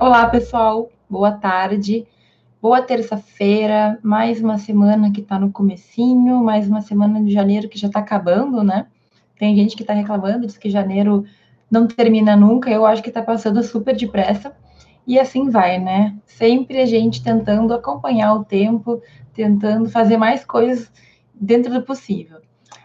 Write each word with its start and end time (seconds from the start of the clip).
Olá, 0.00 0.28
pessoal. 0.28 0.92
Boa 1.10 1.32
tarde. 1.32 2.06
Boa 2.62 2.80
terça-feira. 2.80 3.98
Mais 4.00 4.40
uma 4.40 4.56
semana 4.56 5.10
que 5.10 5.20
está 5.20 5.40
no 5.40 5.50
comecinho, 5.50 6.36
mais 6.36 6.68
uma 6.68 6.80
semana 6.80 7.20
de 7.20 7.32
janeiro 7.32 7.68
que 7.68 7.76
já 7.76 7.88
está 7.88 7.98
acabando, 7.98 8.62
né? 8.62 8.86
Tem 9.36 9.56
gente 9.56 9.74
que 9.74 9.82
está 9.82 9.92
reclamando, 9.92 10.46
diz 10.46 10.56
que 10.56 10.70
janeiro 10.70 11.24
não 11.68 11.88
termina 11.88 12.36
nunca. 12.36 12.70
Eu 12.70 12.86
acho 12.86 13.02
que 13.02 13.08
está 13.08 13.22
passando 13.22 13.60
super 13.64 13.96
depressa. 13.96 14.54
E 15.04 15.18
assim 15.18 15.50
vai, 15.50 15.80
né? 15.80 16.16
Sempre 16.24 16.80
a 16.80 16.86
gente 16.86 17.20
tentando 17.20 17.74
acompanhar 17.74 18.34
o 18.34 18.44
tempo, 18.44 19.02
tentando 19.34 19.90
fazer 19.90 20.16
mais 20.16 20.44
coisas 20.44 20.92
dentro 21.34 21.74
do 21.74 21.82
possível. 21.82 22.38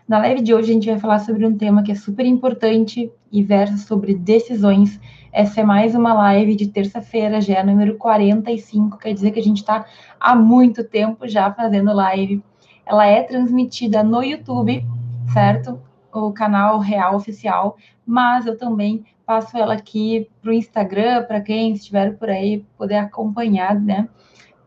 Na 0.08 0.20
live 0.20 0.42
de 0.42 0.54
hoje 0.54 0.72
a 0.72 0.74
gente 0.74 0.90
vai 0.90 1.00
falar 1.00 1.20
sobre 1.20 1.46
um 1.46 1.58
tema 1.58 1.84
que 1.84 1.92
é 1.92 1.96
super 1.96 2.26
importante 2.26 3.12
e 3.32 3.44
versa 3.44 3.78
sobre 3.78 4.14
decisões 4.14 5.00
essa 5.34 5.62
é 5.62 5.64
mais 5.64 5.96
uma 5.96 6.14
live 6.14 6.55
de 6.55 6.68
terça-feira, 6.68 7.41
já 7.41 7.55
é 7.55 7.64
número 7.64 7.98
45, 7.98 9.00
quer 9.00 9.16
dizer 9.16 9.32
que 9.32 9.40
a 9.40 9.44
gente 9.44 9.58
está 9.58 9.84
há 10.20 10.36
muito 10.36 10.84
tempo 10.84 11.27
já 11.27 11.52
fazendo 11.52 11.91
live. 11.91 12.44
Ela 12.86 13.08
é 13.08 13.24
transmitida 13.24 14.04
no 14.04 14.22
YouTube, 14.22 14.86
certo? 15.34 15.82
O 16.13 16.32
canal 16.32 16.77
Real 16.77 17.16
Oficial, 17.16 17.77
mas 18.05 18.46
eu 18.46 18.55
também 18.55 19.04
passo 19.26 19.58
ela 19.58 19.74
aqui 19.74 20.30
para 20.40 20.52
o 20.52 20.54
Instagram, 20.54 21.24
para 21.24 21.41
quem 21.41 21.74
estiver 21.74 22.16
por 22.16 22.30
aí 22.30 22.63
poder 22.77 22.98
acompanhar, 22.98 23.74
né? 23.74 24.08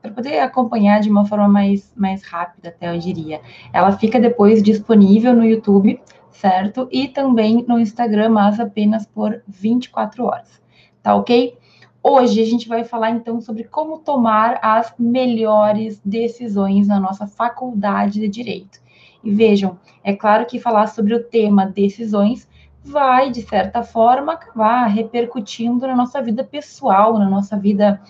Para 0.06 0.14
poder 0.14 0.38
acompanhar 0.38 1.00
de 1.00 1.10
uma 1.10 1.24
forma 1.24 1.48
mais, 1.48 1.92
mais 1.96 2.22
rápida, 2.22 2.68
até 2.68 2.94
eu 2.94 2.98
diria. 2.98 3.40
Ela 3.72 3.90
fica 3.92 4.20
depois 4.20 4.62
disponível 4.62 5.34
no 5.34 5.44
YouTube, 5.44 6.00
certo? 6.30 6.88
E 6.92 7.08
também 7.08 7.64
no 7.66 7.80
Instagram, 7.80 8.28
mas 8.28 8.60
apenas 8.60 9.04
por 9.04 9.42
24 9.48 10.24
horas, 10.24 10.62
tá 11.02 11.14
ok? 11.14 11.58
Hoje 12.00 12.40
a 12.40 12.44
gente 12.44 12.68
vai 12.68 12.84
falar 12.84 13.10
então 13.10 13.40
sobre 13.40 13.64
como 13.64 13.98
tomar 13.98 14.60
as 14.62 14.94
melhores 14.96 16.00
decisões 16.04 16.86
na 16.86 17.00
nossa 17.00 17.26
faculdade 17.26 18.20
de 18.20 18.28
direito. 18.28 18.78
E 19.24 19.30
vejam, 19.32 19.76
é 20.04 20.14
claro 20.14 20.46
que 20.46 20.60
falar 20.60 20.86
sobre 20.86 21.14
o 21.14 21.24
tema 21.24 21.66
decisões 21.66 22.48
vai, 22.84 23.32
de 23.32 23.42
certa 23.42 23.82
forma, 23.82 24.34
acabar 24.34 24.86
repercutindo 24.86 25.84
na 25.84 25.96
nossa 25.96 26.22
vida 26.22 26.44
pessoal, 26.44 27.18
na 27.18 27.28
nossa 27.28 27.56
vida 27.56 28.00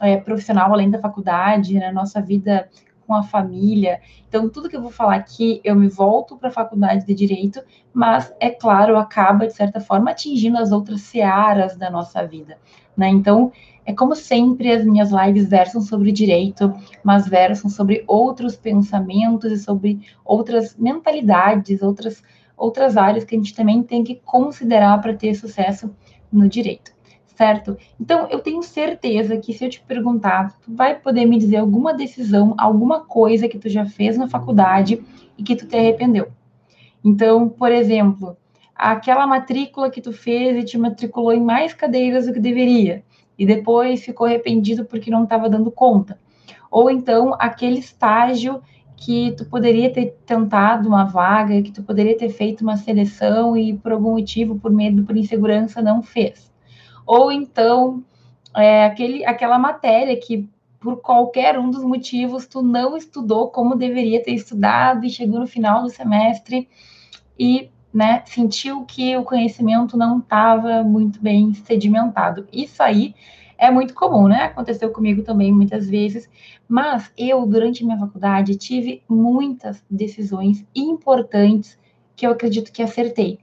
é, 0.00 0.16
profissional 0.16 0.72
além 0.72 0.90
da 0.90 1.00
faculdade, 1.00 1.78
na 1.78 1.92
nossa 1.92 2.20
vida 2.20 2.68
com 3.06 3.14
a 3.14 3.22
família. 3.22 4.00
Então, 4.28 4.48
tudo 4.48 4.68
que 4.68 4.76
eu 4.76 4.82
vou 4.82 4.90
falar 4.90 5.14
aqui, 5.14 5.60
eu 5.62 5.76
me 5.76 5.88
volto 5.88 6.36
para 6.36 6.48
a 6.48 6.52
faculdade 6.52 7.06
de 7.06 7.14
direito, 7.14 7.62
mas, 7.94 8.32
é 8.40 8.50
claro, 8.50 8.96
acaba, 8.96 9.46
de 9.46 9.54
certa 9.54 9.80
forma, 9.80 10.10
atingindo 10.10 10.58
as 10.58 10.72
outras 10.72 11.02
searas 11.02 11.76
da 11.76 11.88
nossa 11.88 12.26
vida. 12.26 12.58
Né? 12.96 13.08
Então, 13.08 13.52
é 13.84 13.92
como 13.92 14.16
sempre, 14.16 14.72
as 14.72 14.84
minhas 14.84 15.10
lives 15.10 15.48
versam 15.48 15.80
sobre 15.80 16.10
direito, 16.10 16.74
mas 17.04 17.28
versam 17.28 17.70
sobre 17.70 18.02
outros 18.06 18.56
pensamentos 18.56 19.52
e 19.52 19.58
sobre 19.58 20.00
outras 20.24 20.76
mentalidades, 20.76 21.82
outras, 21.82 22.22
outras 22.56 22.96
áreas 22.96 23.24
que 23.24 23.36
a 23.36 23.38
gente 23.38 23.54
também 23.54 23.82
tem 23.82 24.02
que 24.02 24.16
considerar 24.24 25.00
para 25.00 25.14
ter 25.14 25.34
sucesso 25.34 25.94
no 26.32 26.48
direito 26.48 26.95
certo? 27.36 27.76
Então, 28.00 28.26
eu 28.30 28.40
tenho 28.40 28.62
certeza 28.62 29.36
que 29.36 29.52
se 29.52 29.64
eu 29.64 29.70
te 29.70 29.80
perguntar, 29.82 30.58
tu 30.64 30.74
vai 30.74 30.98
poder 30.98 31.26
me 31.26 31.38
dizer 31.38 31.58
alguma 31.58 31.92
decisão, 31.92 32.54
alguma 32.56 33.00
coisa 33.00 33.46
que 33.46 33.58
tu 33.58 33.68
já 33.68 33.84
fez 33.84 34.16
na 34.16 34.26
faculdade 34.26 35.02
e 35.36 35.42
que 35.42 35.54
tu 35.54 35.66
te 35.66 35.76
arrependeu. 35.76 36.28
Então, 37.04 37.48
por 37.48 37.70
exemplo, 37.70 38.36
aquela 38.74 39.26
matrícula 39.26 39.90
que 39.90 40.00
tu 40.00 40.12
fez 40.12 40.56
e 40.56 40.64
te 40.64 40.78
matriculou 40.78 41.32
em 41.32 41.40
mais 41.40 41.74
cadeiras 41.74 42.26
do 42.26 42.32
que 42.32 42.40
deveria, 42.40 43.04
e 43.38 43.44
depois 43.44 44.02
ficou 44.02 44.26
arrependido 44.26 44.86
porque 44.86 45.10
não 45.10 45.24
estava 45.24 45.50
dando 45.50 45.70
conta. 45.70 46.18
Ou 46.70 46.90
então, 46.90 47.36
aquele 47.38 47.78
estágio 47.78 48.62
que 48.96 49.32
tu 49.36 49.44
poderia 49.44 49.92
ter 49.92 50.16
tentado 50.24 50.88
uma 50.88 51.04
vaga, 51.04 51.60
que 51.60 51.70
tu 51.70 51.82
poderia 51.82 52.16
ter 52.16 52.30
feito 52.30 52.62
uma 52.62 52.78
seleção 52.78 53.54
e 53.54 53.74
por 53.74 53.92
algum 53.92 54.12
motivo, 54.12 54.58
por 54.58 54.70
medo, 54.70 55.04
por 55.04 55.14
insegurança, 55.18 55.82
não 55.82 56.02
fez 56.02 56.50
ou 57.06 57.30
então 57.30 58.04
é, 58.54 58.84
aquele, 58.84 59.24
aquela 59.24 59.58
matéria 59.58 60.18
que 60.18 60.48
por 60.80 61.00
qualquer 61.00 61.58
um 61.58 61.70
dos 61.70 61.82
motivos 61.82 62.46
tu 62.46 62.62
não 62.62 62.96
estudou 62.96 63.48
como 63.48 63.76
deveria 63.76 64.22
ter 64.22 64.32
estudado 64.32 65.04
e 65.04 65.10
chegou 65.10 65.40
no 65.40 65.46
final 65.46 65.82
do 65.82 65.88
semestre 65.90 66.68
e 67.38 67.70
né, 67.92 68.22
sentiu 68.26 68.84
que 68.84 69.16
o 69.16 69.24
conhecimento 69.24 69.96
não 69.96 70.18
estava 70.18 70.82
muito 70.82 71.20
bem 71.20 71.54
sedimentado. 71.54 72.46
Isso 72.52 72.82
aí 72.82 73.14
é 73.56 73.70
muito 73.70 73.94
comum, 73.94 74.28
né? 74.28 74.44
Aconteceu 74.44 74.90
comigo 74.90 75.22
também 75.22 75.50
muitas 75.50 75.88
vezes, 75.88 76.28
mas 76.68 77.10
eu, 77.16 77.46
durante 77.46 77.84
minha 77.84 77.98
faculdade, 77.98 78.56
tive 78.56 79.02
muitas 79.08 79.82
decisões 79.90 80.64
importantes 80.74 81.78
que 82.14 82.26
eu 82.26 82.32
acredito 82.32 82.70
que 82.70 82.82
acertei. 82.82 83.38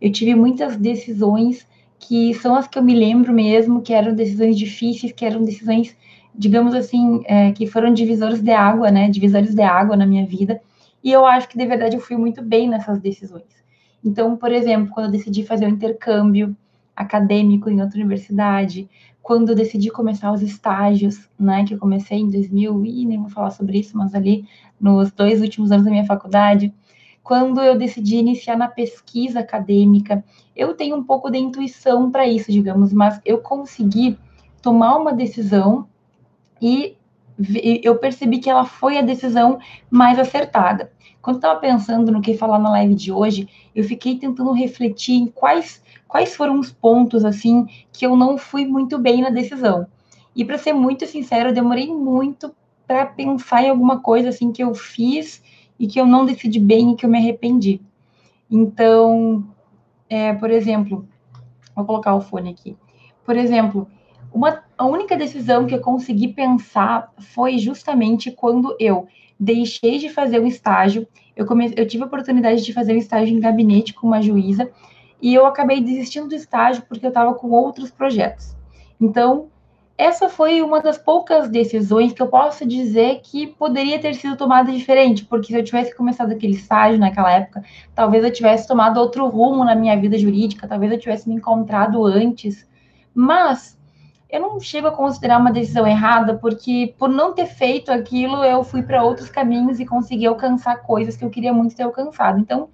Eu 0.00 0.10
tive 0.10 0.34
muitas 0.34 0.76
decisões 0.76 1.66
que 2.02 2.34
são 2.34 2.56
as 2.56 2.66
que 2.66 2.78
eu 2.78 2.82
me 2.82 2.94
lembro 2.94 3.32
mesmo, 3.32 3.80
que 3.80 3.92
eram 3.92 4.14
decisões 4.14 4.58
difíceis, 4.58 5.12
que 5.12 5.24
eram 5.24 5.44
decisões, 5.44 5.96
digamos 6.34 6.74
assim, 6.74 7.22
é, 7.26 7.52
que 7.52 7.66
foram 7.66 7.92
divisores 7.92 8.42
de 8.42 8.50
água, 8.50 8.90
né? 8.90 9.08
Divisores 9.08 9.54
de 9.54 9.62
água 9.62 9.96
na 9.96 10.04
minha 10.04 10.26
vida. 10.26 10.60
E 11.02 11.12
eu 11.12 11.24
acho 11.24 11.48
que, 11.48 11.56
de 11.56 11.64
verdade, 11.64 11.96
eu 11.96 12.00
fui 12.00 12.16
muito 12.16 12.42
bem 12.42 12.68
nessas 12.68 12.98
decisões. 12.98 13.44
Então, 14.04 14.36
por 14.36 14.50
exemplo, 14.50 14.92
quando 14.92 15.06
eu 15.06 15.12
decidi 15.12 15.44
fazer 15.44 15.64
o 15.64 15.68
um 15.68 15.72
intercâmbio 15.72 16.56
acadêmico 16.94 17.70
em 17.70 17.80
outra 17.80 17.96
universidade, 17.98 18.88
quando 19.22 19.50
eu 19.50 19.54
decidi 19.54 19.88
começar 19.88 20.32
os 20.32 20.42
estágios, 20.42 21.28
né, 21.38 21.64
que 21.64 21.74
eu 21.74 21.78
comecei 21.78 22.18
em 22.18 22.28
2000, 22.28 22.84
e 22.84 23.06
nem 23.06 23.20
vou 23.20 23.30
falar 23.30 23.50
sobre 23.50 23.78
isso, 23.78 23.96
mas 23.96 24.12
ali 24.12 24.44
nos 24.80 25.12
dois 25.12 25.40
últimos 25.40 25.70
anos 25.70 25.84
da 25.84 25.90
minha 25.90 26.04
faculdade, 26.04 26.74
quando 27.22 27.60
eu 27.60 27.78
decidi 27.78 28.16
iniciar 28.16 28.56
na 28.56 28.68
pesquisa 28.68 29.40
acadêmica, 29.40 30.24
eu 30.56 30.74
tenho 30.74 30.96
um 30.96 31.04
pouco 31.04 31.30
de 31.30 31.38
intuição 31.38 32.10
para 32.10 32.26
isso, 32.26 32.50
digamos, 32.50 32.92
mas 32.92 33.20
eu 33.24 33.38
consegui 33.38 34.18
tomar 34.60 34.96
uma 34.96 35.12
decisão 35.12 35.86
e 36.60 36.96
eu 37.82 37.96
percebi 37.96 38.38
que 38.38 38.50
ela 38.50 38.64
foi 38.64 38.98
a 38.98 39.02
decisão 39.02 39.58
mais 39.90 40.18
acertada. 40.18 40.92
Quando 41.20 41.36
estava 41.36 41.58
pensando 41.60 42.10
no 42.10 42.20
que 42.20 42.36
falar 42.36 42.58
na 42.58 42.70
live 42.70 42.94
de 42.94 43.12
hoje, 43.12 43.48
eu 43.74 43.84
fiquei 43.84 44.18
tentando 44.18 44.52
refletir 44.52 45.14
em 45.14 45.26
quais, 45.26 45.82
quais 46.06 46.34
foram 46.34 46.58
os 46.58 46.70
pontos 46.72 47.24
assim 47.24 47.66
que 47.92 48.04
eu 48.04 48.16
não 48.16 48.36
fui 48.36 48.66
muito 48.66 48.98
bem 48.98 49.22
na 49.22 49.30
decisão. 49.30 49.86
E 50.34 50.44
para 50.44 50.58
ser 50.58 50.72
muito 50.72 51.06
sincero, 51.06 51.50
eu 51.50 51.54
demorei 51.54 51.86
muito 51.86 52.52
para 52.86 53.06
pensar 53.06 53.62
em 53.62 53.70
alguma 53.70 54.00
coisa 54.00 54.30
assim 54.30 54.50
que 54.50 54.62
eu 54.62 54.74
fiz 54.74 55.42
e 55.82 55.88
que 55.88 56.00
eu 56.00 56.06
não 56.06 56.24
decidi 56.24 56.60
bem 56.60 56.92
e 56.92 56.96
que 56.96 57.04
eu 57.04 57.10
me 57.10 57.18
arrependi. 57.18 57.80
Então, 58.48 59.44
é, 60.08 60.32
por 60.32 60.48
exemplo, 60.48 61.08
vou 61.74 61.84
colocar 61.84 62.14
o 62.14 62.20
fone 62.20 62.50
aqui. 62.50 62.76
Por 63.24 63.34
exemplo, 63.34 63.88
uma, 64.32 64.62
a 64.78 64.86
única 64.86 65.16
decisão 65.16 65.66
que 65.66 65.74
eu 65.74 65.80
consegui 65.80 66.28
pensar 66.28 67.12
foi 67.18 67.58
justamente 67.58 68.30
quando 68.30 68.76
eu 68.78 69.08
deixei 69.38 69.98
de 69.98 70.08
fazer 70.08 70.38
um 70.38 70.46
estágio. 70.46 71.04
Eu, 71.34 71.44
eu 71.76 71.88
tive 71.88 72.04
a 72.04 72.06
oportunidade 72.06 72.64
de 72.64 72.72
fazer 72.72 72.92
um 72.94 72.98
estágio 72.98 73.36
em 73.36 73.40
gabinete 73.40 73.92
com 73.92 74.06
uma 74.06 74.22
juíza 74.22 74.70
e 75.20 75.34
eu 75.34 75.44
acabei 75.46 75.80
desistindo 75.80 76.28
do 76.28 76.36
estágio 76.36 76.84
porque 76.88 77.04
eu 77.04 77.08
estava 77.08 77.34
com 77.34 77.50
outros 77.50 77.90
projetos. 77.90 78.56
Então, 79.00 79.48
essa 79.96 80.28
foi 80.28 80.62
uma 80.62 80.80
das 80.80 80.98
poucas 80.98 81.48
decisões 81.48 82.12
que 82.12 82.22
eu 82.22 82.26
posso 82.26 82.66
dizer 82.66 83.20
que 83.22 83.46
poderia 83.46 83.98
ter 84.00 84.14
sido 84.14 84.36
tomada 84.36 84.72
diferente, 84.72 85.24
porque 85.24 85.52
se 85.52 85.58
eu 85.58 85.64
tivesse 85.64 85.94
começado 85.94 86.32
aquele 86.32 86.54
estágio 86.54 86.98
naquela 86.98 87.30
época, 87.30 87.62
talvez 87.94 88.24
eu 88.24 88.32
tivesse 88.32 88.66
tomado 88.66 88.98
outro 88.98 89.28
rumo 89.28 89.64
na 89.64 89.74
minha 89.74 89.96
vida 89.96 90.18
jurídica, 90.18 90.66
talvez 90.66 90.90
eu 90.92 90.98
tivesse 90.98 91.28
me 91.28 91.36
encontrado 91.36 92.04
antes. 92.04 92.66
Mas 93.14 93.78
eu 94.30 94.40
não 94.40 94.58
chego 94.58 94.86
a 94.86 94.92
considerar 94.92 95.38
uma 95.38 95.52
decisão 95.52 95.86
errada, 95.86 96.38
porque 96.38 96.94
por 96.98 97.10
não 97.10 97.34
ter 97.34 97.46
feito 97.46 97.92
aquilo, 97.92 98.42
eu 98.42 98.64
fui 98.64 98.82
para 98.82 99.04
outros 99.04 99.28
caminhos 99.28 99.78
e 99.78 99.84
consegui 99.84 100.26
alcançar 100.26 100.76
coisas 100.76 101.16
que 101.16 101.24
eu 101.24 101.28
queria 101.28 101.52
muito 101.52 101.76
ter 101.76 101.82
alcançado. 101.82 102.40
Então, 102.40 102.70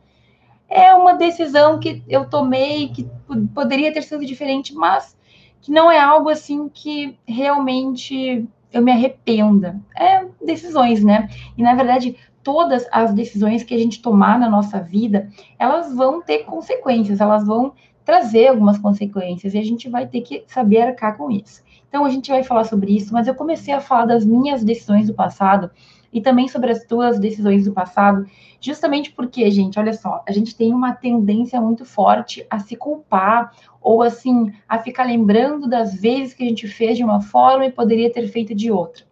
é 0.69 0.94
uma 0.94 1.14
decisão 1.14 1.81
que 1.81 2.00
eu 2.09 2.31
tomei 2.31 2.88
que 2.88 3.11
poderia 3.53 3.93
ter 3.93 4.03
sido 4.03 4.25
diferente, 4.25 4.73
mas 4.73 5.18
que 5.60 5.70
não 5.70 5.90
é 5.90 5.99
algo 5.99 6.28
assim 6.28 6.69
que 6.69 7.16
realmente 7.26 8.46
eu 8.72 8.82
me 8.82 8.93
arrependa. 8.93 9.81
É 9.96 10.26
decisões, 10.44 11.02
né? 11.02 11.28
E 11.56 11.62
na 11.62 11.75
verdade, 11.75 12.16
todas 12.43 12.87
as 12.90 13.12
decisões 13.12 13.62
que 13.62 13.75
a 13.75 13.78
gente 13.78 14.00
tomar 14.00 14.38
na 14.38 14.49
nossa 14.49 14.81
vida, 14.81 15.28
elas 15.58 15.94
vão 15.94 16.22
ter 16.22 16.44
consequências, 16.44 17.20
elas 17.20 17.46
vão 17.46 17.72
trazer 18.05 18.49
algumas 18.49 18.78
consequências 18.78 19.52
e 19.52 19.58
a 19.58 19.62
gente 19.62 19.88
vai 19.88 20.06
ter 20.06 20.22
que 20.22 20.44
saber 20.46 20.81
arcar 20.81 21.16
com 21.16 21.31
isso. 21.31 21.62
Então 21.88 22.04
a 22.04 22.08
gente 22.08 22.31
vai 22.31 22.43
falar 22.43 22.64
sobre 22.64 22.96
isso, 22.96 23.12
mas 23.12 23.26
eu 23.26 23.34
comecei 23.34 23.72
a 23.75 23.81
falar 23.81 24.06
das 24.06 24.25
minhas 24.25 24.64
decisões 24.64 25.06
do 25.06 25.14
passado 25.14 25.70
e 26.12 26.20
também 26.20 26.49
sobre 26.49 26.70
as 26.70 26.84
tuas 26.84 27.19
decisões 27.19 27.64
do 27.64 27.72
passado, 27.72 28.26
justamente 28.60 29.12
porque, 29.12 29.50
gente, 29.50 29.78
olha 29.78 29.93
só, 29.93 30.22
a 30.26 30.32
gente 30.32 30.56
tem 30.56 30.72
uma 30.72 30.93
tendência 30.93 31.60
muito 31.60 31.84
forte 31.84 32.46
a 32.49 32.58
se 32.58 32.76
culpar 32.76 33.52
ou 33.81 34.02
assim, 34.02 34.52
a 34.69 34.78
ficar 34.78 35.05
lembrando 35.05 35.69
das 35.69 35.94
vezes 35.94 36.34
que 36.34 36.43
a 36.43 36.49
gente 36.49 36.66
fez 36.66 36.96
de 36.96 37.05
uma 37.05 37.20
forma 37.20 37.66
e 37.66 37.72
poderia 37.72 38.12
ter 38.12 38.26
feito 38.28 38.55
de 38.55 38.70
outra. 38.70 39.05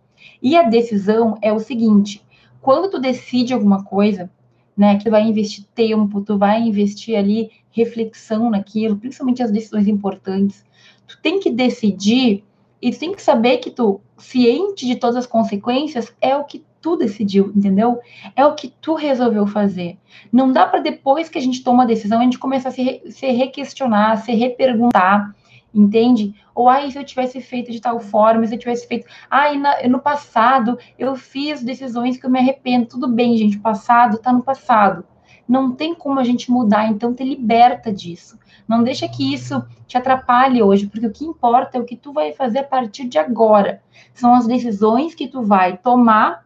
E 0.42 0.56
a 0.56 0.62
decisão 0.62 1.36
é 1.40 1.52
o 1.52 1.58
seguinte: 1.58 2.24
quando 2.60 2.90
tu 2.90 2.98
decide 2.98 3.54
alguma 3.54 3.84
coisa, 3.84 4.30
né, 4.76 4.96
que 4.96 5.04
tu 5.04 5.10
vai 5.10 5.22
investir 5.22 5.64
tempo, 5.74 6.20
tu 6.20 6.36
vai 6.36 6.60
investir 6.60 7.16
ali 7.16 7.50
reflexão 7.70 8.50
naquilo, 8.50 8.96
principalmente 8.96 9.42
as 9.42 9.50
decisões 9.50 9.86
importantes, 9.86 10.64
tu 11.06 11.18
tem 11.22 11.40
que 11.40 11.50
decidir 11.50 12.44
e 12.80 12.90
tu 12.90 12.98
tem 12.98 13.12
que 13.12 13.22
saber 13.22 13.58
que 13.58 13.70
tu, 13.70 14.00
ciente 14.18 14.86
de 14.86 14.96
todas 14.96 15.16
as 15.16 15.26
consequências, 15.26 16.14
é 16.20 16.36
o 16.36 16.44
que 16.44 16.64
tu 16.86 16.96
decidiu, 16.96 17.52
entendeu? 17.52 17.98
É 18.36 18.46
o 18.46 18.54
que 18.54 18.72
tu 18.80 18.94
resolveu 18.94 19.44
fazer. 19.44 19.98
Não 20.32 20.52
dá 20.52 20.64
para 20.64 20.78
depois 20.78 21.28
que 21.28 21.36
a 21.36 21.40
gente 21.40 21.64
toma 21.64 21.82
a 21.82 21.86
decisão, 21.86 22.20
a 22.20 22.22
gente 22.22 22.38
começar 22.38 22.68
a 22.68 22.72
se, 22.72 22.80
re, 22.80 23.02
se 23.10 23.26
requestionar, 23.32 24.18
se 24.18 24.30
reperguntar, 24.30 25.34
entende? 25.74 26.32
Ou, 26.54 26.68
ai, 26.68 26.88
se 26.88 26.96
eu 26.96 27.02
tivesse 27.02 27.40
feito 27.40 27.72
de 27.72 27.80
tal 27.80 27.98
forma, 27.98 28.46
se 28.46 28.54
eu 28.54 28.58
tivesse 28.60 28.86
feito. 28.86 29.04
Ai, 29.28 29.58
na, 29.58 29.88
no 29.88 29.98
passado 29.98 30.78
eu 30.96 31.16
fiz 31.16 31.60
decisões 31.60 32.16
que 32.16 32.24
eu 32.24 32.30
me 32.30 32.38
arrependo. 32.38 32.86
Tudo 32.86 33.08
bem, 33.08 33.36
gente, 33.36 33.58
passado 33.58 34.18
tá 34.18 34.32
no 34.32 34.44
passado. 34.44 35.04
Não 35.48 35.72
tem 35.72 35.92
como 35.92 36.20
a 36.20 36.24
gente 36.24 36.52
mudar, 36.52 36.88
então 36.88 37.12
te 37.12 37.24
liberta 37.24 37.92
disso. 37.92 38.38
Não 38.68 38.84
deixa 38.84 39.08
que 39.08 39.34
isso 39.34 39.64
te 39.88 39.98
atrapalhe 39.98 40.62
hoje, 40.62 40.86
porque 40.86 41.06
o 41.06 41.12
que 41.12 41.24
importa 41.24 41.78
é 41.78 41.80
o 41.80 41.84
que 41.84 41.96
tu 41.96 42.12
vai 42.12 42.32
fazer 42.32 42.60
a 42.60 42.64
partir 42.64 43.08
de 43.08 43.18
agora. 43.18 43.82
São 44.14 44.34
as 44.34 44.46
decisões 44.46 45.16
que 45.16 45.26
tu 45.26 45.42
vai 45.42 45.76
tomar 45.76 46.45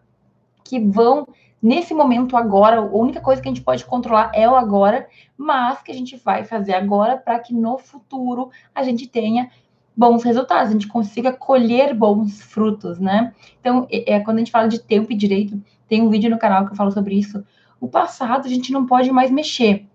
que 0.70 0.78
vão 0.78 1.26
nesse 1.60 1.92
momento 1.92 2.36
agora, 2.36 2.78
a 2.78 2.84
única 2.84 3.20
coisa 3.20 3.42
que 3.42 3.48
a 3.48 3.50
gente 3.50 3.64
pode 3.64 3.84
controlar 3.84 4.30
é 4.32 4.48
o 4.48 4.54
agora, 4.54 5.08
mas 5.36 5.82
que 5.82 5.90
a 5.90 5.94
gente 5.94 6.16
vai 6.16 6.44
fazer 6.44 6.74
agora 6.74 7.16
para 7.16 7.40
que 7.40 7.52
no 7.52 7.76
futuro 7.76 8.50
a 8.72 8.84
gente 8.84 9.08
tenha 9.08 9.50
bons 9.96 10.22
resultados, 10.22 10.68
a 10.68 10.72
gente 10.72 10.86
consiga 10.86 11.32
colher 11.32 11.92
bons 11.92 12.40
frutos, 12.40 13.00
né? 13.00 13.34
Então, 13.60 13.88
é, 13.90 14.14
é, 14.14 14.20
quando 14.20 14.36
a 14.36 14.38
gente 14.38 14.52
fala 14.52 14.68
de 14.68 14.78
tempo 14.78 15.10
e 15.12 15.16
direito, 15.16 15.60
tem 15.88 16.00
um 16.00 16.08
vídeo 16.08 16.30
no 16.30 16.38
canal 16.38 16.64
que 16.64 16.72
eu 16.72 16.76
falo 16.76 16.92
sobre 16.92 17.16
isso. 17.16 17.44
O 17.80 17.88
passado 17.88 18.46
a 18.46 18.48
gente 18.48 18.70
não 18.70 18.86
pode 18.86 19.10
mais 19.10 19.28
mexer. 19.28 19.86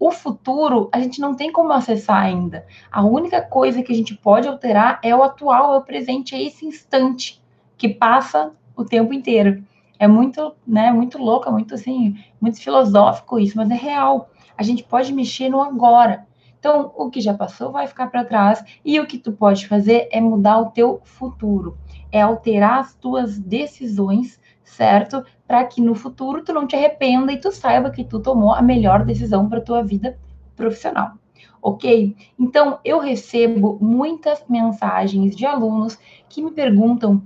O 0.00 0.10
futuro 0.10 0.90
a 0.92 0.98
gente 0.98 1.20
não 1.20 1.36
tem 1.36 1.52
como 1.52 1.72
acessar 1.72 2.20
ainda. 2.20 2.66
A 2.90 3.04
única 3.04 3.40
coisa 3.40 3.84
que 3.84 3.92
a 3.92 3.96
gente 3.96 4.16
pode 4.16 4.48
alterar 4.48 4.98
é 5.00 5.14
o 5.14 5.22
atual, 5.22 5.74
é 5.74 5.78
o 5.78 5.82
presente, 5.82 6.34
é 6.34 6.42
esse 6.42 6.66
instante 6.66 7.40
que 7.78 7.88
passa 7.88 8.52
o 8.76 8.84
tempo 8.84 9.14
inteiro. 9.14 9.62
É 9.98 10.08
muito, 10.08 10.54
né, 10.66 10.92
muito 10.92 11.18
louco, 11.18 11.50
muito 11.50 11.74
assim, 11.74 12.16
muito 12.40 12.60
filosófico 12.60 13.38
isso, 13.38 13.56
mas 13.56 13.70
é 13.70 13.74
real. 13.74 14.30
A 14.56 14.62
gente 14.62 14.84
pode 14.84 15.12
mexer 15.12 15.48
no 15.48 15.60
agora. 15.60 16.26
Então, 16.58 16.92
o 16.96 17.10
que 17.10 17.20
já 17.20 17.34
passou 17.34 17.70
vai 17.70 17.86
ficar 17.86 18.06
para 18.06 18.24
trás 18.24 18.64
e 18.82 18.98
o 18.98 19.06
que 19.06 19.18
tu 19.18 19.32
pode 19.32 19.68
fazer 19.68 20.08
é 20.10 20.18
mudar 20.20 20.58
o 20.58 20.70
teu 20.70 21.00
futuro, 21.04 21.76
é 22.10 22.22
alterar 22.22 22.80
as 22.80 22.94
tuas 22.94 23.38
decisões, 23.38 24.40
certo? 24.62 25.22
Para 25.46 25.64
que 25.64 25.82
no 25.82 25.94
futuro 25.94 26.42
tu 26.42 26.54
não 26.54 26.66
te 26.66 26.74
arrependa 26.74 27.30
e 27.32 27.38
tu 27.38 27.52
saiba 27.52 27.90
que 27.90 28.02
tu 28.02 28.18
tomou 28.18 28.54
a 28.54 28.62
melhor 28.62 29.04
decisão 29.04 29.46
para 29.46 29.60
tua 29.60 29.84
vida 29.84 30.18
profissional. 30.56 31.12
Ok? 31.60 32.16
Então, 32.38 32.78
eu 32.82 32.98
recebo 32.98 33.78
muitas 33.80 34.42
mensagens 34.48 35.36
de 35.36 35.44
alunos 35.44 35.98
que 36.30 36.42
me 36.42 36.50
perguntam 36.50 37.22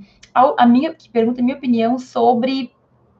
a, 0.56 0.66
minha 0.66 0.94
que 0.94 1.08
pergunta 1.08 1.40
a 1.40 1.44
minha 1.44 1.56
opinião 1.56 1.98
sobre 1.98 2.72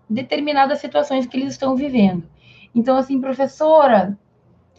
determinadas 0.09 0.79
situações 0.79 1.27
que 1.27 1.37
eles 1.37 1.53
estão 1.53 1.77
vivendo. 1.77 2.25
Então, 2.75 2.97
assim, 2.97 3.21
professora, 3.21 4.19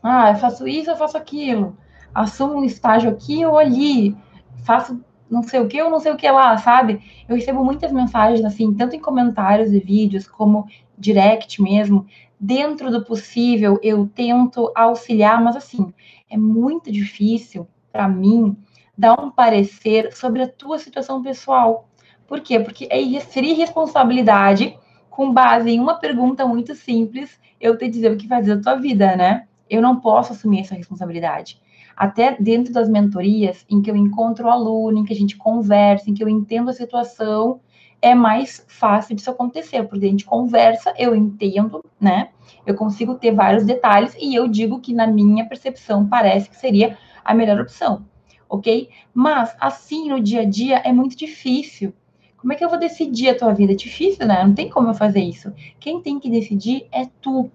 ah, 0.01 0.31
eu 0.31 0.35
faço 0.35 0.67
isso, 0.67 0.89
eu 0.89 0.95
faço 0.95 1.17
aquilo, 1.17 1.77
assumo 2.13 2.55
um 2.55 2.63
estágio 2.63 3.09
aqui 3.09 3.45
ou 3.45 3.57
ali, 3.57 4.15
faço 4.63 5.03
não 5.29 5.43
sei 5.43 5.59
o 5.59 5.67
que 5.67 5.81
ou 5.81 5.89
não 5.89 5.99
sei 5.99 6.11
o 6.11 6.17
que 6.17 6.29
lá, 6.29 6.57
sabe? 6.57 7.01
Eu 7.27 7.35
recebo 7.35 7.63
muitas 7.63 7.91
mensagens, 7.91 8.43
assim, 8.43 8.73
tanto 8.73 8.95
em 8.95 8.99
comentários 8.99 9.69
de 9.69 9.79
vídeos 9.79 10.27
como 10.27 10.67
direct 10.97 11.61
mesmo. 11.61 12.07
Dentro 12.39 12.89
do 12.89 13.03
possível, 13.05 13.79
eu 13.83 14.07
tento 14.07 14.71
auxiliar, 14.75 15.41
mas 15.43 15.55
assim, 15.55 15.93
é 16.29 16.37
muito 16.37 16.91
difícil 16.91 17.67
para 17.91 18.07
mim 18.07 18.57
dar 18.97 19.19
um 19.19 19.29
parecer 19.29 20.11
sobre 20.13 20.41
a 20.41 20.47
tua 20.47 20.79
situação 20.79 21.21
pessoal. 21.21 21.87
Por 22.29 22.41
quê? 22.41 22.59
Porque 22.59 22.87
é 22.91 23.01
irresponsabilidade, 23.01 24.77
com 25.09 25.33
base 25.33 25.71
em 25.71 25.79
uma 25.79 25.95
pergunta 25.95 26.45
muito 26.45 26.75
simples, 26.75 27.39
eu 27.59 27.75
te 27.75 27.89
dizer 27.89 28.11
o 28.11 28.17
que 28.17 28.27
fazer 28.27 28.55
da 28.55 28.61
tua 28.61 28.79
vida, 28.79 29.15
né? 29.15 29.47
Eu 29.67 29.81
não 29.81 29.99
posso 29.99 30.33
assumir 30.33 30.61
essa 30.61 30.75
responsabilidade. 30.75 31.59
Até 31.97 32.37
dentro 32.39 32.71
das 32.71 32.87
mentorias, 32.87 33.65
em 33.67 33.81
que 33.81 33.89
eu 33.89 33.95
encontro 33.95 34.45
o 34.45 34.49
aluno, 34.51 34.99
em 34.99 35.03
que 35.03 35.11
a 35.11 35.15
gente 35.15 35.35
conversa, 35.35 36.07
em 36.07 36.13
que 36.13 36.23
eu 36.23 36.29
entendo 36.29 36.69
a 36.69 36.73
situação, 36.73 37.59
é 37.99 38.13
mais 38.13 38.63
fácil 38.67 39.15
disso 39.15 39.31
acontecer, 39.31 39.83
porque 39.85 40.05
a 40.05 40.09
gente 40.09 40.23
conversa, 40.23 40.93
eu 40.99 41.15
entendo, 41.15 41.83
né? 41.99 42.29
Eu 42.63 42.75
consigo 42.75 43.15
ter 43.15 43.31
vários 43.31 43.65
detalhes 43.65 44.15
e 44.19 44.35
eu 44.35 44.47
digo 44.47 44.79
que, 44.79 44.93
na 44.93 45.07
minha 45.07 45.45
percepção, 45.49 46.07
parece 46.07 46.47
que 46.47 46.55
seria 46.55 46.95
a 47.25 47.33
melhor 47.33 47.59
opção, 47.59 48.05
ok? 48.47 48.87
Mas, 49.15 49.55
assim, 49.59 50.09
no 50.09 50.21
dia 50.21 50.41
a 50.41 50.45
dia, 50.45 50.77
é 50.85 50.93
muito 50.93 51.17
difícil 51.17 51.91
como 52.39 52.53
é 52.53 52.55
que 52.55 52.63
eu 52.63 52.69
vou 52.69 52.79
decidir 52.79 53.29
a 53.29 53.37
tua 53.37 53.53
vida? 53.53 53.73
É 53.73 53.75
difícil, 53.75 54.25
né? 54.25 54.43
Não 54.43 54.53
tem 54.53 54.69
como 54.69 54.89
eu 54.89 54.93
fazer 54.93 55.19
isso. 55.19 55.53
Quem 55.79 56.01
tem 56.01 56.19
que 56.19 56.29
decidir 56.29 56.87
é 56.91 57.05
tu. 57.21 57.51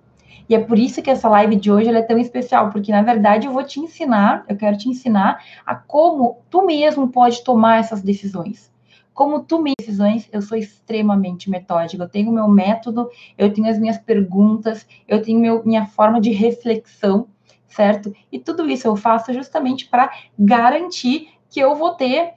E 0.48 0.54
é 0.54 0.58
por 0.58 0.78
isso 0.78 1.00
que 1.00 1.10
essa 1.10 1.28
live 1.28 1.56
de 1.56 1.70
hoje 1.70 1.88
é 1.88 2.02
tão 2.02 2.19
especial, 2.19 2.70
porque 2.70 2.92
na 2.92 3.00
verdade 3.00 3.46
eu 3.46 3.52
vou 3.52 3.64
te 3.64 3.81
ensinar, 3.81 4.44
eu 4.46 4.56
quero 4.56 4.76
te 4.76 4.88
ensinar 4.88 5.42
a 5.64 5.75
como 5.75 6.42
tu 6.50 6.66
mesmo 6.66 7.08
pode 7.08 7.42
tomar 7.42 7.81
essas 7.81 8.02
decisões. 8.02 8.70
Como 9.14 9.40
tu 9.44 9.62
me 9.62 9.72
decisões, 9.78 10.28
eu 10.32 10.42
sou 10.42 10.58
extremamente 10.58 11.48
metódica. 11.48 12.02
Eu 12.02 12.08
tenho 12.08 12.32
meu 12.32 12.48
método, 12.48 13.08
eu 13.38 13.52
tenho 13.52 13.69
as 13.69 13.78
minhas 13.78 13.96
perguntas, 13.96 14.87
eu 15.06 15.22
tenho 15.22 15.38
meu, 15.38 15.64
minha 15.64 15.87
forma 15.87 16.20
de 16.20 16.30
reflexão, 16.30 17.28
certo? 17.69 18.12
E 18.30 18.38
tudo 18.38 18.69
isso 18.69 18.87
eu 18.87 18.96
faço 18.96 19.32
justamente 19.32 19.88
para 19.88 20.10
garantir 20.38 21.28
que 21.48 21.60
eu 21.60 21.75
vou 21.75 21.94
ter 21.94 22.34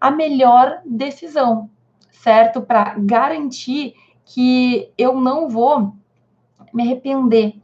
a 0.00 0.10
melhor 0.10 0.80
decisão, 0.84 1.70
certo? 2.24 2.62
Para 2.62 2.94
garantir 2.98 3.94
que 4.24 4.88
eu 4.96 5.20
não 5.20 5.46
vou 5.46 5.94
me 6.72 6.82
arrepender. 6.82 7.56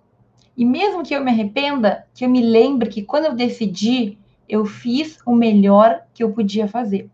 E 0.55 0.67
mesmo 0.67 1.03
que 1.03 1.15
eu 1.15 1.25
me 1.25 1.31
arrependa, 1.31 2.05
que 2.15 2.27
eu 2.27 2.29
me 2.29 2.43
lembre 2.43 2.91
que 2.91 3.03
quando 3.03 3.25
eu 3.25 3.35
decidi, 3.35 4.19
eu 4.47 4.67
fiz 4.67 5.19
o 5.25 5.35
melhor 5.35 6.03
que 6.13 6.23
eu 6.23 6.33
podia 6.33 6.69
fazer, 6.69 7.09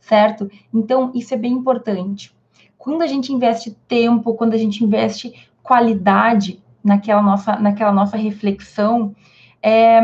certo? 0.00 0.50
Então, 0.74 1.12
isso 1.14 1.32
é 1.32 1.36
bem 1.36 1.52
importante. 1.52 2.34
Quando 2.76 3.02
a 3.02 3.06
gente 3.06 3.32
investe 3.32 3.76
tempo, 3.86 4.34
quando 4.34 4.54
a 4.54 4.58
gente 4.58 4.82
investe 4.82 5.48
qualidade 5.62 6.60
naquela 6.82 7.22
nossa, 7.22 7.54
naquela 7.56 7.92
nossa 7.92 8.16
reflexão, 8.16 9.14
é, 9.62 10.00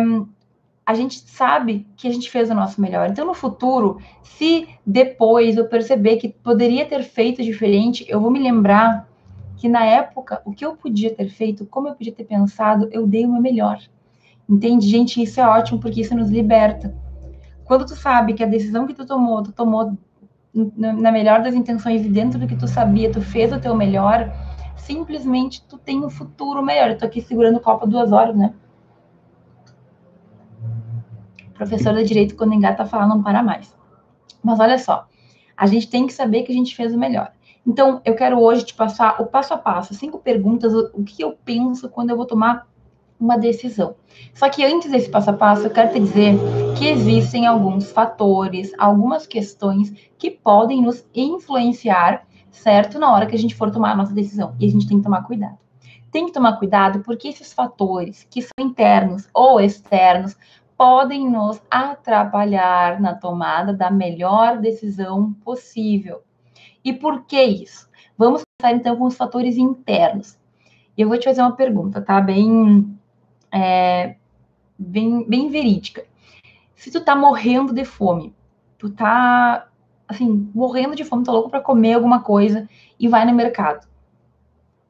a 0.87 0.95
gente 0.95 1.19
sabe 1.29 1.85
que 1.97 2.07
a 2.07 2.13
gente 2.13 2.31
fez 2.31 2.49
o 2.49 2.55
nosso 2.55 2.81
melhor. 2.81 3.11
Então, 3.11 3.27
no 3.27 3.35
futuro, 3.35 4.01
se 4.23 4.69
depois 4.87 5.57
eu 5.57 5.67
perceber 5.67 6.17
que 6.17 6.29
poderia 6.29 6.87
ter 6.87 7.03
feito 7.03 7.43
diferente, 7.43 8.07
eu 8.09 8.21
vou 8.21 8.31
me 8.31 8.39
lembrar 8.39 9.09
que 9.57 9.69
na 9.69 9.85
época, 9.85 10.41
o 10.45 10.53
que 10.53 10.65
eu 10.65 10.77
podia 10.77 11.13
ter 11.13 11.29
feito, 11.29 11.67
como 11.67 11.89
eu 11.89 11.95
podia 11.95 12.13
ter 12.13 12.23
pensado, 12.23 12.89
eu 12.93 13.05
dei 13.05 13.27
o 13.27 13.33
meu 13.33 13.43
melhor. 13.43 13.81
Entende, 14.49 14.87
gente? 14.87 15.21
Isso 15.21 15.41
é 15.41 15.47
ótimo 15.47 15.81
porque 15.81 16.03
isso 16.03 16.15
nos 16.15 16.31
liberta. 16.31 16.95
Quando 17.65 17.85
tu 17.85 17.97
sabe 17.97 18.35
que 18.35 18.45
a 18.45 18.47
decisão 18.47 18.87
que 18.87 18.95
tu 18.95 19.05
tomou, 19.05 19.43
tu 19.43 19.51
tomou 19.51 19.93
na 20.55 21.11
melhor 21.11 21.43
das 21.43 21.55
intenções 21.55 22.07
e 22.07 22.09
dentro 22.09 22.39
do 22.39 22.47
que 22.47 22.55
tu 22.55 22.69
sabia, 22.69 23.11
tu 23.11 23.21
fez 23.21 23.53
o 23.53 23.59
teu 23.59 23.75
melhor, 23.75 24.33
simplesmente 24.77 25.63
tu 25.69 25.77
tem 25.77 26.05
um 26.05 26.09
futuro 26.09 26.63
melhor. 26.63 26.91
Eu 26.91 26.99
tô 26.99 27.07
aqui 27.07 27.21
segurando 27.21 27.57
o 27.57 27.61
copo 27.61 27.89
duas 27.89 28.13
horas, 28.13 28.37
né? 28.37 28.55
Professor 31.57 31.95
de 31.95 32.05
direito, 32.05 32.37
quando 32.37 32.55
engata 32.55 32.85
falar, 32.85 33.07
não 33.07 33.23
para 33.23 33.43
mais. 33.43 33.75
Mas 34.43 34.61
olha 34.61 34.79
só, 34.79 35.07
a 35.57 35.67
gente 35.67 35.89
tem 35.89 36.07
que 36.07 36.13
saber 36.13 36.43
que 36.43 36.53
a 36.53 36.55
gente 36.55 36.77
fez 36.77 36.95
o 36.95 36.99
melhor. 36.99 37.33
Então, 37.67 38.01
eu 38.05 38.15
quero 38.15 38.39
hoje 38.41 38.65
te 38.65 38.75
passar 38.75 39.21
o 39.21 39.27
passo 39.27 39.53
a 39.53 39.59
passo, 39.59 39.93
cinco 39.95 40.19
perguntas, 40.19 40.73
o 40.73 41.03
que 41.03 41.23
eu 41.23 41.37
penso 41.45 41.89
quando 41.89 42.11
eu 42.11 42.17
vou 42.17 42.27
tomar 42.27 42.69
uma 43.19 43.37
decisão. 43.37 43.97
Só 44.35 44.49
que 44.49 44.65
antes 44.65 44.91
desse 44.91 45.11
passo 45.11 45.31
a 45.31 45.33
passo, 45.33 45.67
eu 45.67 45.71
quero 45.71 45.93
te 45.93 45.99
dizer 45.99 46.35
que 46.79 46.87
existem 46.87 47.47
alguns 47.47 47.91
fatores, 47.91 48.73
algumas 48.79 49.27
questões 49.27 49.93
que 50.19 50.31
podem 50.31 50.83
nos 50.83 51.05
influenciar, 51.15 52.27
certo? 52.51 52.99
Na 52.99 53.13
hora 53.13 53.27
que 53.27 53.35
a 53.35 53.39
gente 53.39 53.55
for 53.55 53.71
tomar 53.71 53.93
a 53.93 53.97
nossa 53.97 54.13
decisão. 54.13 54.55
E 54.61 54.67
a 54.67 54.71
gente 54.71 54.87
tem 54.87 54.99
que 54.99 55.05
tomar 55.05 55.23
cuidado. 55.25 55.59
Tem 56.13 56.27
que 56.27 56.33
tomar 56.33 56.59
cuidado 56.59 57.01
porque 57.01 57.29
esses 57.29 57.53
fatores, 57.53 58.27
que 58.31 58.43
são 58.43 58.65
internos 58.65 59.29
ou 59.35 59.61
externos, 59.61 60.37
podem 60.77 61.29
nos 61.31 61.61
atrapalhar 61.71 63.01
na 63.01 63.15
tomada 63.15 63.73
da 63.73 63.91
melhor 63.91 64.59
decisão 64.59 65.33
possível. 65.45 66.23
E 66.85 66.93
por 66.93 67.25
que 67.25 67.43
isso? 67.43 67.89
Vamos 68.17 68.43
então 68.65 68.97
com 68.97 69.05
os 69.05 69.17
fatores 69.17 69.57
internos. 69.57 70.39
E 70.97 71.03
eu 71.03 71.09
vou 71.09 71.19
te 71.19 71.25
fazer 71.25 71.41
uma 71.43 71.57
pergunta, 71.57 72.01
tá? 72.01 72.21
Bem, 72.21 72.99
é, 73.51 74.17
bem, 74.79 75.29
bem 75.29 75.49
verídica. 75.51 76.05
Se 76.75 76.91
tu 76.91 77.01
tá 77.01 77.17
morrendo 77.17 77.73
de 77.73 77.85
fome, 77.85 78.35
tu 78.79 78.91
tá, 78.91 79.69
assim, 80.07 80.51
morrendo 80.55 80.95
de 80.95 81.05
fome, 81.05 81.25
tá 81.25 81.33
louco 81.33 81.51
para 81.51 81.61
comer 81.61 81.95
alguma 81.95 82.23
coisa 82.23 82.69
e 82.99 83.09
vai 83.09 83.25
no 83.25 83.35
mercado. 83.35 83.87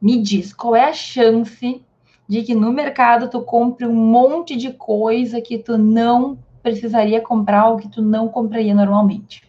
Me 0.01 0.21
diz, 0.21 0.53
qual 0.53 0.77
é 0.77 0.85
a 0.85 0.93
chance 0.93 1.85
de 2.29 2.43
que 2.43 2.55
no 2.55 2.73
mercado 2.73 3.29
tu 3.29 3.41
compre 3.43 3.87
um 3.87 3.95
monte 3.95 4.57
de 4.57 4.73
coisa 4.73 5.41
que 5.41 5.59
tu 5.59 5.79
não 5.79 6.39
precisaria 6.63 7.21
comprar 7.21 7.69
ou 7.69 7.77
que 7.77 7.89
tu 7.89 8.03
não 8.03 8.29
compraria 8.29 8.75
normalmente? 8.75 9.43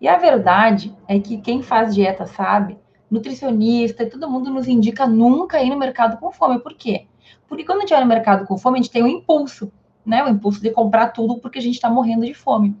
E 0.00 0.06
a 0.06 0.16
verdade 0.16 0.94
é 1.08 1.18
que 1.18 1.38
quem 1.38 1.62
faz 1.62 1.94
dieta 1.94 2.26
sabe, 2.26 2.78
nutricionista 3.10 4.02
e 4.02 4.10
todo 4.10 4.30
mundo 4.30 4.50
nos 4.50 4.68
indica 4.68 5.06
nunca 5.06 5.62
ir 5.62 5.70
no 5.70 5.78
mercado 5.78 6.18
com 6.18 6.30
fome. 6.30 6.58
Por 6.58 6.74
quê? 6.74 7.06
Porque 7.48 7.64
quando 7.64 7.78
a 7.78 7.80
gente 7.80 7.90
vai 7.90 8.00
no 8.00 8.06
mercado 8.06 8.46
com 8.46 8.58
fome, 8.58 8.78
a 8.78 8.82
gente 8.82 8.92
tem 8.92 9.02
um 9.02 9.08
impulso, 9.08 9.72
né? 10.04 10.22
O 10.22 10.28
impulso 10.28 10.60
de 10.60 10.70
comprar 10.70 11.08
tudo 11.08 11.38
porque 11.38 11.58
a 11.58 11.62
gente 11.62 11.74
está 11.74 11.90
morrendo 11.90 12.26
de 12.26 12.34
fome. 12.34 12.76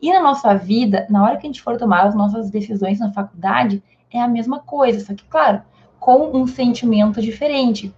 E 0.00 0.12
na 0.12 0.20
nossa 0.20 0.54
vida, 0.54 1.06
na 1.10 1.24
hora 1.24 1.36
que 1.36 1.46
a 1.46 1.48
gente 1.48 1.60
for 1.60 1.76
tomar 1.76 2.06
as 2.06 2.14
nossas 2.14 2.50
decisões 2.50 3.00
na 3.00 3.12
faculdade, 3.12 3.82
é 4.10 4.20
a 4.20 4.28
mesma 4.28 4.60
coisa, 4.60 5.04
só 5.04 5.14
que, 5.14 5.24
claro, 5.24 5.62
com 5.98 6.36
um 6.36 6.46
sentimento 6.46 7.20
diferente. 7.20 7.94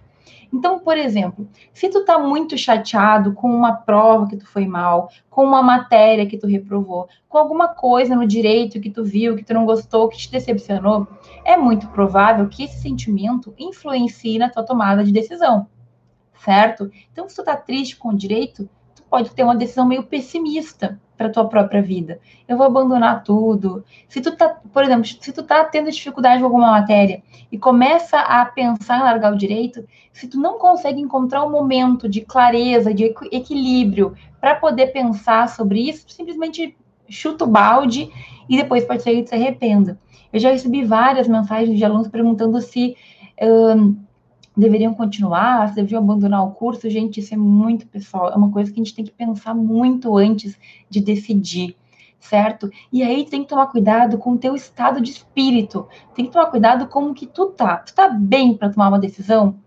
Então, 0.53 0.77
por 0.77 0.95
exemplo, 0.95 1.49
se 1.73 1.89
tu 1.89 2.05
tá 2.05 2.19
muito 2.19 2.55
chateado 2.55 3.33
com 3.33 3.49
uma 3.49 3.73
prova 3.73 4.27
que 4.27 4.37
tu 4.37 4.45
foi 4.45 4.67
mal, 4.67 5.09
com 5.27 5.43
uma 5.43 5.63
matéria 5.63 6.27
que 6.27 6.37
tu 6.37 6.45
reprovou, 6.45 7.09
com 7.27 7.39
alguma 7.39 7.69
coisa 7.69 8.15
no 8.15 8.27
direito 8.27 8.79
que 8.79 8.91
tu 8.91 9.03
viu, 9.03 9.35
que 9.35 9.43
tu 9.43 9.51
não 9.51 9.65
gostou, 9.65 10.07
que 10.07 10.17
te 10.17 10.29
decepcionou, 10.29 11.07
é 11.43 11.57
muito 11.57 11.87
provável 11.87 12.47
que 12.47 12.65
esse 12.65 12.79
sentimento 12.79 13.51
influencie 13.57 14.37
na 14.37 14.47
tua 14.47 14.61
tomada 14.61 15.03
de 15.03 15.11
decisão, 15.11 15.67
certo? 16.35 16.91
Então, 17.11 17.27
se 17.27 17.35
tu 17.35 17.43
tá 17.43 17.55
triste 17.55 17.97
com 17.97 18.09
o 18.09 18.15
direito, 18.15 18.69
tu 18.93 19.01
pode 19.09 19.31
ter 19.31 19.41
uma 19.41 19.55
decisão 19.55 19.87
meio 19.87 20.03
pessimista 20.03 21.01
para 21.23 21.29
tua 21.29 21.45
própria 21.45 21.81
vida. 21.81 22.19
Eu 22.47 22.57
vou 22.57 22.65
abandonar 22.65 23.23
tudo. 23.23 23.85
Se 24.09 24.19
tu 24.19 24.35
tá, 24.35 24.57
por 24.73 24.83
exemplo, 24.83 25.05
se 25.05 25.31
tu 25.31 25.41
tá 25.41 25.63
tendo 25.63 25.89
dificuldade 25.89 26.39
com 26.39 26.45
alguma 26.45 26.71
matéria 26.71 27.23
e 27.49 27.57
começa 27.57 28.19
a 28.19 28.43
pensar 28.45 28.99
em 28.99 29.03
largar 29.03 29.31
o 29.31 29.37
direito, 29.37 29.85
se 30.11 30.27
tu 30.27 30.37
não 30.37 30.59
consegue 30.59 30.99
encontrar 30.99 31.45
um 31.45 31.49
momento 31.49 32.09
de 32.09 32.21
clareza, 32.21 32.93
de 32.93 33.15
equilíbrio 33.31 34.13
para 34.41 34.55
poder 34.55 34.87
pensar 34.87 35.47
sobre 35.47 35.87
isso, 35.89 36.03
simplesmente 36.09 36.75
chuta 37.07 37.45
o 37.45 37.47
balde 37.47 38.11
e 38.49 38.57
depois 38.57 38.83
pode 38.83 39.01
ser 39.01 39.21
que 39.21 39.29
se 39.29 39.35
arrependa. 39.35 39.97
Eu 40.33 40.39
já 40.39 40.51
recebi 40.51 40.83
várias 40.83 41.27
mensagens 41.27 41.77
de 41.77 41.85
alunos 41.85 42.09
perguntando 42.09 42.59
se 42.59 42.97
um, 43.41 43.95
deveriam 44.55 44.93
continuar, 44.93 45.69
se 45.69 45.75
deveriam 45.75 46.01
abandonar 46.01 46.43
o 46.45 46.51
curso. 46.51 46.89
Gente, 46.89 47.19
isso 47.19 47.33
é 47.33 47.37
muito 47.37 47.87
pessoal, 47.87 48.29
é 48.31 48.35
uma 48.35 48.51
coisa 48.51 48.71
que 48.71 48.79
a 48.79 48.83
gente 48.83 48.95
tem 48.95 49.05
que 49.05 49.11
pensar 49.11 49.53
muito 49.53 50.15
antes 50.17 50.57
de 50.89 51.01
decidir, 51.01 51.75
certo? 52.19 52.69
E 52.91 53.03
aí 53.03 53.25
tem 53.25 53.43
que 53.43 53.49
tomar 53.49 53.67
cuidado 53.67 54.17
com 54.17 54.33
o 54.33 54.37
teu 54.37 54.55
estado 54.55 55.01
de 55.01 55.11
espírito, 55.11 55.87
tem 56.15 56.25
que 56.25 56.31
tomar 56.31 56.47
cuidado 56.47 56.87
com 56.87 57.09
o 57.09 57.13
que 57.13 57.25
tu 57.25 57.47
tá. 57.47 57.77
Tu 57.77 57.93
tá 57.93 58.07
bem 58.07 58.55
para 58.55 58.69
tomar 58.69 58.89
uma 58.89 58.99
decisão? 58.99 59.59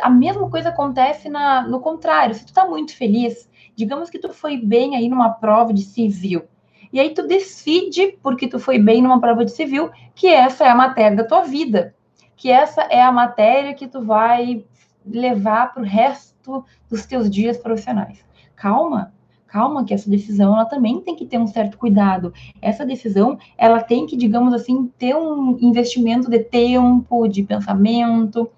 A 0.00 0.08
mesma 0.08 0.48
coisa 0.48 0.70
acontece 0.70 1.28
na, 1.28 1.68
no 1.68 1.80
contrário, 1.80 2.34
se 2.34 2.46
tu 2.46 2.52
tá 2.52 2.66
muito 2.66 2.96
feliz, 2.96 3.50
digamos 3.76 4.08
que 4.08 4.18
tu 4.18 4.30
foi 4.32 4.56
bem 4.56 4.96
aí 4.96 5.08
numa 5.08 5.28
prova 5.28 5.72
de 5.72 5.82
civil, 5.82 6.42
e 6.90 7.00
aí 7.00 7.10
tu 7.14 7.26
decide, 7.26 8.18
porque 8.22 8.46
tu 8.46 8.58
foi 8.58 8.78
bem 8.78 9.02
numa 9.02 9.20
prova 9.20 9.44
de 9.44 9.50
civil, 9.50 9.90
que 10.14 10.28
essa 10.28 10.64
é 10.64 10.68
a 10.68 10.74
matéria 10.74 11.16
da 11.16 11.24
tua 11.24 11.42
vida 11.42 11.94
que 12.36 12.50
essa 12.50 12.82
é 12.82 13.02
a 13.02 13.12
matéria 13.12 13.74
que 13.74 13.86
tu 13.86 14.02
vai 14.02 14.64
levar 15.04 15.72
para 15.72 15.82
o 15.82 15.86
resto 15.86 16.64
dos 16.88 17.06
teus 17.06 17.30
dias 17.30 17.56
profissionais. 17.56 18.24
Calma, 18.54 19.12
calma, 19.46 19.84
que 19.84 19.92
essa 19.92 20.08
decisão 20.08 20.54
ela 20.54 20.64
também 20.64 21.00
tem 21.00 21.14
que 21.14 21.26
ter 21.26 21.38
um 21.38 21.46
certo 21.46 21.76
cuidado. 21.76 22.32
Essa 22.60 22.86
decisão 22.86 23.38
ela 23.58 23.82
tem 23.82 24.06
que, 24.06 24.16
digamos 24.16 24.54
assim, 24.54 24.90
ter 24.98 25.14
um 25.14 25.58
investimento 25.60 26.30
de 26.30 26.40
tempo, 26.40 27.28
de 27.28 27.42
pensamento. 27.42 28.50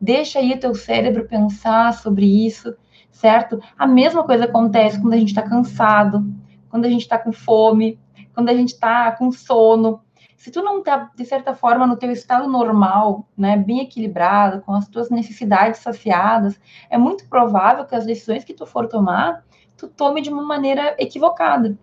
Deixa 0.00 0.38
aí 0.38 0.56
teu 0.58 0.74
cérebro 0.74 1.26
pensar 1.26 1.94
sobre 1.94 2.26
isso, 2.46 2.74
certo? 3.10 3.60
A 3.78 3.86
mesma 3.86 4.24
coisa 4.24 4.44
acontece 4.44 5.00
quando 5.00 5.14
a 5.14 5.18
gente 5.18 5.28
está 5.28 5.42
cansado, 5.42 6.24
quando 6.68 6.84
a 6.84 6.88
gente 6.88 7.02
está 7.02 7.18
com 7.18 7.32
fome, 7.32 7.98
quando 8.34 8.48
a 8.48 8.54
gente 8.54 8.72
está 8.72 9.12
com 9.12 9.30
sono 9.30 10.00
se 10.42 10.50
tu 10.50 10.60
não 10.60 10.82
tá, 10.82 11.08
de 11.14 11.24
certa 11.24 11.54
forma, 11.54 11.86
no 11.86 11.96
teu 11.96 12.10
estado 12.10 12.48
normal, 12.48 13.28
né, 13.38 13.56
bem 13.56 13.78
equilibrado, 13.78 14.60
com 14.62 14.74
as 14.74 14.88
tuas 14.88 15.08
necessidades 15.08 15.78
saciadas, 15.78 16.60
é 16.90 16.98
muito 16.98 17.28
provável 17.28 17.84
que 17.84 17.94
as 17.94 18.04
decisões 18.04 18.42
que 18.42 18.52
tu 18.52 18.66
for 18.66 18.88
tomar, 18.88 19.44
tu 19.76 19.86
tome 19.86 20.20
de 20.20 20.30
uma 20.30 20.42
maneira 20.42 20.96
equivocada. 20.98 21.78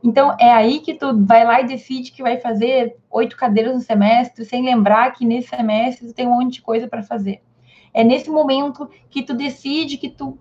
Então, 0.00 0.36
é 0.38 0.48
aí 0.52 0.78
que 0.78 0.94
tu 0.94 1.24
vai 1.26 1.44
lá 1.44 1.60
e 1.60 1.66
decide 1.66 2.12
que 2.12 2.22
vai 2.22 2.38
fazer 2.38 2.96
oito 3.10 3.36
cadeiras 3.36 3.74
no 3.74 3.80
semestre, 3.80 4.44
sem 4.44 4.64
lembrar 4.64 5.10
que 5.10 5.26
nesse 5.26 5.48
semestre 5.48 6.06
tu 6.06 6.14
tem 6.14 6.28
um 6.28 6.36
monte 6.38 6.52
de 6.52 6.62
coisa 6.62 6.86
para 6.86 7.02
fazer. 7.02 7.42
É 7.92 8.04
nesse 8.04 8.30
momento 8.30 8.88
que 9.10 9.24
tu 9.24 9.34
decide 9.34 9.96
que 9.96 10.08
tu, 10.08 10.38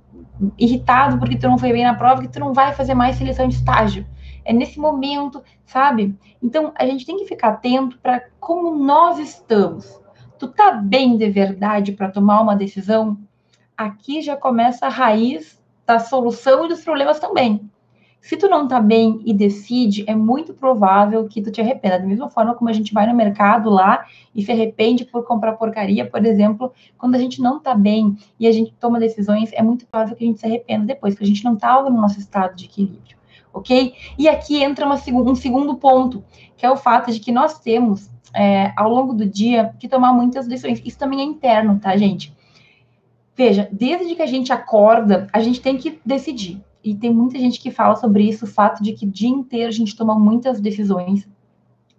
irritado 0.59 1.17
porque 1.17 1.39
tu 1.39 1.47
não 1.47 1.57
foi 1.57 1.73
bem 1.73 1.83
na 1.83 1.95
prova, 1.95 2.21
que 2.21 2.27
tu 2.27 2.39
não 2.39 2.53
vai 2.53 2.71
fazer 2.73 2.93
mais 2.93 3.15
seleção 3.15 3.47
de 3.47 3.55
estágio 3.55 4.05
é 4.45 4.53
nesse 4.53 4.79
momento, 4.79 5.41
sabe? 5.65 6.15
Então 6.41 6.71
a 6.75 6.85
gente 6.85 7.05
tem 7.05 7.17
que 7.17 7.25
ficar 7.25 7.50
atento 7.50 7.97
para 8.00 8.23
como 8.39 8.75
nós 8.75 9.19
estamos. 9.19 10.00
Tu 10.38 10.47
tá 10.47 10.71
bem 10.71 11.17
de 11.17 11.29
verdade 11.29 11.93
para 11.93 12.12
tomar 12.12 12.41
uma 12.41 12.55
decisão? 12.55 13.17
Aqui 13.77 14.21
já 14.21 14.35
começa 14.35 14.85
a 14.85 14.89
raiz 14.89 15.62
da 15.85 16.00
solução 16.00 16.65
e 16.65 16.69
dos 16.69 16.83
problemas 16.83 17.19
também. 17.19 17.69
Se 18.21 18.38
tu 18.38 18.47
não 18.47 18.69
tá 18.69 18.79
bem 18.79 19.21
e 19.25 19.33
decide, 19.33 20.05
é 20.07 20.15
muito 20.15 20.53
provável 20.53 21.27
que 21.27 21.41
tu 21.41 21.51
te 21.51 21.59
arrependa. 21.59 22.00
Da 22.00 22.05
mesma 22.05 22.29
forma 22.29 22.55
como 22.55 22.69
a 22.69 22.73
gente 22.73 22.93
vai 22.93 23.05
no 23.05 23.13
mercado 23.13 23.69
lá 23.69 24.05
e 24.33 24.41
se 24.41 24.50
arrepende 24.50 25.03
por 25.03 25.25
comprar 25.25 25.53
porcaria, 25.53 26.09
por 26.09 26.25
exemplo, 26.25 26.71
quando 26.97 27.15
a 27.15 27.17
gente 27.17 27.41
não 27.41 27.59
tá 27.59 27.75
bem 27.75 28.15
e 28.39 28.47
a 28.47 28.51
gente 28.51 28.73
toma 28.79 28.97
decisões, 28.97 29.51
é 29.51 29.62
muito 29.62 29.85
provável 29.85 30.15
que 30.15 30.23
a 30.23 30.27
gente 30.27 30.39
se 30.39 30.45
arrependa 30.45 30.85
depois, 30.85 31.13
porque 31.13 31.25
a 31.25 31.27
gente 31.27 31.43
não 31.43 31.57
tava 31.57 31.89
no 31.89 32.00
nosso 32.00 32.17
estado 32.17 32.55
de 32.55 32.63
equilíbrio 32.63 33.17
ok? 33.53 33.93
E 34.17 34.27
aqui 34.27 34.62
entra 34.62 34.86
uma, 34.86 34.95
um 34.95 35.36
segundo 35.36 35.75
ponto, 35.75 36.24
que 36.57 36.65
é 36.65 36.72
o 36.72 36.75
fato 36.75 37.12
de 37.12 37.19
que 37.19 37.31
nós 37.31 37.60
temos, 37.60 38.10
é, 38.36 38.74
ao 38.75 38.89
longo 38.89 39.13
do 39.13 39.25
dia, 39.25 39.74
que 39.79 39.88
tomar 39.88 40.12
muitas 40.13 40.48
decisões. 40.48 40.81
Isso 40.83 40.98
também 40.98 41.22
é 41.22 41.24
interno, 41.24 41.79
tá, 41.79 41.95
gente? 41.95 42.36
Veja, 43.36 43.69
desde 43.72 44.15
que 44.15 44.22
a 44.22 44.27
gente 44.27 44.51
acorda, 44.51 45.27
a 45.31 45.39
gente 45.39 45.62
tem 45.62 45.77
que 45.77 46.00
decidir. 46.05 46.62
E 46.83 46.93
tem 46.93 47.13
muita 47.13 47.39
gente 47.39 47.60
que 47.60 47.72
fala 47.72 47.95
sobre 47.95 48.24
isso, 48.27 48.45
o 48.45 48.48
fato 48.48 48.83
de 48.83 48.91
que 48.93 49.05
o 49.05 49.10
dia 49.10 49.29
inteiro 49.29 49.69
a 49.69 49.72
gente 49.72 49.95
toma 49.95 50.19
muitas 50.19 50.60
decisões, 50.60 51.27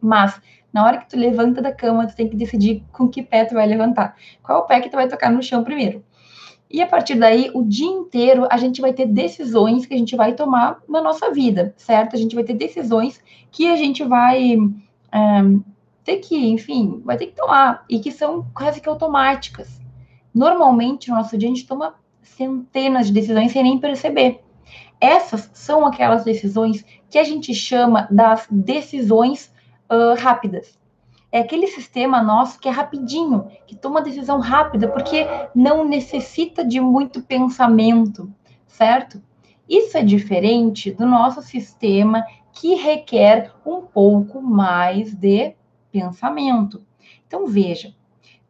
mas 0.01 0.41
na 0.73 0.85
hora 0.85 0.99
que 0.99 1.09
tu 1.09 1.17
levanta 1.17 1.63
da 1.63 1.73
cama, 1.73 2.07
tu 2.07 2.15
tem 2.15 2.29
que 2.29 2.37
decidir 2.37 2.85
com 2.93 3.09
que 3.09 3.23
pé 3.23 3.45
tu 3.45 3.55
vai 3.55 3.67
levantar. 3.67 4.17
Qual 4.43 4.59
é 4.59 4.61
o 4.61 4.67
pé 4.67 4.81
que 4.81 4.91
tu 4.91 4.97
vai 4.97 5.09
tocar 5.09 5.31
no 5.31 5.43
chão 5.43 5.65
primeiro? 5.65 6.05
E 6.71 6.83
a 6.83 6.87
partir 6.87 7.15
daí, 7.15 7.51
o 7.55 7.63
dia 7.63 7.87
inteiro, 7.87 8.47
a 8.51 8.57
gente 8.57 8.81
vai 8.81 8.93
ter 8.93 9.07
decisões 9.07 9.87
que 9.87 9.95
a 9.95 9.97
gente 9.97 10.17
vai 10.17 10.35
tomar 10.35 10.81
na 10.89 11.01
nossa 11.01 11.31
vida, 11.31 11.75
certo? 11.77 12.17
A 12.17 12.19
gente 12.19 12.35
vai 12.35 12.43
ter 12.43 12.55
decisões 12.55 13.23
que 13.51 13.69
a 13.71 13.77
gente 13.77 14.03
vai 14.03 14.57
é, 15.13 15.19
ter 16.03 16.17
que, 16.17 16.37
enfim, 16.37 17.01
vai 17.05 17.17
ter 17.17 17.27
que 17.27 17.37
tomar, 17.37 17.85
e 17.89 18.01
que 18.01 18.11
são 18.11 18.47
quase 18.55 18.81
que 18.81 18.89
automáticas. 18.89 19.81
Normalmente, 20.35 21.11
no 21.11 21.17
nosso 21.17 21.39
dia, 21.39 21.49
a 21.49 21.55
gente 21.55 21.67
toma 21.67 21.95
centenas 22.23 23.07
de 23.07 23.13
decisões 23.13 23.53
sem 23.53 23.63
nem 23.63 23.79
perceber. 23.79 24.41
Essas 25.01 25.51
são 25.53 25.87
aquelas 25.87 26.25
decisões 26.25 26.85
que 27.09 27.19
a 27.19 27.25
gente 27.25 27.55
chama 27.55 28.09
das 28.11 28.47
decisões 28.51 29.53
uh, 29.91 30.19
rápidas 30.19 30.79
é 31.35 31.41
aquele 31.41 31.67
sistema 31.67 32.23
nosso 32.23 32.61
que 32.61 32.69
é 32.69 32.71
rapidinho, 32.71 33.49
que 33.67 33.75
toma 33.75 34.01
decisão 34.01 34.39
rápida, 34.39 34.87
porque 34.87 35.27
não 35.53 35.85
necessita 35.85 36.65
de 36.65 36.79
muito 36.79 37.21
pensamento, 37.23 38.33
certo? 38.69 39.21
Isso 39.69 39.99
é 39.99 40.05
diferente 40.05 40.93
do 40.93 41.05
nosso 41.05 41.43
sistema 41.43 42.25
que 42.53 42.77
requer 42.77 43.51
um 43.67 43.81
pouco 43.81 44.41
mais 44.41 45.13
de 45.13 45.57
pensamento. 45.91 46.87
Então, 47.27 47.49
veja, 47.49 47.93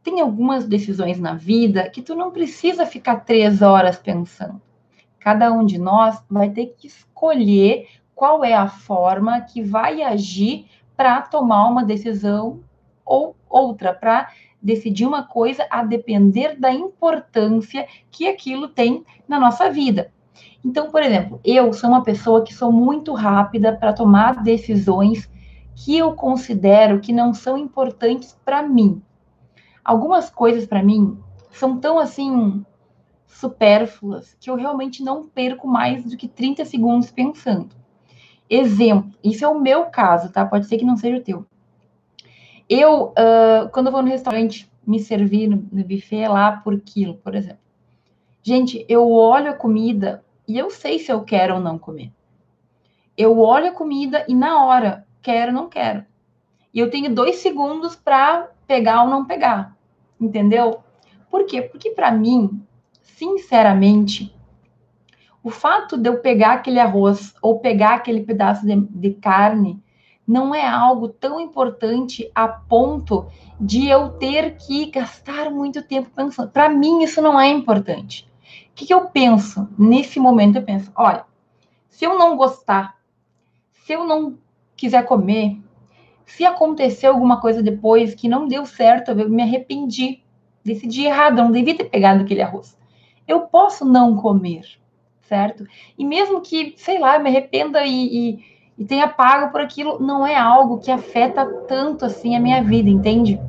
tem 0.02 0.20
algumas 0.20 0.68
decisões 0.68 1.18
na 1.18 1.32
vida 1.32 1.88
que 1.88 2.02
tu 2.02 2.14
não 2.14 2.30
precisa 2.30 2.84
ficar 2.84 3.20
três 3.20 3.62
horas 3.62 3.96
pensando. 3.96 4.60
Cada 5.18 5.50
um 5.50 5.64
de 5.64 5.78
nós 5.78 6.22
vai 6.28 6.50
ter 6.50 6.74
que 6.76 6.86
escolher 6.88 7.88
qual 8.14 8.44
é 8.44 8.52
a 8.52 8.68
forma 8.68 9.40
que 9.40 9.62
vai 9.62 10.02
agir 10.02 10.66
para 10.94 11.22
tomar 11.22 11.66
uma 11.66 11.82
decisão 11.82 12.60
ou 13.04 13.36
outra, 13.48 13.92
para 13.92 14.30
decidir 14.60 15.06
uma 15.06 15.22
coisa 15.22 15.66
a 15.70 15.84
depender 15.84 16.58
da 16.58 16.72
importância 16.72 17.86
que 18.10 18.26
aquilo 18.26 18.68
tem 18.68 19.04
na 19.28 19.38
nossa 19.38 19.70
vida. 19.70 20.10
Então, 20.64 20.90
por 20.90 21.02
exemplo, 21.02 21.38
eu 21.44 21.72
sou 21.74 21.90
uma 21.90 22.02
pessoa 22.02 22.42
que 22.42 22.54
sou 22.54 22.72
muito 22.72 23.12
rápida 23.12 23.76
para 23.76 23.92
tomar 23.92 24.42
decisões 24.42 25.30
que 25.76 25.98
eu 25.98 26.14
considero 26.14 27.00
que 27.00 27.12
não 27.12 27.34
são 27.34 27.58
importantes 27.58 28.38
para 28.44 28.62
mim. 28.62 29.02
algumas 29.84 30.30
coisas 30.30 30.66
para 30.66 30.82
mim 30.82 31.18
são 31.50 31.78
tão 31.78 31.98
assim 31.98 32.64
supérfluas 33.26 34.34
que 34.40 34.48
eu 34.48 34.54
realmente 34.54 35.02
não 35.02 35.28
perco 35.28 35.68
mais 35.68 36.04
do 36.04 36.16
que 36.16 36.26
30 36.26 36.64
segundos 36.64 37.10
pensando. 37.10 37.68
Exemplo, 38.48 39.10
isso 39.22 39.44
é 39.44 39.48
o 39.48 39.60
meu 39.60 39.86
caso, 39.86 40.32
tá? 40.32 40.46
Pode 40.46 40.66
ser 40.66 40.78
que 40.78 40.84
não 40.84 40.96
seja 40.96 41.18
o 41.18 41.22
teu. 41.22 41.46
Eu, 42.68 43.08
uh, 43.08 43.68
quando 43.72 43.86
eu 43.86 43.92
vou 43.92 44.02
no 44.02 44.08
restaurante 44.08 44.70
me 44.86 45.00
servir 45.00 45.48
no, 45.48 45.56
no 45.70 45.84
buffet 45.84 46.28
lá 46.28 46.52
por 46.52 46.78
quilo, 46.80 47.14
por 47.16 47.34
exemplo. 47.34 47.58
Gente, 48.42 48.84
eu 48.88 49.10
olho 49.10 49.50
a 49.50 49.54
comida 49.54 50.24
e 50.46 50.58
eu 50.58 50.70
sei 50.70 50.98
se 50.98 51.10
eu 51.10 51.22
quero 51.22 51.54
ou 51.54 51.60
não 51.60 51.78
comer. 51.78 52.12
Eu 53.16 53.38
olho 53.38 53.68
a 53.68 53.72
comida 53.72 54.24
e 54.28 54.34
na 54.34 54.64
hora, 54.64 55.06
quero 55.22 55.52
ou 55.52 55.54
não 55.54 55.68
quero. 55.68 56.04
E 56.72 56.78
eu 56.78 56.90
tenho 56.90 57.14
dois 57.14 57.36
segundos 57.36 57.94
para 57.96 58.50
pegar 58.66 59.02
ou 59.02 59.08
não 59.08 59.24
pegar. 59.24 59.76
Entendeu? 60.20 60.82
Por 61.30 61.46
quê? 61.46 61.62
Porque 61.62 61.90
para 61.90 62.10
mim, 62.10 62.62
sinceramente, 63.02 64.34
o 65.42 65.50
fato 65.50 65.96
de 65.96 66.08
eu 66.08 66.20
pegar 66.20 66.54
aquele 66.54 66.80
arroz 66.80 67.34
ou 67.42 67.60
pegar 67.60 67.94
aquele 67.94 68.22
pedaço 68.22 68.66
de, 68.66 68.76
de 68.76 69.10
carne 69.12 69.83
não 70.26 70.54
é 70.54 70.66
algo 70.66 71.08
tão 71.08 71.40
importante 71.40 72.30
a 72.34 72.48
ponto 72.48 73.26
de 73.60 73.88
eu 73.88 74.10
ter 74.10 74.56
que 74.56 74.86
gastar 74.86 75.50
muito 75.50 75.82
tempo 75.82 76.10
pensando. 76.10 76.50
Para 76.50 76.68
mim, 76.68 77.02
isso 77.02 77.20
não 77.20 77.38
é 77.38 77.48
importante. 77.48 78.28
O 78.70 78.74
que, 78.74 78.86
que 78.86 78.94
eu 78.94 79.06
penso? 79.06 79.68
Nesse 79.78 80.18
momento, 80.18 80.56
eu 80.56 80.62
penso: 80.62 80.90
olha, 80.96 81.24
se 81.88 82.04
eu 82.04 82.18
não 82.18 82.36
gostar, 82.36 82.96
se 83.72 83.92
eu 83.92 84.04
não 84.04 84.38
quiser 84.76 85.04
comer, 85.04 85.60
se 86.26 86.44
acontecer 86.44 87.06
alguma 87.06 87.40
coisa 87.40 87.62
depois 87.62 88.14
que 88.14 88.28
não 88.28 88.48
deu 88.48 88.64
certo, 88.66 89.10
eu 89.10 89.28
me 89.28 89.42
arrependi, 89.42 90.22
decidi 90.64 91.04
errado, 91.04 91.36
não 91.36 91.52
devia 91.52 91.76
ter 91.76 91.84
pegado 91.84 92.22
aquele 92.22 92.42
arroz. 92.42 92.76
Eu 93.28 93.42
posso 93.42 93.84
não 93.84 94.16
comer, 94.16 94.66
certo? 95.22 95.66
E 95.96 96.04
mesmo 96.04 96.40
que, 96.40 96.74
sei 96.76 96.98
lá, 96.98 97.16
eu 97.16 97.22
me 97.22 97.30
arrependa 97.30 97.84
e, 97.84 97.92
e, 97.92 98.44
e 98.76 98.84
tenha 98.84 99.08
pago 99.08 99.52
por 99.52 99.60
aquilo, 99.60 100.00
não 100.00 100.26
é 100.26 100.36
algo 100.36 100.78
que 100.78 100.90
afeta 100.90 101.46
tanto 101.68 102.04
assim 102.04 102.34
a 102.34 102.40
minha 102.40 102.62
vida, 102.62 102.88
entende? 102.88 103.40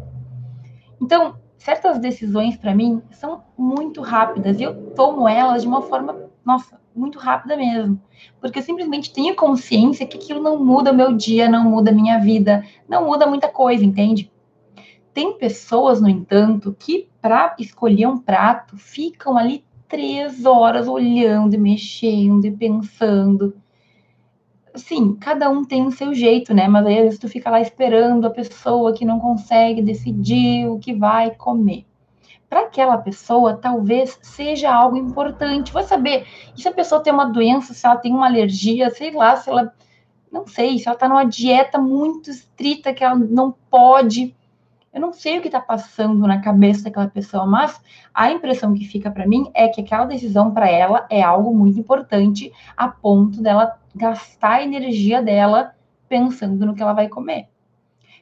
Então, 1.02 1.36
certas 1.58 2.00
decisões 2.00 2.56
para 2.56 2.76
mim 2.76 3.02
são 3.12 3.44
muito 3.58 4.02
rápidas 4.02 4.60
e 4.60 4.64
eu 4.64 4.92
tomo 4.92 5.28
elas 5.28 5.64
de 5.64 5.68
uma 5.68 5.82
forma, 5.82 6.16
nossa, 6.46 6.80
muito 6.96 7.18
rápida 7.18 7.58
mesmo. 7.58 8.00
Porque 8.40 8.60
eu 8.60 8.64
simplesmente 8.64 9.12
tenho 9.12 9.36
consciência 9.36 10.06
que 10.06 10.18
aquilo 10.18 10.42
não 10.42 10.64
muda 10.64 10.92
o 10.92 10.96
meu 10.96 11.12
dia, 11.12 11.50
não 11.50 11.64
muda 11.64 11.92
a 11.92 11.94
minha 11.94 12.20
vida, 12.20 12.64
não 12.88 13.06
muda 13.06 13.26
muita 13.26 13.48
coisa, 13.48 13.84
entende? 13.84 14.32
Tem 15.14 15.38
pessoas, 15.38 16.00
no 16.00 16.10
entanto, 16.10 16.76
que 16.78 17.10
para 17.22 17.56
escolher 17.58 18.06
um 18.06 18.18
prato 18.18 18.78
ficam 18.78 19.38
ali 19.38 19.66
três 19.88 20.46
horas 20.46 20.88
olhando 20.88 21.56
e 21.56 21.58
mexendo 21.58 22.46
e 22.46 22.52
pensando 22.52 23.56
sim, 24.78 25.16
cada 25.16 25.50
um 25.50 25.64
tem 25.64 25.86
o 25.86 25.92
seu 25.92 26.14
jeito, 26.14 26.54
né? 26.54 26.68
Mas 26.68 26.86
aí 26.86 26.98
às 26.98 27.04
vezes 27.04 27.20
tu 27.20 27.28
fica 27.28 27.50
lá 27.50 27.62
esperando 27.62 28.26
a 28.26 28.30
pessoa 28.30 28.94
que 28.94 29.06
não 29.06 29.20
consegue 29.20 29.82
decidir 29.82 30.68
o 30.68 30.80
que 30.80 30.94
vai 30.94 31.32
comer. 31.36 31.86
Para 32.50 32.62
aquela 32.62 32.98
pessoa, 32.98 33.58
talvez 33.58 34.18
seja 34.22 34.74
algo 34.74 34.98
importante. 34.98 35.74
Vai 35.74 35.84
saber 35.84 36.26
e 36.56 36.62
se 36.62 36.68
a 36.68 36.74
pessoa 36.74 37.02
tem 37.02 37.12
uma 37.12 37.26
doença, 37.26 37.74
se 37.74 37.86
ela 37.86 37.98
tem 37.98 38.14
uma 38.14 38.28
alergia, 38.28 38.90
sei 38.90 39.12
lá, 39.12 39.36
se 39.36 39.50
ela. 39.50 39.74
Não 40.32 40.46
sei, 40.46 40.78
se 40.78 40.88
ela 40.88 40.96
está 40.96 41.08
numa 41.08 41.24
dieta 41.24 41.78
muito 41.80 42.30
estrita 42.30 42.94
que 42.94 43.04
ela 43.04 43.16
não 43.16 43.56
pode. 43.70 44.36
Eu 44.96 45.02
não 45.02 45.12
sei 45.12 45.38
o 45.38 45.42
que 45.42 45.50
está 45.50 45.60
passando 45.60 46.26
na 46.26 46.40
cabeça 46.40 46.86
daquela 46.86 47.10
pessoa, 47.10 47.46
mas 47.46 47.82
a 48.14 48.32
impressão 48.32 48.74
que 48.74 48.86
fica 48.86 49.12
para 49.12 49.28
mim 49.28 49.52
é 49.54 49.68
que 49.68 49.82
aquela 49.82 50.06
decisão 50.06 50.54
para 50.54 50.70
ela 50.70 51.06
é 51.10 51.22
algo 51.22 51.54
muito 51.54 51.78
importante 51.78 52.50
a 52.78 52.88
ponto 52.88 53.42
dela 53.42 53.78
gastar 53.94 54.54
a 54.54 54.64
energia 54.64 55.22
dela 55.22 55.76
pensando 56.08 56.66
no 56.66 56.74
que 56.74 56.82
ela 56.82 56.94
vai 56.94 57.10
comer. 57.10 57.50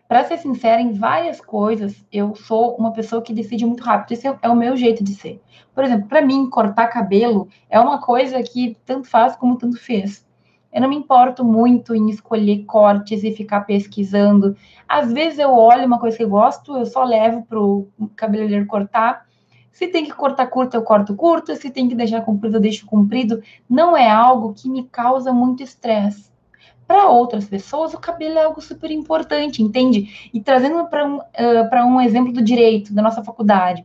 Para 0.08 0.24
ser 0.24 0.39
sincera, 0.39 0.81
em 0.81 0.94
várias 0.94 1.40
coisas, 1.40 2.03
eu 2.12 2.33
sou 2.33 2.75
uma 2.75 2.92
pessoa 2.92 3.22
que 3.22 3.36
decide 3.36 3.68
muito 3.68 3.83
rápido. 3.83 4.14
Esse 4.14 4.25
é 4.27 4.50
o 4.50 4.55
meu 4.55 4.75
jeito 4.75 5.03
de 5.03 5.14
ser. 5.14 5.40
Por 5.75 5.83
exemplo, 5.83 6.07
para 6.07 6.24
mim, 6.24 6.50
cortar 6.50 6.88
cabelo 6.88 7.50
é 7.70 7.79
uma 7.79 8.01
coisa 8.01 8.42
que 8.42 8.75
tanto 8.83 9.07
faz 9.07 9.36
como 9.36 9.59
tanto 9.59 9.77
fez. 9.77 10.25
Eu 10.74 10.81
não 10.81 10.90
me 10.90 10.96
importo 10.96 11.46
muito 11.46 11.96
em 11.96 12.09
escolher 12.09 12.66
cortes 12.66 13.24
e 13.24 13.31
ficar 13.31 13.62
pesquisando. 13.62 14.55
Às 14.88 15.14
vezes 15.14 15.40
eu 15.40 15.51
olho 15.51 15.86
uma 15.86 16.00
coisa 16.00 16.18
que 16.18 16.24
eu 16.24 16.29
gosto, 16.29 16.75
eu 16.75 16.86
só 16.86 17.03
levo 17.03 17.44
para 17.44 17.59
o 17.59 17.88
cabeleireiro 18.16 18.66
cortar 18.66 19.25
se 19.74 19.88
tem 19.88 20.05
que 20.05 20.14
cortar 20.14 20.46
curto, 20.48 20.77
eu 20.77 20.83
corto 20.83 21.16
curto. 21.16 21.55
Se 21.55 21.72
tem 21.72 21.90
que 21.90 21.96
deixar 21.96 22.22
comprido, 22.22 22.57
eu 22.57 22.62
deixo 22.62 22.86
comprido. 22.86 23.42
Não 23.68 23.98
é 23.98 24.07
algo 24.09 24.53
que 24.53 24.70
me 24.70 24.83
causa 24.83 25.33
muito 25.33 25.64
estresse. 25.64 26.31
Para 26.88 27.09
outras 27.09 27.46
pessoas, 27.46 27.94
o 27.94 28.00
cabelo 28.00 28.38
é 28.38 28.44
algo 28.44 28.62
super 28.62 28.92
importante, 28.92 29.64
entende? 29.64 30.29
E 30.31 30.40
trazendo 30.40 30.86
para 30.86 31.05
um, 31.05 31.18
uh, 31.18 31.88
um 31.88 32.00
exemplo 32.00 32.31
do 32.31 32.42
direito, 32.42 32.94
da 32.94 33.01
nossa 33.01 33.24
faculdade. 33.24 33.83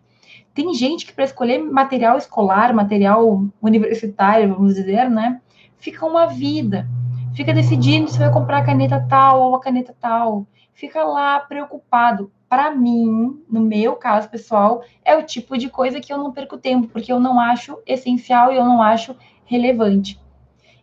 Tem 0.53 0.75
gente 0.75 1.07
que, 1.07 1.13
para 1.13 1.25
escolher 1.25 1.59
material 1.59 2.19
escolar, 2.19 2.75
material 2.75 3.47
universitário, 3.63 4.55
vamos 4.55 4.75
dizer, 4.75 5.09
né? 5.09 5.41
Fica 5.79 6.05
uma 6.05 6.27
vida. 6.27 6.89
Fica 7.35 7.55
decidindo 7.55 8.11
se 8.11 8.19
vai 8.19 8.33
comprar 8.33 8.59
a 8.59 8.65
caneta 8.65 9.05
tal 9.09 9.43
ou 9.43 9.55
a 9.55 9.61
caneta 9.61 9.95
tal. 10.01 10.47
Fica 10.75 11.05
lá 11.05 11.39
preocupado 11.41 12.33
para 12.49 12.71
mim, 12.71 13.43
no 13.49 13.61
meu 13.61 13.95
caso 13.95 14.29
pessoal, 14.29 14.83
é 15.05 15.15
o 15.17 15.23
tipo 15.23 15.59
de 15.59 15.69
coisa 15.69 16.01
que 16.01 16.13
eu 16.13 16.17
não 16.17 16.33
perco 16.33 16.57
tempo, 16.57 16.89
porque 16.89 17.13
eu 17.13 17.21
não 17.21 17.39
acho 17.39 17.79
essencial 17.87 18.53
e 18.53 18.57
eu 18.57 18.65
não 18.65 18.81
acho 18.81 19.15
relevante. 19.45 20.19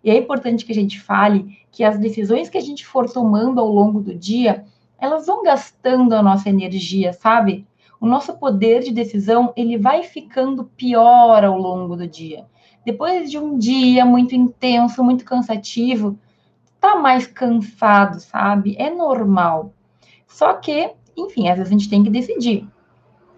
E 0.03 0.11
é 0.11 0.17
importante 0.17 0.63
que 0.63 0.71
a 0.71 0.75
gente 0.75 0.99
fale 1.01 1.57
que 1.71 1.83
as 1.83 1.97
decisões 1.97 2.49
que 2.49 2.57
a 2.57 2.61
gente 2.61 2.85
for 2.85 3.11
tomando 3.11 3.59
ao 3.59 3.67
longo 3.67 3.99
do 3.99 4.13
dia, 4.13 4.63
elas 4.99 5.25
vão 5.25 5.43
gastando 5.43 6.13
a 6.13 6.21
nossa 6.21 6.49
energia, 6.49 7.11
sabe? 7.11 7.65
O 7.99 8.05
nosso 8.05 8.37
poder 8.37 8.83
de 8.83 8.91
decisão, 8.91 9.51
ele 9.57 9.77
vai 9.77 10.03
ficando 10.03 10.65
pior 10.65 11.43
ao 11.43 11.57
longo 11.57 11.95
do 11.95 12.07
dia. 12.07 12.45
Depois 12.85 13.31
de 13.31 13.37
um 13.39 13.57
dia 13.57 14.05
muito 14.05 14.35
intenso, 14.35 15.03
muito 15.03 15.25
cansativo, 15.25 16.17
tá 16.79 16.95
mais 16.95 17.25
cansado, 17.25 18.19
sabe? 18.19 18.75
É 18.77 18.89
normal. 18.89 19.73
Só 20.27 20.53
que 20.53 20.93
enfim, 21.17 21.47
às 21.47 21.57
vezes 21.57 21.71
a 21.71 21.77
gente 21.77 21.89
tem 21.89 22.03
que 22.03 22.09
decidir, 22.09 22.67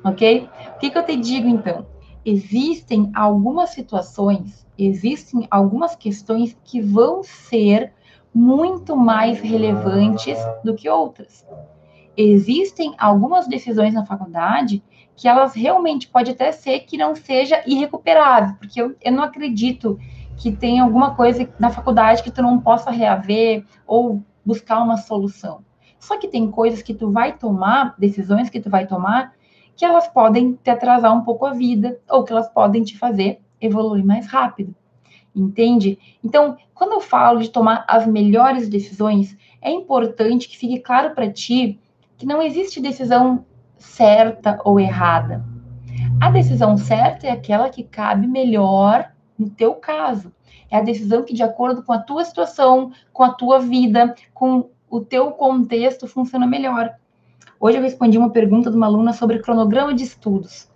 ok? 0.03 0.49
O 0.75 0.79
que, 0.79 0.89
que 0.89 0.97
eu 0.97 1.05
te 1.05 1.15
digo 1.15 1.47
então? 1.47 1.85
Existem 2.25 3.11
algumas 3.13 3.69
situações, 3.69 4.65
existem 4.77 5.47
algumas 5.49 5.95
questões 5.95 6.57
que 6.63 6.81
vão 6.81 7.23
ser 7.23 7.93
muito 8.33 8.95
mais 8.95 9.39
relevantes 9.39 10.37
do 10.63 10.75
que 10.75 10.89
outras. 10.89 11.45
Existem 12.15 12.93
algumas 12.97 13.47
decisões 13.47 13.93
na 13.93 14.05
faculdade 14.05 14.83
que 15.17 15.27
elas 15.27 15.55
realmente 15.55 16.07
pode 16.07 16.31
até 16.31 16.51
ser 16.51 16.81
que 16.81 16.95
não 16.95 17.15
seja 17.15 17.63
irrecuperável, 17.65 18.55
porque 18.59 18.79
eu, 18.79 18.95
eu 19.01 19.11
não 19.11 19.23
acredito 19.23 19.99
que 20.37 20.51
tem 20.51 20.79
alguma 20.79 21.15
coisa 21.15 21.49
na 21.59 21.71
faculdade 21.71 22.21
que 22.21 22.29
tu 22.29 22.43
não 22.43 22.61
possa 22.61 22.91
reaver 22.91 23.65
ou 23.87 24.23
buscar 24.45 24.79
uma 24.79 24.95
solução. 24.95 25.65
Só 25.99 26.19
que 26.19 26.27
tem 26.27 26.51
coisas 26.51 26.83
que 26.83 26.93
tu 26.93 27.11
vai 27.11 27.35
tomar, 27.35 27.95
decisões 27.97 28.47
que 28.47 28.59
tu 28.59 28.69
vai 28.69 28.85
tomar, 28.85 29.33
que 29.75 29.83
elas 29.83 30.07
podem 30.07 30.53
te 30.63 30.69
atrasar 30.69 31.11
um 31.15 31.23
pouco 31.23 31.47
a 31.47 31.51
vida, 31.53 31.99
ou 32.07 32.23
que 32.23 32.31
elas 32.31 32.47
podem 32.49 32.83
te 32.83 32.95
fazer 32.95 33.41
evoluir 33.59 34.05
mais 34.05 34.27
rápido. 34.27 34.75
Entende? 35.35 35.97
Então, 36.23 36.55
quando 36.75 36.93
eu 36.93 37.01
falo 37.01 37.39
de 37.39 37.49
tomar 37.49 37.83
as 37.87 38.05
melhores 38.05 38.69
decisões, 38.69 39.35
é 39.59 39.71
importante 39.71 40.47
que 40.47 40.57
fique 40.57 40.79
claro 40.79 41.15
para 41.15 41.31
ti 41.31 41.79
que 42.17 42.25
não 42.25 42.39
existe 42.39 42.79
decisão 42.79 43.43
certa 43.77 44.59
ou 44.63 44.79
errada. 44.79 45.43
A 46.21 46.31
decisão 46.31 46.77
certa 46.77 47.27
é 47.27 47.31
aquela 47.31 47.69
que 47.69 47.83
cabe 47.83 48.27
melhor 48.27 49.11
no 49.37 49.49
teu 49.49 49.75
caso. 49.75 50.31
É 50.69 50.77
a 50.77 50.81
decisão 50.81 51.23
que, 51.23 51.33
de 51.33 51.43
acordo 51.43 51.83
com 51.83 51.93
a 51.93 51.99
tua 51.99 52.25
situação, 52.25 52.91
com 53.13 53.23
a 53.23 53.33
tua 53.33 53.59
vida, 53.59 54.15
com 54.33 54.69
o 54.89 54.99
teu 54.99 55.31
contexto 55.31 56.07
funciona 56.07 56.47
melhor. 56.47 56.95
Hoje 57.59 57.77
eu 57.77 57.81
respondi 57.81 58.17
uma 58.17 58.29
pergunta 58.29 58.69
de 58.69 58.77
uma 58.77 58.85
aluna 58.85 59.13
sobre 59.13 59.39
cronograma 59.39 59.93
de 59.93 60.03
estudos. 60.03 60.69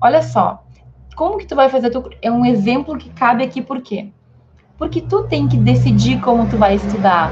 Olha 0.00 0.22
só, 0.22 0.64
como 1.14 1.38
que 1.38 1.46
tu 1.46 1.56
vai 1.56 1.68
fazer? 1.68 1.90
É 2.20 2.30
um 2.30 2.44
exemplo 2.44 2.98
que 2.98 3.10
cabe 3.10 3.42
aqui 3.42 3.62
por 3.62 3.80
quê? 3.80 4.10
Porque 4.78 5.00
tu 5.00 5.24
tem 5.24 5.48
que 5.48 5.56
decidir 5.56 6.20
como 6.20 6.48
tu 6.48 6.58
vai 6.58 6.74
estudar. 6.74 7.30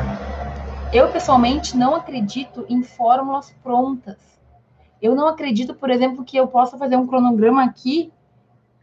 Eu, 0.92 1.08
pessoalmente, 1.08 1.76
não 1.76 1.94
acredito 1.94 2.64
em 2.68 2.82
fórmulas 2.82 3.54
prontas. 3.62 4.16
Eu 5.04 5.14
não 5.14 5.28
acredito, 5.28 5.74
por 5.74 5.90
exemplo, 5.90 6.24
que 6.24 6.34
eu 6.34 6.48
possa 6.48 6.78
fazer 6.78 6.96
um 6.96 7.06
cronograma 7.06 7.62
aqui. 7.62 8.10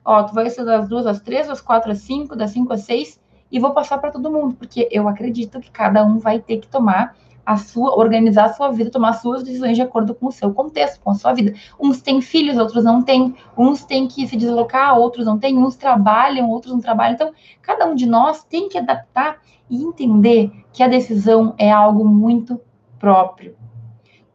Ó, 0.06 0.22
tu 0.22 0.36
vai 0.36 0.46
estudar 0.46 0.78
das 0.78 0.88
duas 0.88 1.08
às 1.08 1.20
três, 1.20 1.48
das 1.48 1.60
quatro 1.60 1.92
às 1.92 1.98
cinco, 1.98 2.36
das 2.36 2.52
cinco 2.52 2.72
às 2.72 2.82
seis, 2.82 3.20
e 3.52 3.58
vou 3.58 3.72
passar 3.72 3.98
para 3.98 4.12
todo 4.12 4.32
mundo, 4.32 4.54
porque 4.54 4.88
eu 4.92 5.08
acredito 5.08 5.60
que 5.60 5.72
cada 5.72 6.06
um 6.06 6.20
vai 6.20 6.38
ter 6.38 6.58
que 6.58 6.68
tomar 6.68 7.16
a 7.44 7.58
sua, 7.58 7.98
organizar 7.98 8.46
a 8.46 8.54
sua 8.54 8.70
vida, 8.72 8.92
tomar 8.92 9.14
suas 9.14 9.42
decisões 9.42 9.76
de 9.76 9.82
acordo 9.82 10.14
com 10.14 10.28
o 10.28 10.32
seu 10.32 10.54
contexto, 10.54 11.02
com 11.02 11.10
a 11.10 11.16
sua 11.16 11.34
vida. 11.34 11.56
Uns 11.80 12.04
têm 12.04 12.22
filhos, 12.22 12.56
outros 12.56 12.84
não 12.84 13.02
têm. 13.02 13.34
Uns 13.58 13.84
têm 13.84 14.08
que 14.08 14.28
se 14.28 14.38
deslocar, 14.38 14.96
outros 15.00 15.26
não 15.26 15.40
têm. 15.40 15.58
Uns 15.58 15.76
trabalham, 15.76 16.52
outros 16.52 16.72
não 16.72 16.80
trabalham. 16.80 17.16
Então, 17.16 17.34
cada 17.64 17.88
um 17.88 17.96
de 17.96 18.06
nós 18.06 18.44
tem 18.44 18.70
que 18.70 18.78
adaptar 18.78 19.40
e 19.68 19.84
entender 19.84 20.52
que 20.72 20.84
a 20.84 20.88
decisão 20.88 21.56
é 21.58 21.72
algo 21.72 22.08
muito 22.08 22.62
próprio. 23.00 23.56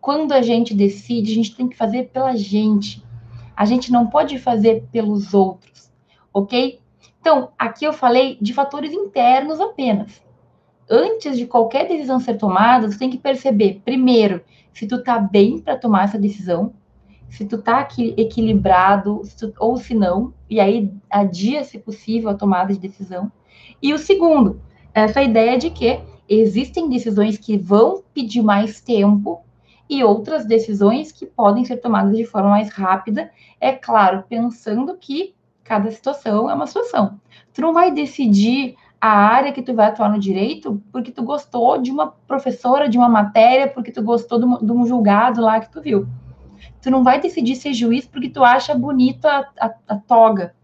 Quando 0.06 0.30
a 0.30 0.40
gente 0.40 0.72
decide, 0.72 1.32
a 1.32 1.34
gente 1.34 1.56
tem 1.56 1.66
que 1.66 1.76
fazer 1.76 2.10
pela 2.12 2.36
gente. 2.36 3.04
A 3.56 3.64
gente 3.64 3.90
não 3.90 4.06
pode 4.06 4.38
fazer 4.38 4.84
pelos 4.92 5.34
outros, 5.34 5.90
ok? 6.32 6.78
Então, 7.20 7.48
aqui 7.58 7.84
eu 7.84 7.92
falei 7.92 8.38
de 8.40 8.54
fatores 8.54 8.92
internos 8.92 9.60
apenas. 9.60 10.22
Antes 10.88 11.36
de 11.36 11.44
qualquer 11.44 11.88
decisão 11.88 12.20
ser 12.20 12.34
tomada, 12.34 12.88
tu 12.88 12.96
tem 12.96 13.10
que 13.10 13.18
perceber, 13.18 13.82
primeiro, 13.84 14.44
se 14.72 14.86
tu 14.86 15.02
tá 15.02 15.18
bem 15.18 15.58
para 15.58 15.76
tomar 15.76 16.04
essa 16.04 16.18
decisão, 16.20 16.72
se 17.28 17.44
tu 17.44 17.60
tá 17.60 17.80
aqui 17.80 18.14
equilibrado, 18.16 19.22
se 19.24 19.36
tu, 19.36 19.52
ou 19.58 19.76
se 19.76 19.92
não, 19.92 20.32
e 20.48 20.60
aí 20.60 20.88
adia, 21.10 21.64
se 21.64 21.80
possível, 21.80 22.30
a 22.30 22.34
tomada 22.34 22.72
de 22.72 22.78
decisão. 22.78 23.32
E 23.82 23.92
o 23.92 23.98
segundo, 23.98 24.60
essa 24.94 25.20
ideia 25.20 25.58
de 25.58 25.68
que 25.68 25.98
existem 26.28 26.88
decisões 26.88 27.36
que 27.36 27.58
vão 27.58 28.04
pedir 28.14 28.40
mais 28.40 28.80
tempo 28.80 29.44
e 29.88 30.02
outras 30.02 30.44
decisões 30.44 31.12
que 31.12 31.26
podem 31.26 31.64
ser 31.64 31.76
tomadas 31.76 32.16
de 32.16 32.24
forma 32.24 32.50
mais 32.50 32.70
rápida, 32.70 33.30
é 33.60 33.72
claro, 33.72 34.24
pensando 34.28 34.96
que 34.96 35.34
cada 35.62 35.90
situação 35.90 36.48
é 36.50 36.54
uma 36.54 36.66
situação. 36.66 37.20
Tu 37.52 37.60
não 37.60 37.72
vai 37.72 37.90
decidir 37.90 38.76
a 39.00 39.08
área 39.08 39.52
que 39.52 39.62
tu 39.62 39.74
vai 39.74 39.86
atuar 39.86 40.10
no 40.10 40.18
direito 40.18 40.82
porque 40.90 41.12
tu 41.12 41.22
gostou 41.22 41.78
de 41.78 41.90
uma 41.90 42.08
professora, 42.08 42.88
de 42.88 42.98
uma 42.98 43.08
matéria, 43.08 43.68
porque 43.68 43.92
tu 43.92 44.02
gostou 44.02 44.38
de, 44.38 44.72
um 44.72 44.86
julgado 44.86 45.40
lá 45.40 45.60
que 45.60 45.70
tu 45.70 45.80
viu. 45.80 46.08
Tu 46.80 46.90
não 46.90 47.04
vai 47.04 47.20
decidir 47.20 47.56
ser 47.56 47.72
juiz 47.72 48.06
porque 48.06 48.30
tu 48.30 48.42
acha 48.42 48.74
bonita 48.74 49.28
a, 49.28 49.66
a, 49.66 49.74
a 49.88 49.96
toga, 49.96 50.54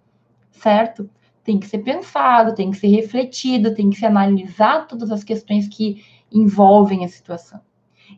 certo? 0.51 1.09
Tem 1.45 1.59
que 1.59 1.67
ser 1.67 1.79
pensado, 1.79 2.55
tem 2.55 2.71
que 2.71 2.77
ser 2.77 2.89
refletido, 2.89 3.75
tem 3.75 3.91
que 3.91 3.97
se 3.97 4.07
analisar 4.07 4.87
todas 4.87 5.11
as 5.11 5.25
questões 5.25 5.69
que 5.69 6.05
envolvem 6.31 7.05
a 7.05 7.09
situação. 7.09 7.61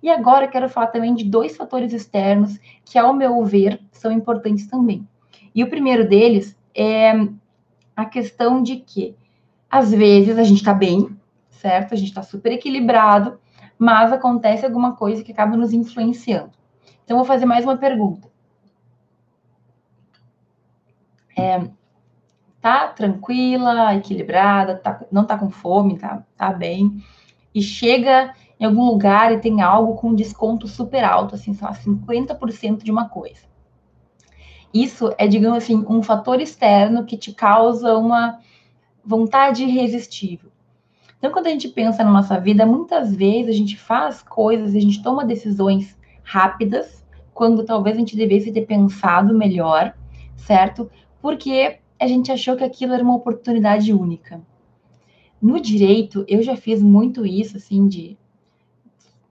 E 0.03 0.11
agora 0.11 0.49
quero 0.49 0.69
falar 0.69 0.89
também 0.89 1.15
de 1.15 1.25
dois 1.25 1.57
fatores 1.57 1.93
externos 1.93 2.59
que, 2.85 2.99
ao 2.99 3.13
meu 3.13 3.45
ver, 3.45 3.81
são 3.93 4.11
importantes 4.11 4.67
também. 4.67 5.07
E 5.55 5.63
o 5.63 5.71
primeiro 5.71 6.09
deles 6.09 6.57
é 6.75 7.13
a 7.95 8.05
questão 8.05 8.63
de 8.63 8.77
que, 8.77 9.17
às 9.71 9.91
vezes, 9.93 10.39
a 10.39 10.43
gente 10.43 10.59
está 10.59 10.75
bem, 10.75 11.17
certo? 11.51 11.95
A 11.95 11.97
gente 11.97 12.09
está 12.09 12.23
super 12.23 12.53
equilibrado, 12.53 13.39
mas 13.79 14.13
acontece 14.13 14.65
alguma 14.65 14.97
coisa 14.97 15.23
que 15.23 15.33
acaba 15.33 15.57
nos 15.57 15.73
influenciando. 15.73 16.53
Então, 17.05 17.17
vou 17.17 17.27
fazer 17.27 17.47
mais 17.47 17.65
uma 17.65 17.77
pergunta. 17.77 18.29
É, 21.37 21.69
tá 22.61 22.89
tranquila, 22.89 23.95
equilibrada, 23.95 24.77
tá, 24.77 25.05
não 25.11 25.27
tá 25.27 25.37
com 25.37 25.51
fome, 25.51 25.99
tá, 25.99 26.25
tá 26.37 26.53
bem, 26.53 27.05
e 27.55 27.61
chega 27.61 28.35
em 28.65 28.69
algum 28.69 28.85
lugar 28.85 29.33
e 29.33 29.39
tem 29.39 29.61
algo 29.61 29.95
com 29.95 30.15
desconto 30.15 30.67
super 30.67 31.05
alto, 31.05 31.35
assim, 31.35 31.57
lá, 31.61 31.73
50% 31.75 32.83
de 32.83 32.91
uma 32.91 33.09
coisa. 33.09 33.43
Isso 34.73 35.15
é, 35.19 35.27
digamos 35.27 35.59
assim, 35.59 35.85
um 35.89 36.03
fator 36.03 36.41
externo 36.41 37.05
que 37.05 37.17
te 37.17 37.33
causa 37.33 37.97
uma 37.97 38.41
vontade 39.05 39.65
irresistível. 39.65 40.51
Então, 41.19 41.31
quando 41.31 41.47
a 41.47 41.51
gente 41.51 41.69
pensa 41.69 42.03
na 42.03 42.11
nossa 42.11 42.39
vida, 42.41 42.67
muitas 42.67 43.15
vezes 43.15 43.55
a 43.55 43.57
gente 43.57 43.79
faz 43.79 44.23
coisas, 44.23 44.75
a 44.75 44.81
gente 44.81 45.03
toma 45.03 45.25
decisões 45.25 45.97
rápidas, 46.23 47.05
quando 47.33 47.65
talvez 47.65 47.97
a 47.97 47.99
gente 47.99 48.17
devesse 48.17 48.53
ter 48.53 48.63
pensado 48.63 49.35
melhor, 49.35 49.95
certo? 50.37 50.91
Porque 51.21 51.79
a 51.99 52.07
gente 52.07 52.31
achou 52.31 52.57
que 52.57 52.65
aquilo 52.65 52.93
era 52.93 53.03
uma 53.03 53.17
oportunidade 53.17 53.93
única. 53.93 54.41
No 55.41 55.61
direito, 55.61 56.25
eu 56.29 56.43
já 56.43 56.57
fiz 56.57 56.83
muito 56.83 57.25
isso, 57.25 57.57
assim, 57.57 57.87
de 57.87 58.19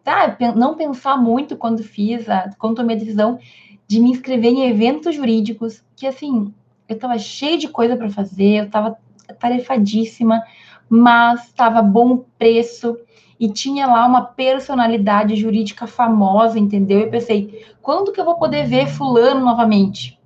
tá, 0.03 0.37
não 0.55 0.75
pensar 0.75 1.17
muito 1.17 1.55
quando 1.55 1.83
fiz, 1.83 2.29
a, 2.29 2.49
quando 2.57 2.75
tomei 2.75 2.95
a 2.95 2.99
decisão 2.99 3.39
de 3.87 3.99
me 3.99 4.09
inscrever 4.11 4.51
em 4.51 4.69
eventos 4.69 5.15
jurídicos, 5.15 5.83
que 5.95 6.05
assim, 6.05 6.53
eu 6.87 6.95
estava 6.95 7.17
cheia 7.17 7.57
de 7.57 7.67
coisa 7.67 7.95
para 7.95 8.09
fazer, 8.09 8.59
eu 8.59 8.65
estava 8.65 8.97
tarefadíssima, 9.39 10.41
mas 10.89 11.47
estava 11.47 11.81
bom 11.81 12.23
preço 12.37 12.97
e 13.39 13.49
tinha 13.49 13.87
lá 13.87 14.05
uma 14.05 14.21
personalidade 14.21 15.35
jurídica 15.35 15.87
famosa, 15.87 16.59
entendeu? 16.59 16.99
Eu 16.99 17.09
pensei, 17.09 17.65
quando 17.81 18.11
que 18.11 18.19
eu 18.19 18.25
vou 18.25 18.35
poder 18.35 18.65
ver 18.65 18.87
fulano 18.87 19.43
novamente? 19.43 20.19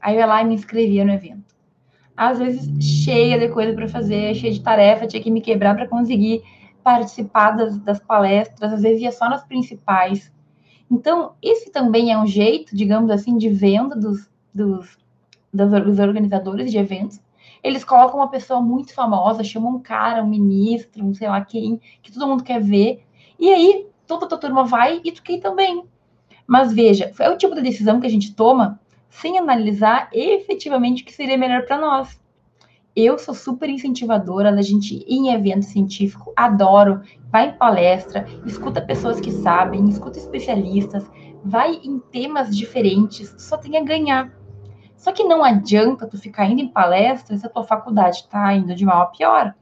Aí 0.00 0.14
eu 0.14 0.20
ia 0.20 0.26
lá 0.26 0.42
e 0.42 0.44
me 0.44 0.54
inscrevia 0.54 1.04
no 1.04 1.12
evento. 1.12 1.54
Às 2.16 2.38
vezes 2.38 2.68
cheia 3.04 3.38
de 3.38 3.48
coisa 3.48 3.72
para 3.74 3.88
fazer, 3.88 4.34
cheia 4.34 4.52
de 4.52 4.60
tarefa, 4.60 5.06
tinha 5.06 5.22
que 5.22 5.30
me 5.30 5.40
quebrar 5.40 5.74
para 5.74 5.88
conseguir 5.88 6.42
participar 6.84 7.52
das, 7.52 7.78
das 7.78 7.98
palestras, 7.98 8.74
às 8.74 8.82
vezes 8.82 9.02
ia 9.02 9.10
só 9.10 9.28
nas 9.28 9.42
principais. 9.44 10.30
Então, 10.90 11.32
esse 11.42 11.70
também 11.70 12.12
é 12.12 12.18
um 12.18 12.26
jeito, 12.26 12.76
digamos 12.76 13.10
assim, 13.10 13.36
de 13.38 13.48
venda 13.48 13.96
dos, 13.96 14.30
dos, 14.54 14.98
dos 15.52 15.98
organizadores 15.98 16.70
de 16.70 16.76
eventos. 16.78 17.18
Eles 17.62 17.82
colocam 17.82 18.20
uma 18.20 18.28
pessoa 18.28 18.60
muito 18.60 18.94
famosa, 18.94 19.42
chamam 19.42 19.76
um 19.76 19.80
cara, 19.80 20.22
um 20.22 20.28
ministro, 20.28 21.02
um 21.02 21.14
sei 21.14 21.28
lá 21.28 21.42
quem, 21.42 21.80
que 22.02 22.12
todo 22.12 22.26
mundo 22.26 22.44
quer 22.44 22.60
ver. 22.60 23.02
E 23.40 23.50
aí, 23.50 23.86
toda 24.06 24.26
a 24.26 24.28
tua 24.28 24.38
turma 24.38 24.64
vai 24.64 25.00
e 25.02 25.10
tu 25.10 25.22
quer 25.22 25.40
também. 25.40 25.84
Mas 26.46 26.72
veja, 26.72 27.10
é 27.18 27.30
o 27.30 27.38
tipo 27.38 27.54
de 27.54 27.62
decisão 27.62 27.98
que 27.98 28.06
a 28.06 28.10
gente 28.10 28.34
toma 28.34 28.78
sem 29.08 29.38
analisar 29.38 30.10
efetivamente 30.12 31.02
o 31.02 31.06
que 31.06 31.12
seria 31.12 31.38
melhor 31.38 31.64
para 31.64 31.78
nós. 31.78 32.20
Eu 32.96 33.18
sou 33.18 33.34
super 33.34 33.68
incentivadora 33.68 34.54
da 34.54 34.62
gente 34.62 34.94
ir 34.94 35.04
em 35.08 35.32
evento 35.32 35.64
científico, 35.64 36.32
adoro, 36.36 37.00
vai 37.28 37.48
em 37.48 37.58
palestra, 37.58 38.24
escuta 38.46 38.80
pessoas 38.80 39.18
que 39.18 39.32
sabem, 39.32 39.88
escuta 39.88 40.16
especialistas, 40.16 41.04
vai 41.44 41.74
em 41.82 41.98
temas 41.98 42.56
diferentes, 42.56 43.34
só 43.36 43.56
tem 43.56 43.76
a 43.76 43.82
ganhar. 43.82 44.32
Só 44.96 45.10
que 45.10 45.24
não 45.24 45.42
adianta 45.42 46.06
tu 46.06 46.16
ficar 46.16 46.48
indo 46.48 46.60
em 46.60 46.68
palestras 46.68 47.40
se 47.40 47.46
a 47.46 47.50
tua 47.50 47.64
faculdade 47.64 48.18
está 48.18 48.54
indo 48.54 48.76
de 48.76 48.84
mal 48.84 49.02
a 49.02 49.06
pior. 49.06 49.52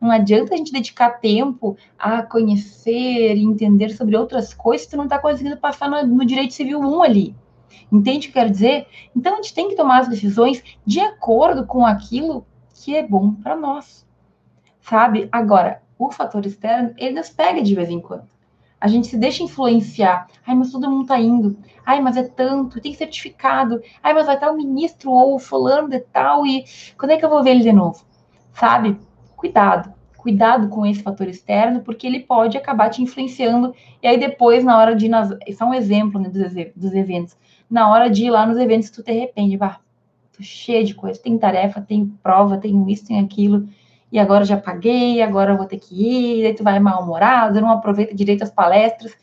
Não 0.00 0.10
adianta 0.10 0.54
a 0.54 0.56
gente 0.56 0.72
dedicar 0.72 1.20
tempo 1.20 1.76
a 1.96 2.22
conhecer 2.22 3.36
e 3.36 3.44
entender 3.44 3.90
sobre 3.90 4.16
outras 4.16 4.52
coisas 4.52 4.86
se 4.86 4.90
tu 4.90 4.96
não 4.96 5.04
está 5.04 5.20
conseguindo 5.20 5.56
passar 5.58 5.88
no, 5.88 6.04
no 6.04 6.26
direito 6.26 6.54
civil 6.54 6.80
1 6.80 7.02
ali. 7.04 7.36
Entende 7.92 8.28
o 8.28 8.32
que 8.32 8.38
eu 8.38 8.42
quero 8.42 8.50
dizer? 8.50 8.88
Então 9.14 9.34
a 9.34 9.36
gente 9.36 9.54
tem 9.54 9.68
que 9.68 9.76
tomar 9.76 10.00
as 10.00 10.08
decisões 10.08 10.60
de 10.84 10.98
acordo 10.98 11.64
com 11.64 11.86
aquilo 11.86 12.44
que 12.80 12.96
é 12.96 13.06
bom 13.06 13.34
para 13.34 13.54
nós. 13.54 14.06
Sabe? 14.80 15.28
Agora, 15.30 15.82
o 15.98 16.10
fator 16.10 16.44
externo, 16.46 16.94
ele 16.96 17.16
nos 17.16 17.28
pega 17.28 17.62
de 17.62 17.74
vez 17.74 17.90
em 17.90 18.00
quando. 18.00 18.28
A 18.80 18.88
gente 18.88 19.08
se 19.08 19.18
deixa 19.18 19.42
influenciar. 19.42 20.26
Ai, 20.46 20.54
mas 20.54 20.72
todo 20.72 20.90
mundo 20.90 21.06
tá 21.06 21.18
indo. 21.20 21.58
Ai, 21.84 22.00
mas 22.00 22.16
é 22.16 22.22
tanto, 22.22 22.80
tem 22.80 22.94
certificado. 22.94 23.82
Ai, 24.02 24.14
mas 24.14 24.24
vai 24.24 24.36
estar 24.36 24.50
o 24.50 24.56
ministro 24.56 25.10
ou 25.10 25.34
o 25.34 25.38
fulano 25.38 25.90
de 25.90 26.00
tal 26.00 26.46
e 26.46 26.64
quando 26.96 27.10
é 27.10 27.18
que 27.18 27.24
eu 27.24 27.28
vou 27.28 27.42
ver 27.42 27.50
ele 27.50 27.62
de 27.62 27.72
novo? 27.72 28.02
Sabe? 28.54 28.98
Cuidado. 29.36 29.92
Cuidado 30.16 30.68
com 30.68 30.86
esse 30.86 31.02
fator 31.02 31.28
externo, 31.28 31.80
porque 31.80 32.06
ele 32.06 32.20
pode 32.20 32.56
acabar 32.56 32.88
te 32.88 33.02
influenciando. 33.02 33.74
E 34.02 34.06
aí 34.06 34.18
depois, 34.18 34.64
na 34.64 34.78
hora 34.78 34.94
de. 34.94 35.10
Isso 35.46 35.62
é 35.62 35.66
um 35.66 35.74
exemplo 35.74 36.18
né, 36.18 36.30
dos, 36.30 36.52
dos 36.74 36.94
eventos. 36.94 37.36
Na 37.68 37.90
hora 37.90 38.08
de 38.08 38.24
ir 38.24 38.30
lá 38.30 38.46
nos 38.46 38.56
eventos, 38.56 38.90
tu 38.90 39.02
te 39.02 39.10
arrepende. 39.10 39.56
Bah, 39.56 39.80
cheia 40.42 40.84
de 40.84 40.94
coisa. 40.94 41.20
Tem 41.20 41.36
tarefa, 41.38 41.80
tem 41.80 42.06
prova, 42.22 42.58
tem 42.58 42.90
isso, 42.90 43.06
tem 43.06 43.20
aquilo. 43.20 43.68
E 44.12 44.18
agora 44.18 44.44
já 44.44 44.56
paguei, 44.56 45.22
agora 45.22 45.52
eu 45.52 45.56
vou 45.56 45.66
ter 45.66 45.78
que 45.78 45.94
ir, 45.94 46.46
aí 46.46 46.54
tu 46.54 46.64
vai 46.64 46.80
mal-humorado, 46.80 47.60
não 47.60 47.70
aproveita 47.70 48.14
direito 48.14 48.42
as 48.42 48.50
palestras. 48.50 49.16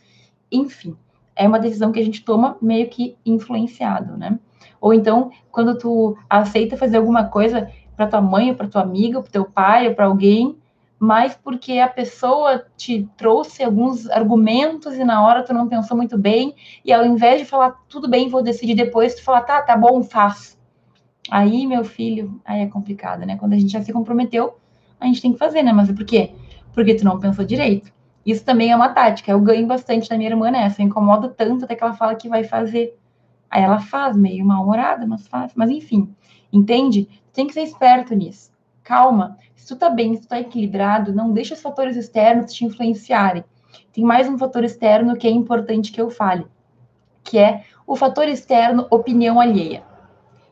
Enfim, 0.51 0.95
é 1.35 1.47
uma 1.47 1.59
decisão 1.59 1.91
que 1.91 1.99
a 1.99 2.05
gente 2.05 2.23
toma 2.23 2.57
meio 2.61 2.87
que 2.89 3.17
influenciado, 3.25 4.17
né? 4.17 4.39
Ou 4.79 4.93
então, 4.93 5.31
quando 5.51 5.77
tu 5.77 6.17
aceita 6.29 6.77
fazer 6.77 6.97
alguma 6.97 7.25
coisa 7.25 7.69
para 7.95 8.07
tua 8.07 8.21
mãe, 8.21 8.53
para 8.53 8.67
tua 8.67 8.81
amiga, 8.81 9.21
para 9.21 9.31
teu 9.31 9.45
pai, 9.45 9.87
ou 9.87 9.95
para 9.95 10.05
alguém, 10.05 10.57
mas 10.99 11.35
porque 11.35 11.79
a 11.79 11.87
pessoa 11.87 12.65
te 12.75 13.07
trouxe 13.17 13.63
alguns 13.63 14.09
argumentos 14.09 14.95
e 14.95 15.03
na 15.03 15.25
hora 15.25 15.43
tu 15.43 15.53
não 15.53 15.67
pensou 15.67 15.95
muito 15.95 16.17
bem, 16.17 16.55
e 16.83 16.91
ao 16.91 17.05
invés 17.05 17.39
de 17.41 17.45
falar 17.45 17.75
tudo 17.87 18.07
bem, 18.07 18.29
vou 18.29 18.41
decidir 18.41 18.75
depois, 18.75 19.15
tu 19.15 19.23
fala, 19.23 19.41
tá, 19.41 19.61
tá 19.61 19.75
bom, 19.75 20.03
faz. 20.03 20.56
Aí, 21.29 21.67
meu 21.67 21.83
filho, 21.83 22.39
aí 22.45 22.61
é 22.61 22.67
complicado, 22.67 23.25
né? 23.25 23.35
Quando 23.37 23.53
a 23.53 23.57
gente 23.57 23.71
já 23.71 23.81
se 23.81 23.91
comprometeu, 23.91 24.57
a 24.99 25.05
gente 25.05 25.21
tem 25.21 25.33
que 25.33 25.39
fazer, 25.39 25.63
né? 25.63 25.73
Mas 25.73 25.91
por 25.91 26.05
quê? 26.05 26.31
Porque 26.73 26.95
tu 26.95 27.03
não 27.03 27.19
pensou 27.19 27.45
direito. 27.45 27.91
Isso 28.25 28.43
também 28.43 28.71
é 28.71 28.75
uma 28.75 28.89
tática. 28.89 29.31
Eu 29.31 29.39
ganho 29.39 29.65
bastante 29.67 30.09
da 30.09 30.17
minha 30.17 30.29
irmã 30.29 30.51
nessa. 30.51 30.81
Eu 30.81 30.87
incomodo 30.87 31.29
tanto 31.29 31.65
até 31.65 31.75
que 31.75 31.83
ela 31.83 31.93
fala 31.93 32.15
que 32.15 32.27
vai 32.27 32.43
fazer. 32.43 32.97
Aí 33.49 33.63
ela 33.63 33.79
faz, 33.79 34.17
meio 34.17 34.45
mal-humorada, 34.45 35.05
mas 35.07 35.27
faz. 35.27 35.53
Mas 35.55 35.69
enfim, 35.69 36.13
entende? 36.51 37.07
Tem 37.31 37.47
que 37.47 37.53
ser 37.53 37.61
esperto 37.61 38.13
nisso. 38.13 38.51
Calma. 38.83 39.37
Se 39.55 39.67
tu 39.67 39.75
tá 39.75 39.89
bem, 39.89 40.15
se 40.15 40.21
tu 40.21 40.27
tá 40.27 40.39
equilibrado, 40.39 41.13
não 41.13 41.31
deixa 41.31 41.53
os 41.53 41.61
fatores 41.61 41.95
externos 41.95 42.53
te 42.53 42.65
influenciarem. 42.65 43.43
tem 43.91 44.03
mais 44.03 44.27
um 44.27 44.37
fator 44.37 44.63
externo 44.63 45.15
que 45.15 45.27
é 45.27 45.31
importante 45.31 45.91
que 45.91 45.99
eu 45.99 46.09
fale, 46.09 46.45
que 47.23 47.37
é 47.37 47.63
o 47.85 47.95
fator 47.95 48.27
externo 48.27 48.87
opinião 48.89 49.39
alheia. 49.39 49.86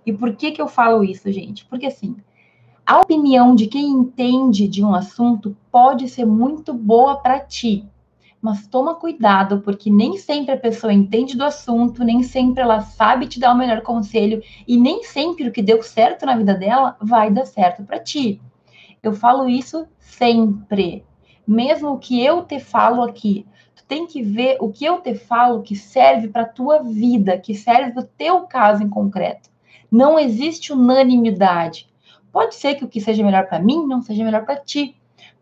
E 0.06 0.14
por 0.14 0.36
que 0.36 0.52
que 0.52 0.62
eu 0.62 0.68
falo 0.68 1.04
isso, 1.04 1.32
gente? 1.32 1.66
Porque 1.66 1.88
assim, 1.88 2.16
a 2.86 3.00
opinião 3.00 3.56
de 3.56 3.66
quem 3.66 3.90
entende 3.90 4.68
de 4.68 4.84
um 4.84 4.94
assunto 4.94 5.58
pode 5.72 6.08
ser 6.08 6.26
muito 6.26 6.72
boa 6.72 7.18
para 7.18 7.40
ti, 7.40 7.84
mas 8.40 8.68
toma 8.68 8.94
cuidado, 8.94 9.62
porque 9.62 9.90
nem 9.90 10.18
sempre 10.18 10.54
a 10.54 10.58
pessoa 10.58 10.94
entende 10.94 11.36
do 11.36 11.44
assunto, 11.44 12.04
nem 12.04 12.22
sempre 12.22 12.62
ela 12.62 12.82
sabe 12.82 13.26
te 13.26 13.40
dar 13.40 13.54
o 13.54 13.58
melhor 13.58 13.82
conselho 13.82 14.40
e 14.68 14.78
nem 14.78 15.04
sempre 15.04 15.48
o 15.48 15.52
que 15.52 15.64
deu 15.64 15.82
certo 15.82 16.28
na 16.28 16.38
vida 16.38 16.54
dela 16.54 16.96
vai 17.02 17.32
dar 17.32 17.48
certo 17.48 17.84
para 17.84 17.98
ti. 17.98 18.40
Eu 19.02 19.14
falo 19.14 19.50
isso 19.50 19.88
sempre. 19.98 21.04
Mesmo 21.48 21.94
o 21.94 21.98
que 21.98 22.24
eu 22.24 22.44
te 22.44 22.60
falo 22.60 23.02
aqui, 23.02 23.48
tu 23.76 23.84
tem 23.88 24.06
que 24.06 24.22
ver 24.22 24.58
o 24.60 24.70
que 24.70 24.86
eu 24.86 25.02
te 25.02 25.16
falo 25.16 25.64
que 25.64 25.76
serve 25.76 26.28
para 26.28 26.46
tua 26.46 26.84
vida, 26.84 27.40
que 27.40 27.56
serve 27.56 28.00
o 28.00 28.04
teu 28.04 28.42
caso 28.42 28.84
em 28.84 28.90
concreto. 28.90 29.55
Não 29.96 30.20
existe 30.20 30.74
unanimidade. 30.74 31.88
Pode 32.30 32.56
ser 32.56 32.76
que 32.76 32.84
o 32.84 32.88
que 32.90 33.00
seja 33.00 33.24
melhor 33.24 33.48
para 33.48 33.62
mim 33.62 33.88
não 33.88 34.02
seja 34.02 34.26
melhor 34.26 34.44
para 34.44 34.58
ti. 34.58 34.94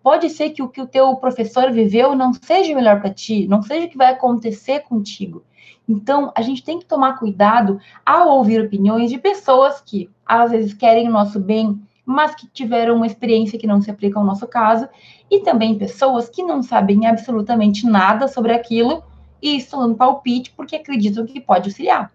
Pode 0.03 0.29
ser 0.29 0.51
que 0.51 0.61
o 0.61 0.69
que 0.69 0.79
o 0.79 0.85
teu 0.85 1.15
professor 1.15 1.71
viveu 1.71 2.15
não 2.15 2.31
seja 2.35 2.75
melhor 2.75 3.01
para 3.01 3.11
ti, 3.11 3.47
não 3.47 3.63
seja 3.63 3.87
o 3.87 3.89
que 3.89 3.97
vai 3.97 4.13
acontecer 4.13 4.81
contigo. 4.81 5.43
Então, 5.89 6.31
a 6.35 6.43
gente 6.43 6.63
tem 6.63 6.77
que 6.77 6.85
tomar 6.85 7.17
cuidado 7.17 7.79
ao 8.05 8.29
ouvir 8.29 8.61
opiniões 8.61 9.09
de 9.09 9.17
pessoas 9.17 9.81
que 9.81 10.07
às 10.23 10.51
vezes 10.51 10.71
querem 10.71 11.09
o 11.09 11.11
nosso 11.11 11.39
bem, 11.39 11.81
mas 12.05 12.35
que 12.35 12.45
tiveram 12.45 12.97
uma 12.97 13.07
experiência 13.07 13.57
que 13.57 13.65
não 13.65 13.81
se 13.81 13.89
aplica 13.89 14.19
ao 14.19 14.25
nosso 14.25 14.45
caso, 14.45 14.87
e 15.31 15.39
também 15.39 15.79
pessoas 15.79 16.29
que 16.29 16.43
não 16.43 16.61
sabem 16.61 17.07
absolutamente 17.07 17.87
nada 17.87 18.27
sobre 18.27 18.53
aquilo 18.53 19.01
e 19.41 19.57
estão 19.57 19.79
dando 19.79 19.95
palpite 19.95 20.53
porque 20.55 20.75
acreditam 20.75 21.25
que 21.25 21.41
pode 21.41 21.69
auxiliar. 21.69 22.11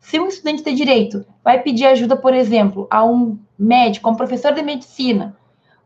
Se 0.00 0.20
um 0.20 0.28
estudante 0.28 0.62
de 0.62 0.74
direito 0.74 1.24
vai 1.42 1.62
pedir 1.62 1.86
ajuda, 1.86 2.16
por 2.16 2.34
exemplo, 2.34 2.86
a 2.90 3.04
um 3.04 3.38
médico, 3.58 4.08
a 4.08 4.12
um 4.12 4.16
professor 4.16 4.52
de 4.52 4.62
medicina, 4.62 5.36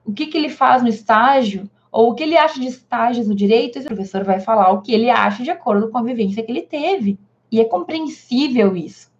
o 0.04 0.12
que, 0.12 0.26
que 0.26 0.36
ele 0.36 0.48
faz 0.48 0.82
no 0.82 0.88
estágio, 0.88 1.68
ou 1.90 2.10
o 2.10 2.14
que 2.14 2.22
ele 2.22 2.36
acha 2.36 2.60
de 2.60 2.66
estágios 2.66 3.26
no 3.26 3.34
direito, 3.34 3.78
esse 3.78 3.88
professor 3.88 4.24
vai 4.24 4.40
falar 4.40 4.70
o 4.70 4.80
que 4.80 4.92
ele 4.92 5.10
acha 5.10 5.42
de 5.42 5.50
acordo 5.50 5.88
com 5.90 5.98
a 5.98 6.02
vivência 6.02 6.42
que 6.42 6.52
ele 6.52 6.62
teve. 6.62 7.18
E 7.50 7.60
é 7.60 7.64
compreensível 7.64 8.76
isso. 8.76 9.10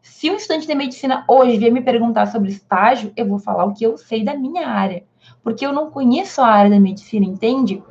Se 0.00 0.30
um 0.30 0.36
estudante 0.36 0.66
de 0.66 0.74
medicina 0.74 1.24
hoje 1.28 1.58
vier 1.58 1.72
me 1.72 1.82
perguntar 1.82 2.26
sobre 2.26 2.50
estágio, 2.50 3.12
eu 3.16 3.26
vou 3.26 3.38
falar 3.38 3.64
o 3.64 3.74
que 3.74 3.84
eu 3.84 3.98
sei 3.98 4.24
da 4.24 4.34
minha 4.34 4.66
área, 4.66 5.04
porque 5.42 5.66
eu 5.66 5.72
não 5.72 5.90
conheço 5.90 6.40
a 6.40 6.46
área 6.46 6.70
da 6.70 6.80
medicina, 6.80 7.26
entende? 7.26 7.82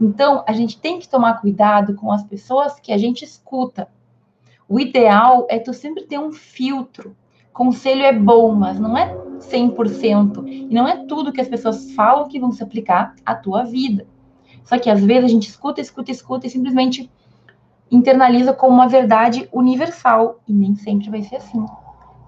Então, 0.00 0.44
a 0.46 0.52
gente 0.52 0.78
tem 0.78 0.98
que 0.98 1.08
tomar 1.08 1.40
cuidado 1.40 1.94
com 1.94 2.12
as 2.12 2.22
pessoas 2.22 2.78
que 2.78 2.92
a 2.92 2.98
gente 2.98 3.24
escuta. 3.24 3.88
O 4.68 4.80
ideal 4.80 5.46
é 5.50 5.58
tu 5.58 5.72
sempre 5.74 6.04
ter 6.04 6.18
um 6.18 6.32
filtro. 6.32 7.14
Conselho 7.52 8.02
é 8.02 8.12
bom, 8.12 8.54
mas 8.54 8.80
não 8.80 8.96
é 8.96 9.14
100%. 9.38 10.46
E 10.46 10.74
não 10.74 10.88
é 10.88 11.04
tudo 11.06 11.32
que 11.32 11.40
as 11.40 11.48
pessoas 11.48 11.92
falam 11.92 12.28
que 12.28 12.40
vão 12.40 12.50
se 12.50 12.62
aplicar 12.62 13.14
à 13.24 13.34
tua 13.34 13.64
vida. 13.64 14.06
Só 14.64 14.78
que 14.78 14.88
às 14.88 15.04
vezes 15.04 15.24
a 15.24 15.28
gente 15.28 15.48
escuta, 15.48 15.80
escuta, 15.80 16.10
escuta 16.10 16.46
e 16.46 16.50
simplesmente 16.50 17.10
internaliza 17.90 18.52
como 18.52 18.74
uma 18.74 18.88
verdade 18.88 19.48
universal. 19.52 20.40
E 20.48 20.52
nem 20.52 20.74
sempre 20.74 21.10
vai 21.10 21.22
ser 21.22 21.36
assim. 21.36 21.64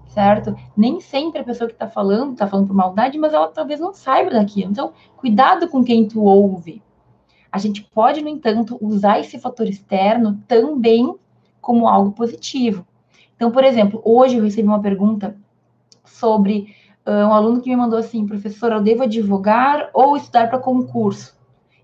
Certo? 0.07 0.55
Nem 0.75 1.01
sempre 1.01 1.41
a 1.41 1.43
pessoa 1.43 1.67
que 1.67 1.73
está 1.73 1.87
falando, 1.87 2.33
está 2.33 2.47
falando 2.47 2.67
por 2.67 2.75
maldade, 2.75 3.17
mas 3.17 3.33
ela 3.33 3.47
talvez 3.47 3.79
não 3.79 3.93
saiba 3.93 4.29
daquilo. 4.29 4.71
Então, 4.71 4.93
cuidado 5.17 5.67
com 5.67 5.83
quem 5.83 6.07
tu 6.07 6.23
ouve. 6.23 6.81
A 7.51 7.57
gente 7.57 7.83
pode, 7.83 8.21
no 8.21 8.29
entanto, 8.29 8.77
usar 8.79 9.19
esse 9.19 9.39
fator 9.39 9.67
externo 9.67 10.41
também 10.47 11.15
como 11.67 11.85
algo 11.85 12.13
positivo. 12.13 12.87
Então, 13.35 13.51
por 13.51 13.61
exemplo, 13.61 14.01
hoje 14.05 14.37
eu 14.37 14.43
recebi 14.45 14.65
uma 14.65 14.81
pergunta 14.81 15.35
sobre 16.05 16.73
um 17.05 17.33
aluno 17.33 17.59
que 17.59 17.69
me 17.69 17.75
mandou 17.75 17.99
assim, 17.99 18.25
professor, 18.25 18.71
eu 18.71 18.81
devo 18.81 19.03
advogar 19.03 19.89
ou 19.93 20.15
estudar 20.15 20.47
para 20.47 20.59
concurso? 20.59 21.37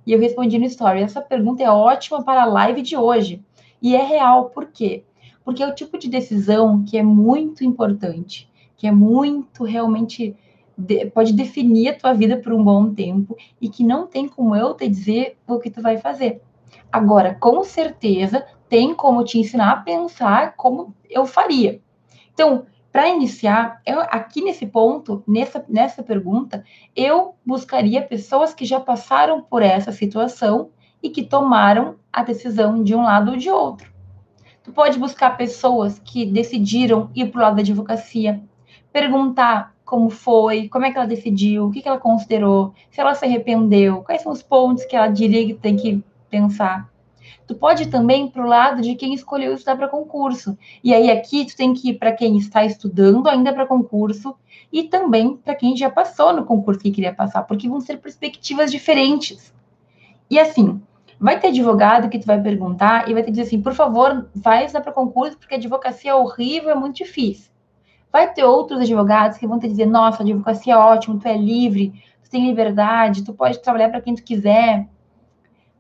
E 0.07 0.13
eu 0.13 0.19
respondi 0.19 0.57
no 0.57 0.63
story, 0.67 1.01
essa 1.01 1.21
pergunta 1.21 1.61
é 1.61 1.69
ótima 1.69 2.23
para 2.23 2.43
a 2.43 2.45
live 2.45 2.81
de 2.81 2.95
hoje. 2.95 3.43
E 3.81 3.93
é 3.93 4.01
real, 4.01 4.45
por 4.51 4.67
quê? 4.67 5.03
Porque 5.43 5.61
é 5.61 5.67
o 5.67 5.75
tipo 5.75 5.97
de 5.97 6.09
decisão 6.09 6.85
que 6.85 6.97
é 6.97 7.03
muito 7.03 7.65
importante, 7.65 8.49
que 8.77 8.87
é 8.87 8.91
muito 8.91 9.65
realmente 9.65 10.33
de, 10.77 11.07
pode 11.07 11.33
definir 11.33 11.89
a 11.89 11.97
tua 11.97 12.13
vida 12.13 12.37
por 12.37 12.53
um 12.53 12.63
bom 12.63 12.93
tempo 12.93 13.35
e 13.59 13.67
que 13.67 13.83
não 13.83 14.07
tem 14.07 14.29
como 14.29 14.55
eu 14.55 14.73
te 14.75 14.87
dizer 14.87 15.35
o 15.45 15.59
que 15.59 15.69
tu 15.69 15.81
vai 15.81 15.97
fazer. 15.97 16.41
Agora, 16.89 17.35
com 17.35 17.63
certeza, 17.63 18.45
tem 18.73 18.95
como 18.95 19.23
te 19.23 19.37
ensinar 19.37 19.71
a 19.71 19.75
pensar 19.81 20.55
como 20.55 20.95
eu 21.07 21.27
faria. 21.27 21.79
Então, 22.33 22.65
para 22.91 23.07
iniciar, 23.07 23.79
eu, 23.85 24.01
aqui 24.01 24.41
nesse 24.41 24.65
ponto, 24.65 25.23
nessa, 25.27 25.63
nessa 25.69 26.01
pergunta, 26.01 26.65
eu 26.95 27.35
buscaria 27.45 28.01
pessoas 28.01 28.51
que 28.51 28.65
já 28.65 28.79
passaram 28.79 29.43
por 29.43 29.61
essa 29.61 29.91
situação 29.91 30.71
e 31.03 31.11
que 31.11 31.21
tomaram 31.21 31.97
a 32.11 32.23
decisão 32.23 32.83
de 32.83 32.95
um 32.95 33.03
lado 33.03 33.29
ou 33.29 33.37
de 33.37 33.47
outro. 33.47 33.93
Tu 34.63 34.71
pode 34.71 34.97
buscar 34.97 35.37
pessoas 35.37 35.99
que 35.99 36.25
decidiram 36.25 37.11
ir 37.13 37.27
para 37.27 37.37
o 37.37 37.41
lado 37.43 37.57
da 37.57 37.61
advocacia, 37.61 38.41
perguntar 38.91 39.75
como 39.85 40.09
foi, 40.09 40.67
como 40.67 40.83
é 40.83 40.91
que 40.91 40.97
ela 40.97 41.05
decidiu, 41.05 41.67
o 41.67 41.71
que, 41.71 41.79
que 41.79 41.87
ela 41.87 41.99
considerou, 41.99 42.73
se 42.89 42.99
ela 42.99 43.13
se 43.13 43.23
arrependeu, 43.23 44.01
quais 44.01 44.23
são 44.23 44.31
os 44.31 44.41
pontos 44.41 44.83
que 44.83 44.95
ela 44.95 45.09
diria 45.09 45.45
que 45.45 45.53
tem 45.53 45.75
que 45.75 46.03
pensar. 46.27 46.91
Tu 47.47 47.55
pode 47.55 47.83
ir 47.83 47.87
também 47.87 48.29
para 48.29 48.43
o 48.43 48.47
lado 48.47 48.81
de 48.81 48.95
quem 48.95 49.13
escolheu 49.13 49.53
estudar 49.53 49.75
para 49.75 49.87
concurso. 49.87 50.57
E 50.83 50.93
aí 50.93 51.11
aqui 51.11 51.45
tu 51.45 51.55
tem 51.55 51.73
que 51.73 51.89
ir 51.89 51.93
para 51.95 52.11
quem 52.13 52.37
está 52.37 52.63
estudando 52.65 53.27
ainda 53.27 53.51
para 53.51 53.65
concurso 53.65 54.35
e 54.71 54.83
também 54.83 55.35
para 55.35 55.53
quem 55.53 55.75
já 55.75 55.89
passou 55.89 56.33
no 56.33 56.45
concurso 56.45 56.79
que 56.79 56.91
queria 56.91 57.13
passar, 57.13 57.43
porque 57.43 57.67
vão 57.67 57.81
ser 57.81 57.97
perspectivas 57.97 58.71
diferentes. 58.71 59.53
E 60.29 60.39
assim, 60.39 60.81
vai 61.19 61.39
ter 61.39 61.47
advogado 61.49 62.09
que 62.09 62.19
tu 62.19 62.25
vai 62.25 62.41
perguntar 62.41 63.09
e 63.09 63.13
vai 63.13 63.23
te 63.23 63.29
dizer 63.29 63.43
assim, 63.43 63.61
por 63.61 63.73
favor, 63.73 64.29
vai 64.33 64.65
estudar 64.65 64.81
para 64.81 64.91
concurso 64.91 65.37
porque 65.37 65.53
a 65.53 65.57
advocacia 65.57 66.11
é 66.11 66.15
horrível, 66.15 66.69
é 66.69 66.75
muito 66.75 66.95
difícil. 66.95 67.51
Vai 68.11 68.31
ter 68.33 68.43
outros 68.43 68.79
advogados 68.79 69.37
que 69.37 69.47
vão 69.47 69.59
te 69.59 69.67
dizer, 69.67 69.85
nossa, 69.85 70.21
a 70.21 70.25
advocacia 70.25 70.73
é 70.73 70.77
ótimo, 70.77 71.19
tu 71.19 71.27
é 71.27 71.37
livre, 71.37 71.93
tu 72.23 72.29
tem 72.29 72.47
liberdade, 72.47 73.23
tu 73.23 73.33
pode 73.33 73.59
trabalhar 73.59 73.89
para 73.89 74.01
quem 74.01 74.15
tu 74.15 74.23
quiser. 74.23 74.87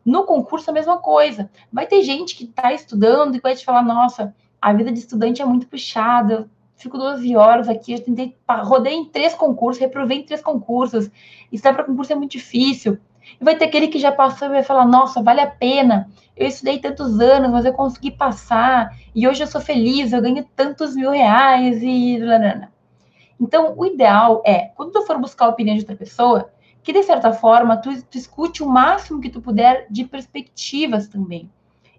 No 0.05 0.25
concurso, 0.25 0.69
a 0.69 0.73
mesma 0.73 0.97
coisa. 0.97 1.49
Vai 1.71 1.87
ter 1.87 2.01
gente 2.03 2.35
que 2.35 2.43
está 2.43 2.73
estudando 2.73 3.35
e 3.35 3.39
vai 3.39 3.55
te 3.55 3.63
falar: 3.63 3.83
nossa, 3.83 4.35
a 4.61 4.73
vida 4.73 4.91
de 4.91 4.99
estudante 4.99 5.41
é 5.41 5.45
muito 5.45 5.67
puxada, 5.67 6.49
fico 6.75 6.97
12 6.97 7.35
horas 7.35 7.69
aqui, 7.69 7.93
eu 7.93 8.03
tentei, 8.03 8.35
rodei 8.63 8.93
em 8.93 9.05
três 9.05 9.33
concursos, 9.33 9.81
reprovei 9.81 10.19
em 10.19 10.23
três 10.23 10.41
concursos, 10.41 11.09
estudar 11.51 11.73
para 11.73 11.85
concurso 11.85 12.11
é 12.11 12.15
muito 12.15 12.31
difícil. 12.31 12.97
E 13.39 13.43
vai 13.43 13.55
ter 13.55 13.65
aquele 13.65 13.87
que 13.87 13.99
já 13.99 14.11
passou 14.11 14.47
e 14.47 14.51
vai 14.51 14.63
falar: 14.63 14.85
nossa, 14.85 15.23
vale 15.23 15.39
a 15.39 15.47
pena, 15.47 16.09
eu 16.35 16.47
estudei 16.47 16.79
tantos 16.79 17.19
anos, 17.19 17.51
mas 17.51 17.65
eu 17.65 17.73
consegui 17.73 18.11
passar, 18.11 18.95
e 19.15 19.27
hoje 19.27 19.43
eu 19.43 19.47
sou 19.47 19.61
feliz, 19.61 20.11
eu 20.11 20.21
ganho 20.21 20.45
tantos 20.55 20.95
mil 20.95 21.11
reais 21.11 21.81
e. 21.81 22.19
Então, 23.39 23.73
o 23.75 23.85
ideal 23.85 24.41
é, 24.45 24.71
quando 24.75 24.91
tu 24.91 25.01
for 25.01 25.17
buscar 25.17 25.45
a 25.45 25.49
opinião 25.49 25.75
de 25.75 25.81
outra 25.81 25.95
pessoa, 25.95 26.49
que 26.83 26.93
de 26.93 27.01
certa 27.03 27.31
forma 27.31 27.77
tu, 27.77 27.89
tu 28.03 28.17
escute 28.17 28.61
o 28.61 28.69
máximo 28.69 29.21
que 29.21 29.29
tu 29.29 29.41
puder 29.41 29.87
de 29.89 30.03
perspectivas 30.03 31.07
também. 31.07 31.49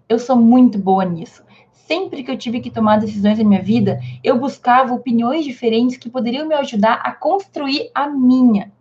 Eu 0.07 0.19
sou 0.19 0.35
muito 0.35 0.77
boa 0.77 1.03
nisso. 1.03 1.43
Sempre 1.71 2.23
que 2.23 2.31
eu 2.31 2.37
tive 2.37 2.61
que 2.61 2.71
tomar 2.71 2.99
decisões 2.99 3.37
na 3.37 3.43
minha 3.43 3.61
vida, 3.61 3.99
eu 4.23 4.39
buscava 4.39 4.93
opiniões 4.93 5.43
diferentes 5.43 5.97
que 5.97 6.09
poderiam 6.09 6.47
me 6.47 6.55
ajudar 6.55 7.01
a 7.03 7.11
construir 7.11 7.89
a 7.93 8.07
minha. 8.07 8.71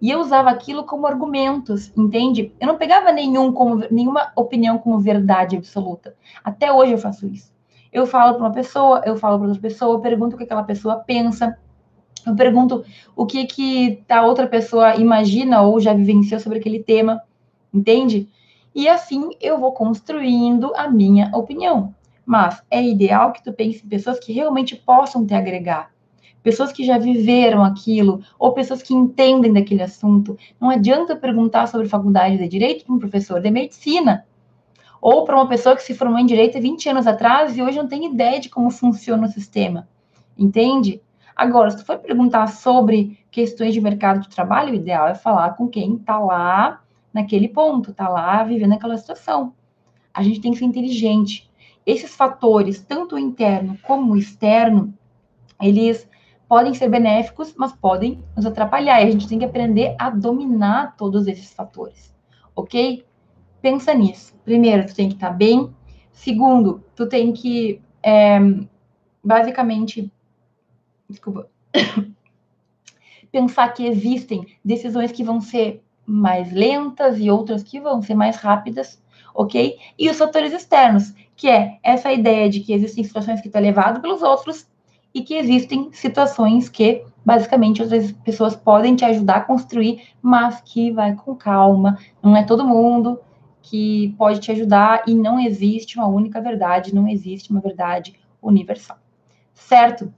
E 0.00 0.10
eu 0.10 0.20
usava 0.20 0.50
aquilo 0.50 0.84
como 0.84 1.06
argumentos, 1.06 1.92
entende? 1.96 2.52
Eu 2.60 2.66
não 2.66 2.76
pegava 2.76 3.12
nenhum 3.12 3.52
como, 3.52 3.84
nenhuma 3.90 4.32
opinião 4.36 4.76
como 4.78 4.98
verdade 4.98 5.56
absoluta. 5.56 6.14
Até 6.42 6.72
hoje 6.72 6.92
eu 6.92 6.98
faço 6.98 7.26
isso. 7.26 7.52
Eu 7.92 8.06
falo 8.06 8.34
para 8.34 8.42
uma 8.42 8.52
pessoa, 8.52 9.02
eu 9.06 9.16
falo 9.16 9.38
para 9.38 9.48
outra 9.48 9.62
pessoa, 9.62 9.94
eu 9.94 10.00
pergunto 10.00 10.34
o 10.34 10.38
que 10.38 10.44
aquela 10.44 10.64
pessoa 10.64 10.96
pensa, 10.96 11.56
eu 12.26 12.34
pergunto 12.34 12.84
o 13.14 13.26
que 13.26 13.44
que 13.46 14.02
a 14.08 14.24
outra 14.24 14.46
pessoa 14.46 14.96
imagina 14.96 15.62
ou 15.62 15.80
já 15.80 15.92
vivenciou 15.92 16.40
sobre 16.40 16.58
aquele 16.58 16.82
tema, 16.82 17.22
entende? 17.72 18.28
E 18.74 18.88
assim 18.88 19.30
eu 19.40 19.58
vou 19.58 19.72
construindo 19.72 20.72
a 20.74 20.88
minha 20.88 21.30
opinião. 21.34 21.94
Mas 22.26 22.62
é 22.70 22.82
ideal 22.82 23.32
que 23.32 23.42
tu 23.42 23.52
pense 23.52 23.84
em 23.84 23.88
pessoas 23.88 24.18
que 24.18 24.32
realmente 24.32 24.74
possam 24.76 25.26
te 25.26 25.34
agregar. 25.34 25.92
Pessoas 26.42 26.72
que 26.72 26.84
já 26.84 26.98
viveram 26.98 27.64
aquilo, 27.64 28.22
ou 28.38 28.52
pessoas 28.52 28.82
que 28.82 28.94
entendem 28.94 29.52
daquele 29.52 29.82
assunto. 29.82 30.36
Não 30.60 30.70
adianta 30.70 31.16
perguntar 31.16 31.66
sobre 31.68 31.88
faculdade 31.88 32.36
de 32.36 32.48
direito 32.48 32.84
para 32.84 32.94
um 32.94 32.98
professor 32.98 33.40
de 33.40 33.50
medicina, 33.50 34.26
ou 35.00 35.24
para 35.24 35.36
uma 35.36 35.48
pessoa 35.48 35.76
que 35.76 35.82
se 35.82 35.94
formou 35.94 36.18
em 36.18 36.26
direito 36.26 36.56
há 36.56 36.60
20 36.60 36.88
anos 36.88 37.06
atrás 37.06 37.56
e 37.56 37.62
hoje 37.62 37.76
não 37.76 37.86
tem 37.86 38.06
ideia 38.06 38.40
de 38.40 38.48
como 38.48 38.70
funciona 38.70 39.26
o 39.26 39.30
sistema. 39.30 39.86
Entende? 40.36 41.00
Agora, 41.36 41.70
se 41.70 41.78
tu 41.78 41.84
for 41.84 41.98
perguntar 41.98 42.46
sobre 42.46 43.18
questões 43.30 43.74
de 43.74 43.80
mercado 43.80 44.20
de 44.20 44.28
trabalho, 44.28 44.72
o 44.72 44.76
ideal 44.76 45.08
é 45.08 45.14
falar 45.14 45.56
com 45.56 45.68
quem 45.68 45.96
está 45.96 46.18
lá 46.18 46.80
naquele 47.12 47.48
ponto, 47.48 47.90
está 47.90 48.08
lá 48.08 48.42
vivendo 48.44 48.74
aquela 48.74 48.96
situação. 48.96 49.52
a 50.12 50.22
gente 50.22 50.40
tem 50.40 50.52
que 50.52 50.58
ser 50.58 50.64
inteligente. 50.64 51.50
Esses 51.84 52.14
fatores, 52.14 52.80
tanto 52.80 53.16
o 53.16 53.18
interno 53.18 53.76
como 53.82 54.12
o 54.12 54.16
externo, 54.16 54.94
eles 55.60 56.08
podem 56.48 56.72
ser 56.72 56.88
benéficos, 56.88 57.52
mas 57.56 57.72
podem 57.72 58.22
nos 58.36 58.46
atrapalhar. 58.46 59.00
E 59.00 59.08
a 59.08 59.10
gente 59.10 59.28
tem 59.28 59.40
que 59.40 59.44
aprender 59.44 59.96
a 59.98 60.08
dominar 60.08 60.96
todos 60.96 61.26
esses 61.26 61.52
fatores, 61.52 62.14
ok? 62.54 63.04
Pensa 63.60 63.92
nisso. 63.92 64.34
Primeiro, 64.44 64.86
tu 64.86 64.94
tem 64.94 65.08
que 65.08 65.14
estar 65.14 65.30
tá 65.30 65.34
bem. 65.34 65.74
Segundo, 66.12 66.84
tu 66.94 67.08
tem 67.08 67.32
que, 67.32 67.80
é, 68.02 68.38
basicamente, 69.22 70.12
desculpa, 71.08 71.48
pensar 73.30 73.68
que 73.70 73.86
existem 73.86 74.46
decisões 74.64 75.12
que 75.12 75.24
vão 75.24 75.40
ser 75.40 75.82
mais 76.06 76.52
lentas 76.52 77.18
e 77.18 77.30
outras 77.30 77.62
que 77.62 77.80
vão 77.80 78.02
ser 78.02 78.14
mais 78.14 78.36
rápidas, 78.36 79.02
ok? 79.34 79.78
E 79.98 80.08
os 80.08 80.18
fatores 80.18 80.52
externos, 80.52 81.14
que 81.34 81.48
é 81.48 81.78
essa 81.82 82.12
ideia 82.12 82.48
de 82.48 82.60
que 82.60 82.72
existem 82.72 83.02
situações 83.02 83.40
que 83.40 83.48
tu 83.48 83.56
é 83.56 83.60
levado 83.60 84.00
pelos 84.00 84.22
outros 84.22 84.68
e 85.12 85.22
que 85.22 85.34
existem 85.34 85.90
situações 85.92 86.68
que, 86.68 87.04
basicamente, 87.24 87.82
outras 87.82 88.12
pessoas 88.12 88.56
podem 88.56 88.96
te 88.96 89.04
ajudar 89.04 89.36
a 89.36 89.44
construir, 89.44 90.02
mas 90.20 90.60
que 90.60 90.90
vai 90.90 91.14
com 91.14 91.34
calma. 91.34 91.98
Não 92.22 92.36
é 92.36 92.42
todo 92.42 92.66
mundo 92.66 93.20
que 93.62 94.14
pode 94.18 94.40
te 94.40 94.52
ajudar 94.52 95.04
e 95.06 95.14
não 95.14 95.40
existe 95.40 95.96
uma 95.96 96.06
única 96.06 96.40
verdade, 96.40 96.94
não 96.94 97.08
existe 97.08 97.50
uma 97.50 97.60
verdade 97.60 98.14
universal. 98.42 98.98
Certo? 99.54 100.12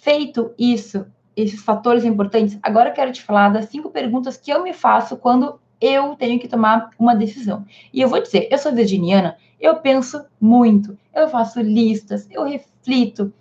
Feito 0.00 0.52
isso, 0.58 1.06
esses 1.36 1.62
fatores 1.62 2.04
importantes, 2.04 2.58
agora 2.62 2.90
eu 2.90 2.94
quero 2.94 3.12
te 3.12 3.22
falar 3.22 3.48
das 3.48 3.66
cinco 3.66 3.90
perguntas 3.90 4.36
que 4.36 4.50
eu 4.50 4.62
me 4.62 4.72
faço 4.72 5.16
quando 5.16 5.58
eu 5.80 6.14
tenho 6.16 6.38
que 6.38 6.48
tomar 6.48 6.90
uma 6.98 7.14
decisão. 7.14 7.64
E 7.92 8.00
eu 8.00 8.08
vou 8.08 8.20
dizer, 8.20 8.48
eu 8.50 8.58
sou 8.58 8.72
virginiana, 8.72 9.36
eu 9.60 9.76
penso 9.76 10.24
muito, 10.40 10.98
eu 11.14 11.28
faço 11.28 11.60
listas, 11.60 12.28
eu 12.30 12.44
reflito, 12.44 13.32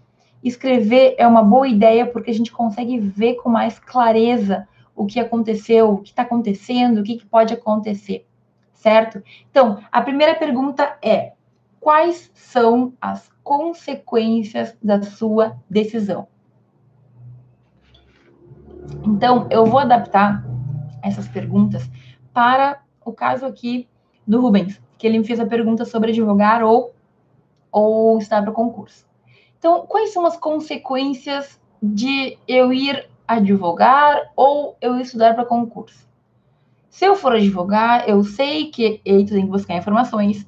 escrever 0.44 1.16
é 1.18 1.28
uma 1.28 1.44
boa 1.44 1.68
ideia 1.68 2.06
porque 2.06 2.32
a 2.32 2.34
gente 2.34 2.52
consegue 2.52 3.00
ver 3.00 3.36
com 3.36 3.50
mais 3.50 3.80
clareza 3.80 4.68
o 4.96 5.06
que 5.06 5.20
aconteceu, 5.20 5.92
o 5.92 5.98
que 5.98 6.10
está 6.10 6.22
acontecendo, 6.22 7.00
o 7.00 7.04
que, 7.04 7.18
que 7.18 7.26
pode 7.26 7.54
acontecer, 7.54 8.26
certo? 8.74 9.24
Então, 9.50 9.80
a 9.92 10.02
primeira 10.02 10.36
pergunta 10.36 10.98
é: 11.02 11.34
quais 11.80 12.32
são 12.34 12.94
as 13.02 13.30
consequências 13.44 14.78
da 14.82 15.02
sua 15.02 15.58
decisão? 15.70 16.28
Então, 19.06 19.48
eu 19.50 19.66
vou 19.66 19.80
adaptar 19.80 20.44
essas 21.02 21.28
perguntas 21.28 21.90
para 22.34 22.82
o 23.06 23.12
caso 23.12 23.46
aqui 23.46 23.88
do 24.26 24.42
Rubens, 24.42 24.82
que 24.98 25.06
ele 25.06 25.20
me 25.20 25.26
fez 25.26 25.40
a 25.40 25.46
pergunta 25.46 25.86
sobre 25.86 26.12
advogar 26.12 26.64
ou, 26.64 26.94
ou 27.72 28.18
estar 28.18 28.42
para 28.42 28.52
concurso. 28.52 29.06
Então, 29.58 29.86
quais 29.86 30.12
são 30.12 30.26
as 30.26 30.38
consequências 30.38 31.60
de 31.82 32.38
eu 32.48 32.74
ir 32.74 33.10
advogar 33.28 34.32
ou 34.36 34.78
eu 34.82 34.98
estudar 35.00 35.36
para 35.36 35.46
concurso? 35.46 36.08
Se 36.90 37.06
eu 37.06 37.16
for 37.16 37.34
advogar, 37.34 38.08
eu 38.08 38.24
sei 38.24 38.70
que 38.70 39.02
eu 39.04 39.26
tenho 39.26 39.46
que 39.46 39.52
buscar 39.52 39.76
informações. 39.76 40.48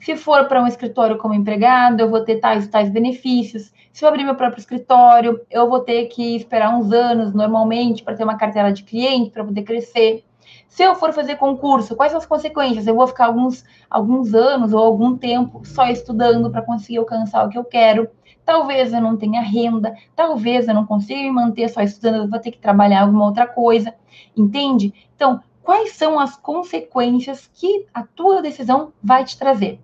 Se 0.00 0.16
for 0.16 0.48
para 0.48 0.62
um 0.62 0.66
escritório 0.66 1.16
como 1.16 1.34
empregado, 1.34 2.00
eu 2.00 2.10
vou 2.10 2.24
ter 2.24 2.40
tais 2.40 2.66
tais 2.68 2.90
benefícios. 2.90 3.72
Se 3.94 4.04
eu 4.04 4.08
abrir 4.08 4.24
meu 4.24 4.34
próprio 4.34 4.58
escritório, 4.58 5.40
eu 5.48 5.70
vou 5.70 5.78
ter 5.78 6.06
que 6.06 6.34
esperar 6.34 6.76
uns 6.76 6.92
anos, 6.92 7.32
normalmente, 7.32 8.02
para 8.02 8.16
ter 8.16 8.24
uma 8.24 8.36
cartela 8.36 8.72
de 8.72 8.82
cliente, 8.82 9.30
para 9.30 9.44
poder 9.44 9.62
crescer. 9.62 10.24
Se 10.66 10.82
eu 10.82 10.96
for 10.96 11.12
fazer 11.12 11.36
concurso, 11.36 11.94
quais 11.94 12.10
são 12.10 12.18
as 12.18 12.26
consequências? 12.26 12.88
Eu 12.88 12.96
vou 12.96 13.06
ficar 13.06 13.26
alguns, 13.26 13.64
alguns 13.88 14.34
anos 14.34 14.72
ou 14.72 14.82
algum 14.82 15.16
tempo 15.16 15.64
só 15.64 15.86
estudando 15.86 16.50
para 16.50 16.62
conseguir 16.62 16.98
alcançar 16.98 17.46
o 17.46 17.48
que 17.48 17.56
eu 17.56 17.62
quero. 17.62 18.10
Talvez 18.44 18.92
eu 18.92 19.00
não 19.00 19.16
tenha 19.16 19.40
renda, 19.40 19.94
talvez 20.16 20.66
eu 20.66 20.74
não 20.74 20.84
consiga 20.84 21.20
me 21.20 21.30
manter 21.30 21.68
só 21.68 21.80
estudando, 21.80 22.24
eu 22.24 22.28
vou 22.28 22.40
ter 22.40 22.50
que 22.50 22.58
trabalhar 22.58 23.02
alguma 23.02 23.26
outra 23.26 23.46
coisa, 23.46 23.94
entende? 24.36 24.92
Então, 25.14 25.40
quais 25.62 25.92
são 25.92 26.18
as 26.18 26.36
consequências 26.36 27.48
que 27.54 27.86
a 27.94 28.02
tua 28.02 28.42
decisão 28.42 28.92
vai 29.00 29.24
te 29.24 29.38
trazer? 29.38 29.80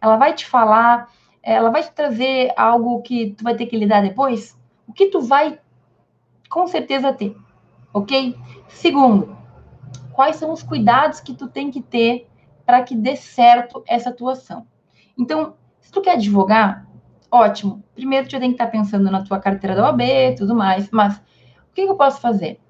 Ela 0.00 0.16
vai 0.16 0.32
te 0.32 0.46
falar, 0.46 1.08
ela 1.42 1.70
vai 1.70 1.82
te 1.82 1.92
trazer 1.92 2.52
algo 2.56 3.02
que 3.02 3.32
tu 3.32 3.42
vai 3.42 3.56
ter 3.56 3.66
que 3.66 3.76
lidar 3.76 4.02
depois? 4.02 4.58
O 4.86 4.92
que 4.92 5.08
tu 5.08 5.20
vai 5.20 5.58
com 6.48 6.66
certeza 6.66 7.12
ter, 7.12 7.36
ok? 7.92 8.36
Segundo, 8.68 9.36
quais 10.12 10.36
são 10.36 10.52
os 10.52 10.62
cuidados 10.62 11.20
que 11.20 11.34
tu 11.34 11.48
tem 11.48 11.70
que 11.70 11.80
ter 11.80 12.28
para 12.64 12.82
que 12.82 12.94
dê 12.94 13.16
certo 13.16 13.82
essa 13.86 14.12
tua 14.12 14.32
ação? 14.32 14.66
Então, 15.18 15.54
se 15.80 15.90
tu 15.90 16.00
quer 16.00 16.12
advogar, 16.12 16.86
ótimo. 17.30 17.82
Primeiro, 17.94 18.28
tu 18.28 18.38
tem 18.38 18.50
que 18.50 18.54
estar 18.54 18.68
pensando 18.68 19.10
na 19.10 19.24
tua 19.24 19.40
carteira 19.40 19.74
da 19.74 19.84
OAB 19.84 20.00
e 20.02 20.34
tudo 20.34 20.54
mais, 20.54 20.90
mas 20.90 21.16
o 21.16 21.74
que 21.74 21.80
eu 21.80 21.96
posso 21.96 22.20
fazer? 22.20 22.60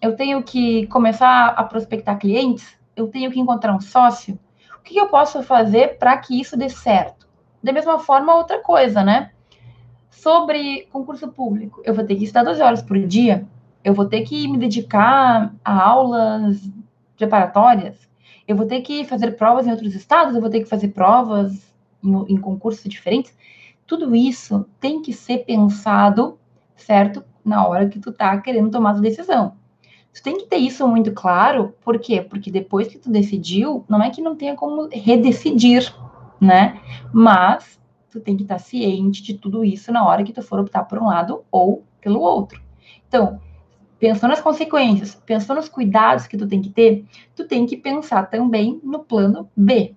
Eu 0.00 0.16
tenho 0.16 0.42
que 0.42 0.86
começar 0.88 1.48
a 1.48 1.62
prospectar 1.64 2.18
clientes? 2.18 2.76
Eu 2.94 3.08
tenho 3.08 3.30
que 3.30 3.38
encontrar 3.38 3.74
um 3.74 3.80
sócio? 3.80 4.38
O 4.78 4.82
que 4.82 4.96
eu 4.96 5.08
posso 5.08 5.42
fazer 5.42 5.98
para 5.98 6.16
que 6.16 6.40
isso 6.40 6.56
dê 6.56 6.68
certo? 6.68 7.25
Da 7.62 7.72
mesma 7.72 7.98
forma, 7.98 8.34
outra 8.34 8.60
coisa, 8.60 9.02
né? 9.02 9.30
Sobre 10.10 10.86
concurso 10.92 11.28
público, 11.28 11.82
eu 11.84 11.94
vou 11.94 12.04
ter 12.04 12.16
que 12.16 12.24
estudar 12.24 12.44
12 12.44 12.62
horas 12.62 12.82
por 12.82 12.98
dia, 12.98 13.46
eu 13.84 13.94
vou 13.94 14.06
ter 14.06 14.22
que 14.22 14.48
me 14.48 14.58
dedicar 14.58 15.54
a 15.64 15.82
aulas 15.82 16.60
preparatórias, 17.16 18.08
eu 18.46 18.56
vou 18.56 18.66
ter 18.66 18.80
que 18.80 19.04
fazer 19.04 19.32
provas 19.32 19.66
em 19.66 19.70
outros 19.70 19.94
estados, 19.94 20.34
eu 20.34 20.40
vou 20.40 20.50
ter 20.50 20.60
que 20.60 20.68
fazer 20.68 20.88
provas 20.88 21.72
em, 22.02 22.34
em 22.34 22.36
concursos 22.36 22.84
diferentes. 22.84 23.36
Tudo 23.86 24.14
isso 24.14 24.66
tem 24.80 25.02
que 25.02 25.12
ser 25.12 25.44
pensado, 25.44 26.38
certo? 26.76 27.24
Na 27.44 27.66
hora 27.66 27.88
que 27.88 27.98
tu 27.98 28.12
tá 28.12 28.36
querendo 28.40 28.70
tomar 28.70 28.96
a 28.96 29.00
decisão. 29.00 29.54
Tu 30.12 30.22
tem 30.22 30.38
que 30.38 30.46
ter 30.46 30.56
isso 30.56 30.86
muito 30.88 31.12
claro, 31.12 31.74
por 31.84 31.98
quê? 31.98 32.22
Porque 32.22 32.50
depois 32.50 32.88
que 32.88 32.98
tu 32.98 33.10
decidiu, 33.10 33.84
não 33.88 34.02
é 34.02 34.10
que 34.10 34.22
não 34.22 34.34
tenha 34.34 34.56
como 34.56 34.88
redecidir, 34.90 35.94
né? 36.40 36.80
Mas 37.12 37.80
tu 38.10 38.20
tem 38.20 38.36
que 38.36 38.42
estar 38.42 38.56
tá 38.56 38.60
ciente 38.60 39.22
de 39.22 39.34
tudo 39.34 39.64
isso 39.64 39.92
na 39.92 40.06
hora 40.06 40.24
que 40.24 40.32
tu 40.32 40.42
for 40.42 40.60
optar 40.60 40.84
por 40.84 40.98
um 40.98 41.06
lado 41.06 41.44
ou 41.50 41.84
pelo 42.00 42.20
outro. 42.20 42.60
Então, 43.08 43.40
pensando 43.98 44.30
nas 44.30 44.40
consequências, 44.40 45.14
pensando 45.14 45.56
nos 45.58 45.68
cuidados 45.68 46.26
que 46.26 46.36
tu 46.36 46.46
tem 46.46 46.60
que 46.60 46.70
ter, 46.70 47.04
tu 47.34 47.46
tem 47.46 47.66
que 47.66 47.76
pensar 47.76 48.30
também 48.30 48.80
no 48.82 49.00
plano 49.00 49.48
B. 49.56 49.94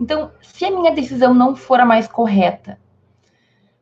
Então, 0.00 0.32
se 0.40 0.64
a 0.64 0.70
minha 0.70 0.92
decisão 0.92 1.32
não 1.32 1.54
for 1.54 1.78
a 1.80 1.84
mais 1.84 2.08
correta, 2.08 2.78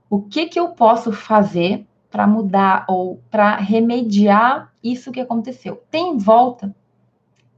o 0.08 0.20
que, 0.20 0.46
que 0.46 0.58
eu 0.58 0.68
posso 0.70 1.12
fazer 1.12 1.86
para 2.10 2.26
mudar 2.26 2.84
ou 2.88 3.22
para 3.30 3.56
remediar 3.56 4.72
isso 4.82 5.12
que 5.12 5.20
aconteceu? 5.20 5.82
Tem 5.90 6.18
volta. 6.18 6.74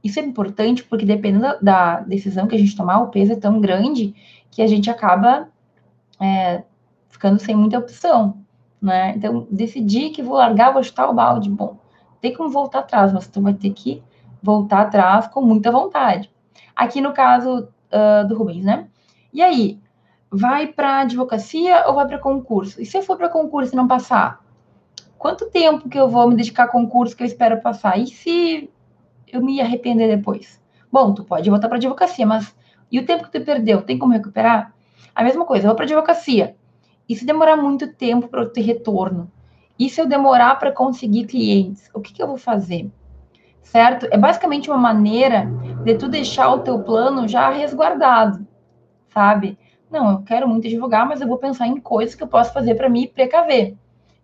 Isso 0.03 0.19
é 0.19 0.23
importante 0.23 0.83
porque 0.83 1.05
dependendo 1.05 1.57
da 1.61 2.01
decisão 2.01 2.47
que 2.47 2.55
a 2.55 2.59
gente 2.59 2.75
tomar, 2.75 2.99
o 2.99 3.07
peso 3.07 3.31
é 3.31 3.35
tão 3.35 3.61
grande 3.61 4.13
que 4.51 4.61
a 4.61 4.67
gente 4.67 4.89
acaba 4.89 5.47
é, 6.19 6.63
ficando 7.09 7.39
sem 7.39 7.55
muita 7.55 7.79
opção, 7.79 8.43
né? 8.81 9.13
Então, 9.15 9.47
decidir 9.49 10.09
que 10.09 10.21
vou 10.21 10.35
largar, 10.35 10.73
vou 10.73 10.83
chutar 10.83 11.09
o 11.09 11.13
balde, 11.13 11.49
bom, 11.49 11.77
tem 12.19 12.33
como 12.33 12.49
voltar 12.49 12.79
atrás, 12.79 13.13
mas 13.13 13.27
tu 13.27 13.41
vai 13.41 13.53
ter 13.53 13.71
que 13.71 14.03
voltar 14.41 14.81
atrás 14.81 15.27
com 15.27 15.41
muita 15.41 15.71
vontade. 15.71 16.29
Aqui 16.75 16.99
no 16.99 17.13
caso 17.13 17.69
uh, 17.91 18.27
do 18.27 18.35
Rubens, 18.37 18.65
né? 18.65 18.87
E 19.31 19.41
aí, 19.41 19.79
vai 20.29 20.67
para 20.67 20.99
advocacia 20.99 21.85
ou 21.87 21.95
vai 21.95 22.07
para 22.07 22.17
concurso? 22.17 22.81
E 22.81 22.85
se 22.85 22.97
eu 22.97 23.03
for 23.03 23.15
para 23.15 23.29
concurso 23.29 23.73
e 23.73 23.75
não 23.75 23.87
passar? 23.87 24.43
Quanto 25.17 25.49
tempo 25.49 25.87
que 25.87 25.97
eu 25.97 26.09
vou 26.09 26.27
me 26.27 26.35
dedicar 26.35 26.63
a 26.63 26.67
concurso 26.67 27.15
que 27.15 27.23
eu 27.23 27.27
espero 27.27 27.61
passar? 27.61 27.97
E 27.97 28.07
se 28.07 28.69
eu 29.35 29.41
me 29.41 29.59
arrepender 29.61 30.15
depois? 30.15 30.61
Bom, 30.91 31.13
tu 31.13 31.23
pode 31.23 31.49
voltar 31.49 31.67
para 31.67 31.77
advocacia, 31.77 32.25
mas 32.25 32.55
e 32.91 32.99
o 32.99 33.05
tempo 33.05 33.23
que 33.23 33.31
tu 33.31 33.43
perdeu, 33.43 33.81
tem 33.81 33.97
como 33.97 34.13
recuperar? 34.13 34.71
A 35.15 35.23
mesma 35.23 35.45
coisa, 35.45 35.65
eu 35.65 35.69
vou 35.69 35.75
para 35.75 35.85
advocacia. 35.85 36.55
E 37.09 37.15
se 37.15 37.25
demorar 37.25 37.57
muito 37.57 37.91
tempo 37.91 38.27
para 38.27 38.41
eu 38.41 38.49
ter 38.49 38.61
retorno? 38.61 39.31
E 39.77 39.89
se 39.89 39.99
eu 39.99 40.05
demorar 40.05 40.59
para 40.59 40.71
conseguir 40.71 41.25
clientes? 41.25 41.89
O 41.93 41.99
que, 41.99 42.13
que 42.13 42.21
eu 42.21 42.27
vou 42.27 42.37
fazer? 42.37 42.91
Certo? 43.63 44.07
É 44.11 44.17
basicamente 44.17 44.69
uma 44.69 44.77
maneira 44.77 45.49
de 45.83 45.95
tu 45.95 46.07
deixar 46.07 46.51
o 46.53 46.59
teu 46.59 46.83
plano 46.83 47.27
já 47.27 47.49
resguardado, 47.49 48.45
sabe? 49.11 49.57
Não, 49.89 50.11
eu 50.11 50.21
quero 50.21 50.47
muito 50.47 50.67
divulgar, 50.67 51.07
mas 51.07 51.21
eu 51.21 51.27
vou 51.27 51.37
pensar 51.37 51.67
em 51.67 51.79
coisas 51.79 52.13
que 52.13 52.23
eu 52.23 52.27
posso 52.27 52.53
fazer 52.53 52.75
para 52.75 52.89
me 52.89 53.07
precaver. 53.07 53.75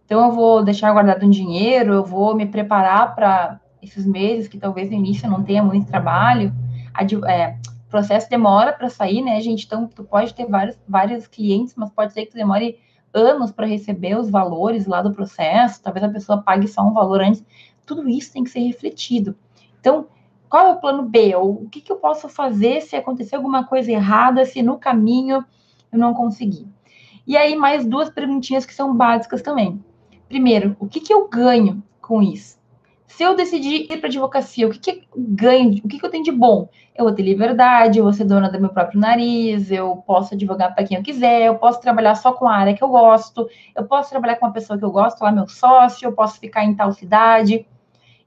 Então, 0.05 0.26
eu 0.26 0.32
vou 0.32 0.64
deixar 0.64 0.91
guardado 0.91 1.26
um 1.26 1.30
dinheiro, 1.30 1.93
eu 1.93 2.03
vou 2.03 2.36
me 2.36 2.45
preparar 2.45 3.16
para 3.16 3.60
esses 3.82 4.05
meses 4.05 4.47
que 4.47 4.57
talvez 4.57 4.89
no 4.89 4.95
início 4.95 5.30
não 5.30 5.43
tenha 5.43 5.63
muito 5.63 5.88
trabalho. 5.88 6.53
A, 6.93 7.03
é, 7.32 7.57
o 7.88 7.89
processo 7.89 8.30
demora 8.30 8.73
para 8.73 8.89
sair, 8.89 9.21
né, 9.21 9.39
gente? 9.41 9.65
Então, 9.65 9.88
tu 9.88 10.03
pode 10.03 10.34
ter 10.34 10.45
vários, 10.45 10.77
vários 10.88 11.27
clientes, 11.27 11.73
mas 11.75 11.89
pode 11.89 12.13
ser 12.13 12.25
que 12.25 12.32
tu 12.32 12.38
demore 12.38 12.77
anos 13.13 13.51
para 13.51 13.65
receber 13.65 14.17
os 14.17 14.30
valores 14.30 14.86
lá 14.86 15.01
do 15.01 15.13
processo. 15.13 15.82
Talvez 15.82 16.03
a 16.03 16.09
pessoa 16.09 16.41
pague 16.41 16.67
só 16.67 16.82
um 16.82 16.93
valor 16.93 17.21
antes. 17.21 17.43
Tudo 17.86 18.07
isso 18.07 18.32
tem 18.32 18.43
que 18.43 18.49
ser 18.49 18.59
refletido. 18.59 19.36
Então, 19.80 20.07
Qual 20.49 20.65
é 20.65 20.71
o 20.71 20.80
plano 20.80 21.03
B? 21.03 21.36
Ou 21.36 21.63
o 21.63 21.69
que, 21.69 21.80
que 21.80 21.91
eu 21.91 21.97
posso 21.97 22.27
fazer 22.27 22.82
se 22.82 22.95
acontecer 22.95 23.36
alguma 23.36 23.65
coisa 23.65 23.91
errada, 23.91 24.43
se 24.43 24.63
no 24.63 24.80
caminho 24.80 25.45
eu 25.91 25.99
não 25.99 26.13
conseguir? 26.13 26.67
E 27.27 27.38
aí, 27.38 27.55
mais 27.55 27.86
duas 27.86 28.09
perguntinhas 28.09 28.65
que 28.65 28.73
são 28.73 28.95
básicas 28.95 29.43
também. 29.43 29.84
Primeiro, 30.27 30.75
o 30.80 30.88
que, 30.88 30.99
que 30.99 31.13
eu 31.13 31.27
ganho 31.30 31.84
com 32.01 32.21
isso? 32.23 32.59
Se 33.20 33.26
eu 33.26 33.36
decidir 33.36 33.91
ir 33.91 33.97
para 33.97 34.07
advocacia, 34.07 34.65
o 34.65 34.70
que, 34.70 34.80
que 34.80 34.89
eu 34.91 35.05
ganho? 35.17 35.82
O 35.84 35.89
que, 35.89 35.99
que 35.99 36.05
eu 36.05 36.09
tenho 36.09 36.24
de 36.24 36.32
bom? 36.32 36.70
Eu 36.95 37.03
vou 37.03 37.13
ter 37.13 37.22
liberdade, 37.22 37.99
eu 37.99 38.05
vou 38.05 38.13
ser 38.13 38.24
dona 38.24 38.49
do 38.49 38.61
meu 38.61 38.70
próprio 38.70 38.97
nariz, 38.97 39.70
eu 39.70 39.97
posso 40.07 40.36
advogar 40.36 40.74
para 40.74 40.86
quem 40.86 40.95
eu 40.95 41.03
quiser, 41.03 41.47
eu 41.47 41.55
posso 41.55 41.82
trabalhar 41.82 42.15
só 42.15 42.32
com 42.32 42.47
a 42.47 42.55
área 42.55 42.74
que 42.74 42.82
eu 42.82 42.88
gosto, 42.88 43.49
eu 43.76 43.84
posso 43.84 44.09
trabalhar 44.09 44.38
com 44.38 44.45
uma 44.45 44.53
pessoa 44.53 44.80
que 44.80 44.86
eu 44.86 44.89
gosto, 44.89 45.22
lá 45.22 45.34
meu 45.34 45.49
sócio, 45.49 46.05
eu 46.05 46.13
posso 46.13 46.39
ficar 46.39 46.63
em 46.63 46.74
tal 46.74 46.93
cidade. 46.93 47.67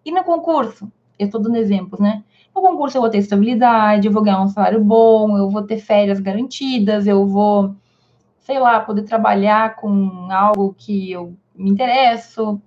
E 0.05 0.13
no 0.13 0.23
concurso? 0.25 0.93
Eu 1.19 1.25
estou 1.25 1.41
dando 1.41 1.57
exemplos, 1.57 1.99
né? 1.99 2.23
No 2.55 2.61
concurso 2.61 2.99
eu 2.99 3.01
vou 3.01 3.09
ter 3.09 3.17
estabilidade, 3.17 4.09
eu 4.09 4.13
vou 4.13 4.23
ganhar 4.23 4.43
um 4.43 4.49
salário 4.49 4.85
bom, 4.85 5.39
eu 5.39 5.49
vou 5.49 5.63
ter 5.63 5.79
férias 5.79 6.21
garantidas, 6.21 7.07
eu 7.07 7.27
vou, 7.27 7.75
sei 8.41 8.59
lá, 8.59 8.79
poder 8.79 9.05
trabalhar 9.05 9.75
com 9.75 10.29
algo 10.31 10.75
que 10.77 11.11
eu 11.11 11.35
me 11.55 11.71
interesso. 11.71 12.61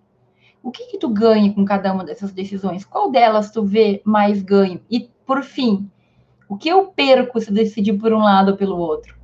O 0.66 0.72
que 0.72 0.88
que 0.88 0.98
tu 0.98 1.10
ganha 1.10 1.54
com 1.54 1.64
cada 1.64 1.94
uma 1.94 2.04
dessas 2.04 2.32
decisões? 2.32 2.84
Qual 2.84 3.12
delas 3.12 3.52
tu 3.52 3.64
vê 3.64 4.02
mais 4.04 4.42
ganho? 4.42 4.82
E, 4.90 5.12
por 5.24 5.44
fim, 5.44 5.88
o 6.50 6.58
que 6.58 6.68
eu 6.68 6.88
perco 6.88 7.40
se 7.40 7.54
decidir 7.54 7.94
por 8.00 8.12
um 8.12 8.18
lado 8.18 8.50
ou 8.50 8.58
pelo 8.58 8.76
outro? 8.76 9.16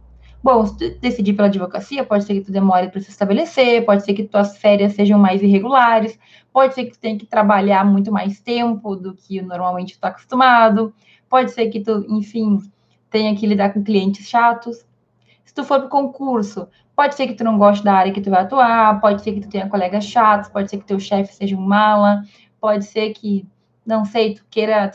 Bom, 0.44 0.64
se 0.68 0.78
tu 0.78 1.00
decidir 1.00 1.34
pela 1.34 1.48
advocacia, 1.48 2.04
pode 2.04 2.26
ser 2.26 2.36
que 2.36 2.42
tu 2.42 2.52
demore 2.52 2.90
para 2.90 3.02
se 3.02 3.10
estabelecer, 3.10 3.84
pode 3.84 4.06
ser 4.06 4.14
que 4.14 4.24
tuas 4.24 4.56
férias 4.56 4.94
sejam 4.94 5.18
mais 5.18 5.42
irregulares, 5.42 6.20
pode 6.54 6.76
ser 6.76 6.86
que 6.86 6.92
tu 6.92 7.00
tenha 7.00 7.18
que 7.18 7.26
trabalhar 7.26 7.84
muito 7.84 8.12
mais 8.12 8.40
tempo 8.40 8.96
do 8.96 9.16
que 9.16 9.42
normalmente 9.42 9.94
tu 9.94 9.96
está 9.96 10.10
acostumado, 10.10 10.94
pode 11.28 11.50
ser 11.50 11.70
que 11.70 11.80
tu, 11.80 12.06
enfim, 12.08 12.60
tenha 13.10 13.36
que 13.36 13.48
lidar 13.48 13.74
com 13.74 13.84
clientes 13.84 14.30
chatos. 14.30 14.86
Se 15.52 15.56
tu 15.56 15.66
for 15.66 15.80
para 15.80 15.88
o 15.88 15.90
concurso, 15.90 16.66
pode 16.96 17.14
ser 17.14 17.28
que 17.28 17.34
tu 17.34 17.44
não 17.44 17.58
goste 17.58 17.84
da 17.84 17.94
área 17.94 18.14
que 18.14 18.22
tu 18.22 18.30
vai 18.30 18.44
atuar, 18.44 19.02
pode 19.02 19.22
ser 19.22 19.34
que 19.34 19.42
tu 19.42 19.50
tenha 19.50 19.68
colegas 19.68 20.06
chatos, 20.06 20.50
pode 20.50 20.70
ser 20.70 20.78
que 20.78 20.86
teu 20.86 20.98
chefe 20.98 21.36
seja 21.36 21.58
um 21.58 21.60
mala, 21.60 22.24
pode 22.58 22.86
ser 22.86 23.10
que, 23.12 23.46
não 23.86 24.06
sei, 24.06 24.36
tu 24.36 24.46
queira 24.50 24.92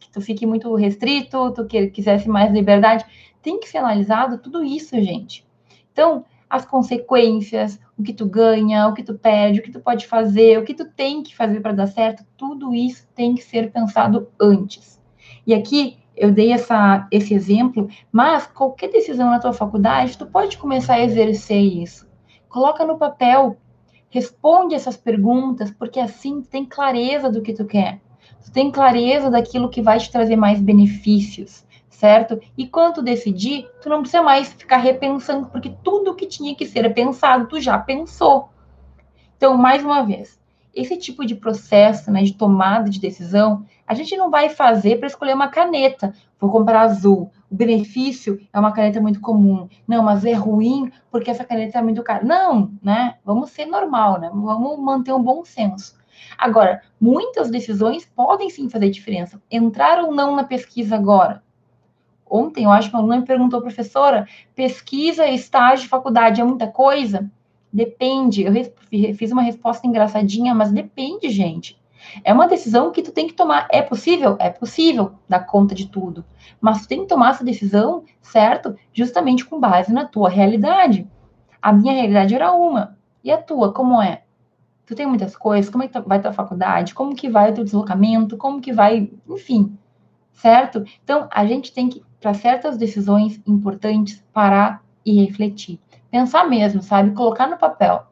que 0.00 0.10
tu 0.10 0.20
fique 0.20 0.44
muito 0.44 0.74
restrito, 0.74 1.52
tu 1.52 1.64
que, 1.64 1.86
quisesse 1.90 2.28
mais 2.28 2.52
liberdade 2.52 3.06
tem 3.40 3.60
que 3.60 3.68
ser 3.68 3.78
analisado 3.78 4.38
tudo 4.38 4.64
isso, 4.64 5.00
gente. 5.00 5.46
Então, 5.92 6.24
as 6.48 6.66
consequências, 6.66 7.78
o 7.96 8.02
que 8.02 8.12
tu 8.12 8.26
ganha, 8.26 8.88
o 8.88 8.94
que 8.94 9.04
tu 9.04 9.14
perde, 9.14 9.60
o 9.60 9.62
que 9.62 9.70
tu 9.70 9.78
pode 9.78 10.08
fazer, 10.08 10.58
o 10.58 10.64
que 10.64 10.74
tu 10.74 10.86
tem 10.86 11.22
que 11.22 11.36
fazer 11.36 11.60
para 11.60 11.70
dar 11.70 11.86
certo, 11.86 12.24
tudo 12.36 12.74
isso 12.74 13.06
tem 13.14 13.36
que 13.36 13.44
ser 13.44 13.70
pensado 13.70 14.28
antes. 14.40 15.00
E 15.46 15.54
aqui 15.54 15.99
eu 16.20 16.30
dei 16.30 16.52
essa, 16.52 17.08
esse 17.10 17.34
exemplo, 17.34 17.88
mas 18.12 18.46
qualquer 18.46 18.90
decisão 18.90 19.30
na 19.30 19.40
tua 19.40 19.52
faculdade, 19.52 20.18
tu 20.18 20.26
pode 20.26 20.58
começar 20.58 20.94
a 20.94 21.00
exercer 21.00 21.60
isso. 21.60 22.06
Coloca 22.48 22.84
no 22.84 22.98
papel, 22.98 23.56
responde 24.08 24.74
essas 24.74 24.96
perguntas, 24.96 25.70
porque 25.70 25.98
assim 25.98 26.42
tu 26.42 26.48
tem 26.48 26.64
clareza 26.64 27.30
do 27.30 27.42
que 27.42 27.52
tu 27.52 27.64
quer. 27.64 28.00
Tu 28.44 28.52
tem 28.52 28.70
clareza 28.70 29.30
daquilo 29.30 29.70
que 29.70 29.82
vai 29.82 29.98
te 29.98 30.10
trazer 30.12 30.36
mais 30.36 30.60
benefícios 30.60 31.64
certo? 32.00 32.40
E 32.56 32.66
quando 32.66 32.94
tu 32.94 33.02
decidir, 33.02 33.68
tu 33.82 33.90
não 33.90 34.00
precisa 34.00 34.22
mais 34.22 34.50
ficar 34.54 34.78
repensando, 34.78 35.48
porque 35.50 35.76
tudo 35.84 36.14
que 36.14 36.24
tinha 36.24 36.54
que 36.54 36.64
ser 36.64 36.88
pensado, 36.94 37.46
tu 37.46 37.60
já 37.60 37.78
pensou. 37.78 38.48
Então, 39.36 39.54
mais 39.58 39.84
uma 39.84 40.02
vez, 40.02 40.39
esse 40.74 40.96
tipo 40.96 41.24
de 41.24 41.34
processo, 41.34 42.10
né, 42.10 42.22
de 42.22 42.34
tomada 42.34 42.88
de 42.88 43.00
decisão, 43.00 43.64
a 43.86 43.94
gente 43.94 44.16
não 44.16 44.30
vai 44.30 44.48
fazer 44.48 44.98
para 44.98 45.06
escolher 45.06 45.34
uma 45.34 45.48
caneta. 45.48 46.14
Vou 46.38 46.50
comprar 46.50 46.82
azul. 46.82 47.30
O 47.50 47.54
benefício 47.54 48.40
é 48.52 48.58
uma 48.58 48.72
caneta 48.72 49.00
muito 49.00 49.20
comum. 49.20 49.68
Não, 49.86 50.02
mas 50.02 50.24
é 50.24 50.32
ruim 50.32 50.90
porque 51.10 51.30
essa 51.30 51.44
caneta 51.44 51.78
é 51.78 51.82
muito 51.82 52.02
cara. 52.02 52.24
Não, 52.24 52.72
né? 52.82 53.16
Vamos 53.24 53.50
ser 53.50 53.66
normal, 53.66 54.20
né? 54.20 54.30
Vamos 54.32 54.78
manter 54.78 55.12
um 55.12 55.22
bom 55.22 55.44
senso. 55.44 55.98
Agora, 56.38 56.82
muitas 57.00 57.50
decisões 57.50 58.04
podem 58.04 58.48
sim 58.48 58.68
fazer 58.68 58.90
diferença. 58.90 59.42
Entrar 59.50 60.02
ou 60.02 60.14
não 60.14 60.36
na 60.36 60.44
pesquisa 60.44 60.94
agora, 60.94 61.42
Ontem, 62.30 62.62
eu 62.62 62.70
acho 62.70 62.88
que 62.88 62.94
uma 62.94 63.02
aluna 63.02 63.18
me 63.18 63.26
perguntou, 63.26 63.60
professora, 63.60 64.24
pesquisa, 64.54 65.26
estágio, 65.26 65.88
faculdade 65.88 66.40
é 66.40 66.44
muita 66.44 66.68
coisa? 66.68 67.28
Depende. 67.72 68.42
Eu 68.42 68.52
fiz 69.14 69.30
uma 69.30 69.42
resposta 69.42 69.86
engraçadinha, 69.86 70.54
mas 70.54 70.72
depende, 70.72 71.28
gente. 71.30 71.80
É 72.24 72.32
uma 72.32 72.48
decisão 72.48 72.90
que 72.90 73.02
tu 73.02 73.12
tem 73.12 73.26
que 73.26 73.34
tomar. 73.34 73.68
É 73.70 73.82
possível? 73.82 74.36
É 74.40 74.50
possível 74.50 75.12
dar 75.28 75.40
conta 75.40 75.74
de 75.74 75.86
tudo. 75.86 76.24
Mas 76.60 76.82
tu 76.82 76.88
tem 76.88 77.00
que 77.00 77.06
tomar 77.06 77.30
essa 77.30 77.44
decisão, 77.44 78.04
certo? 78.20 78.74
Justamente 78.92 79.44
com 79.44 79.60
base 79.60 79.92
na 79.92 80.04
tua 80.04 80.28
realidade. 80.28 81.06
A 81.60 81.72
minha 81.72 81.92
realidade 81.92 82.34
era 82.34 82.52
uma. 82.52 82.96
E 83.22 83.30
a 83.30 83.36
tua, 83.36 83.72
como 83.72 84.00
é? 84.00 84.22
Tu 84.86 84.94
tem 84.94 85.06
muitas 85.06 85.36
coisas, 85.36 85.70
como 85.70 85.84
é 85.84 85.88
que 85.88 86.00
vai 86.00 86.20
tua 86.20 86.32
faculdade? 86.32 86.94
Como 86.94 87.14
que 87.14 87.28
vai 87.28 87.50
o 87.50 87.54
teu 87.54 87.64
deslocamento? 87.64 88.36
Como 88.36 88.60
que 88.60 88.72
vai, 88.72 89.10
enfim, 89.28 89.78
certo? 90.32 90.82
Então, 91.04 91.28
a 91.30 91.46
gente 91.46 91.72
tem 91.72 91.88
que 91.88 92.02
para 92.20 92.34
certas 92.34 92.76
decisões 92.76 93.40
importantes, 93.46 94.22
parar 94.32 94.82
e 95.06 95.24
refletir. 95.24 95.78
Pensar 96.10 96.48
mesmo, 96.48 96.82
sabe? 96.82 97.12
Colocar 97.12 97.46
no 97.46 97.56
papel. 97.56 98.02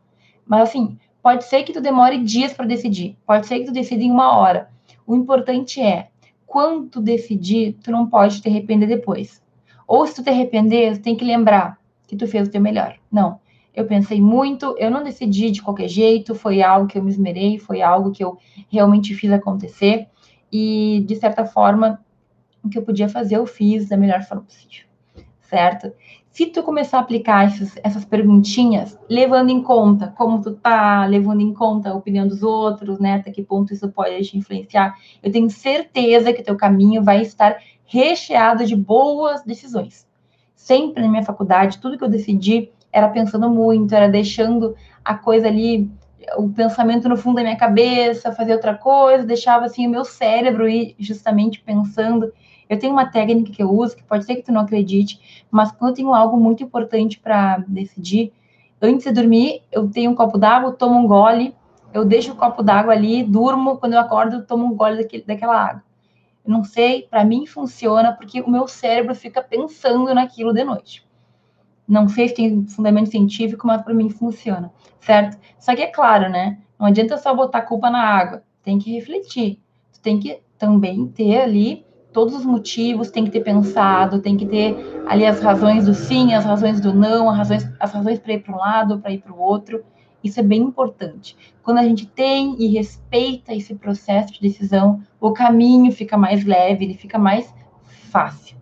Mas 0.46 0.68
assim, 0.68 0.98
pode 1.22 1.44
ser 1.44 1.62
que 1.62 1.72
tu 1.72 1.80
demore 1.80 2.22
dias 2.22 2.52
para 2.52 2.66
decidir, 2.66 3.16
pode 3.26 3.46
ser 3.46 3.60
que 3.60 3.66
tu 3.66 3.72
decida 3.72 4.02
em 4.02 4.10
uma 4.10 4.36
hora. 4.36 4.70
O 5.06 5.14
importante 5.14 5.80
é, 5.80 6.08
quando 6.46 6.88
tu 6.88 7.00
decidir, 7.00 7.74
tu 7.82 7.90
não 7.90 8.06
pode 8.06 8.40
te 8.40 8.48
arrepender 8.48 8.86
depois. 8.86 9.42
Ou 9.86 10.06
se 10.06 10.14
tu 10.14 10.22
te 10.22 10.30
arrepender, 10.30 10.96
tu 10.96 11.02
tem 11.02 11.16
que 11.16 11.24
lembrar 11.24 11.78
que 12.06 12.16
tu 12.16 12.26
fez 12.26 12.48
o 12.48 12.50
teu 12.50 12.60
melhor. 12.60 12.96
Não, 13.10 13.40
eu 13.74 13.86
pensei 13.86 14.20
muito, 14.20 14.74
eu 14.78 14.90
não 14.90 15.04
decidi 15.04 15.50
de 15.50 15.62
qualquer 15.62 15.88
jeito, 15.88 16.34
foi 16.34 16.62
algo 16.62 16.88
que 16.88 16.98
eu 16.98 17.02
me 17.02 17.10
esmerei, 17.10 17.58
foi 17.58 17.80
algo 17.80 18.10
que 18.10 18.24
eu 18.24 18.38
realmente 18.70 19.14
fiz 19.14 19.30
acontecer. 19.30 20.08
E, 20.50 21.04
de 21.06 21.14
certa 21.16 21.44
forma, 21.44 22.04
o 22.62 22.68
que 22.68 22.78
eu 22.78 22.82
podia 22.82 23.08
fazer, 23.08 23.36
eu 23.36 23.46
fiz 23.46 23.88
da 23.88 23.96
melhor 23.96 24.22
forma 24.22 24.42
possível, 24.42 24.86
certo? 25.42 25.92
Se 26.38 26.46
tu 26.46 26.62
começar 26.62 26.98
a 26.98 27.00
aplicar 27.00 27.52
essas, 27.82 28.04
perguntinhas, 28.04 28.96
levando 29.10 29.50
em 29.50 29.60
conta 29.60 30.14
como 30.16 30.40
tu 30.40 30.52
tá, 30.52 31.04
levando 31.04 31.40
em 31.40 31.52
conta 31.52 31.90
a 31.90 31.94
opinião 31.94 32.28
dos 32.28 32.44
outros, 32.44 33.00
né, 33.00 33.14
até 33.14 33.32
que 33.32 33.42
ponto 33.42 33.72
isso 33.72 33.88
pode 33.88 34.24
te 34.24 34.38
influenciar, 34.38 34.94
eu 35.20 35.32
tenho 35.32 35.50
certeza 35.50 36.32
que 36.32 36.44
teu 36.44 36.56
caminho 36.56 37.02
vai 37.02 37.22
estar 37.22 37.56
recheado 37.84 38.64
de 38.64 38.76
boas 38.76 39.42
decisões. 39.42 40.06
Sempre 40.54 41.02
na 41.02 41.08
minha 41.08 41.24
faculdade, 41.24 41.78
tudo 41.78 41.98
que 41.98 42.04
eu 42.04 42.08
decidi 42.08 42.70
era 42.92 43.08
pensando 43.08 43.50
muito, 43.50 43.92
era 43.92 44.08
deixando 44.08 44.76
a 45.04 45.16
coisa 45.16 45.48
ali 45.48 45.90
o 46.36 46.48
pensamento 46.50 47.08
no 47.08 47.16
fundo 47.16 47.38
da 47.38 47.42
minha 47.42 47.56
cabeça, 47.56 48.30
fazer 48.30 48.52
outra 48.52 48.76
coisa, 48.76 49.24
deixava 49.24 49.64
assim 49.64 49.88
o 49.88 49.90
meu 49.90 50.04
cérebro 50.04 50.68
ir 50.68 50.94
justamente 51.00 51.58
pensando 51.58 52.32
eu 52.68 52.78
tenho 52.78 52.92
uma 52.92 53.06
técnica 53.06 53.52
que 53.52 53.62
eu 53.62 53.70
uso, 53.70 53.96
que 53.96 54.02
pode 54.02 54.24
ser 54.24 54.36
que 54.36 54.42
tu 54.42 54.52
não 54.52 54.60
acredite, 54.60 55.46
mas 55.50 55.72
quando 55.72 55.90
eu 55.90 55.94
tenho 55.94 56.14
algo 56.14 56.36
muito 56.36 56.62
importante 56.62 57.18
para 57.18 57.58
decidir, 57.66 58.32
antes 58.80 59.04
de 59.04 59.12
dormir, 59.12 59.62
eu 59.72 59.88
tenho 59.88 60.10
um 60.10 60.14
copo 60.14 60.36
d'água, 60.36 60.72
tomo 60.72 60.98
um 60.98 61.06
gole, 61.06 61.54
eu 61.92 62.04
deixo 62.04 62.32
o 62.32 62.36
copo 62.36 62.62
d'água 62.62 62.92
ali, 62.92 63.22
durmo, 63.22 63.78
quando 63.78 63.94
eu 63.94 64.00
acordo, 64.00 64.36
eu 64.36 64.46
tomo 64.46 64.66
um 64.66 64.74
gole 64.74 64.98
daquele, 64.98 65.22
daquela 65.22 65.56
água. 65.56 65.82
Não 66.46 66.64
sei, 66.64 67.02
para 67.02 67.24
mim 67.24 67.46
funciona 67.46 68.12
porque 68.12 68.40
o 68.40 68.50
meu 68.50 68.66
cérebro 68.66 69.14
fica 69.14 69.42
pensando 69.42 70.14
naquilo 70.14 70.52
de 70.52 70.64
noite. 70.64 71.06
Não 71.86 72.08
sei 72.08 72.28
se 72.28 72.34
tem 72.34 72.66
fundamento 72.66 73.10
científico, 73.10 73.66
mas 73.66 73.82
para 73.82 73.94
mim 73.94 74.10
funciona, 74.10 74.70
certo? 75.00 75.38
Só 75.58 75.74
que 75.74 75.82
é 75.82 75.86
claro, 75.86 76.30
né? 76.30 76.58
Não 76.78 76.86
adianta 76.86 77.16
só 77.16 77.34
botar 77.34 77.62
culpa 77.62 77.90
na 77.90 78.02
água, 78.02 78.42
tem 78.62 78.78
que 78.78 78.92
refletir. 78.92 79.58
Tu 79.92 80.00
tem 80.00 80.18
que 80.18 80.40
também 80.58 81.06
ter 81.08 81.40
ali 81.40 81.84
todos 82.12 82.34
os 82.34 82.44
motivos, 82.44 83.10
tem 83.10 83.24
que 83.24 83.30
ter 83.30 83.40
pensado, 83.40 84.20
tem 84.20 84.36
que 84.36 84.46
ter 84.46 84.76
ali 85.06 85.26
as 85.26 85.40
razões 85.40 85.86
do 85.86 85.94
sim, 85.94 86.34
as 86.34 86.44
razões 86.44 86.80
do 86.80 86.92
não, 86.94 87.30
as 87.30 87.36
razões, 87.36 87.70
as 87.78 87.92
razões 87.92 88.18
para 88.18 88.32
ir 88.32 88.42
para 88.42 88.54
um 88.54 88.58
lado, 88.58 88.98
para 88.98 89.12
ir 89.12 89.18
para 89.18 89.32
o 89.32 89.38
outro. 89.38 89.84
Isso 90.22 90.40
é 90.40 90.42
bem 90.42 90.62
importante. 90.62 91.36
Quando 91.62 91.78
a 91.78 91.84
gente 91.84 92.06
tem 92.06 92.56
e 92.58 92.68
respeita 92.68 93.54
esse 93.54 93.74
processo 93.74 94.32
de 94.32 94.40
decisão, 94.40 95.00
o 95.20 95.32
caminho 95.32 95.92
fica 95.92 96.16
mais 96.16 96.44
leve, 96.44 96.84
ele 96.84 96.94
fica 96.94 97.18
mais 97.18 97.54
fácil. 97.84 98.56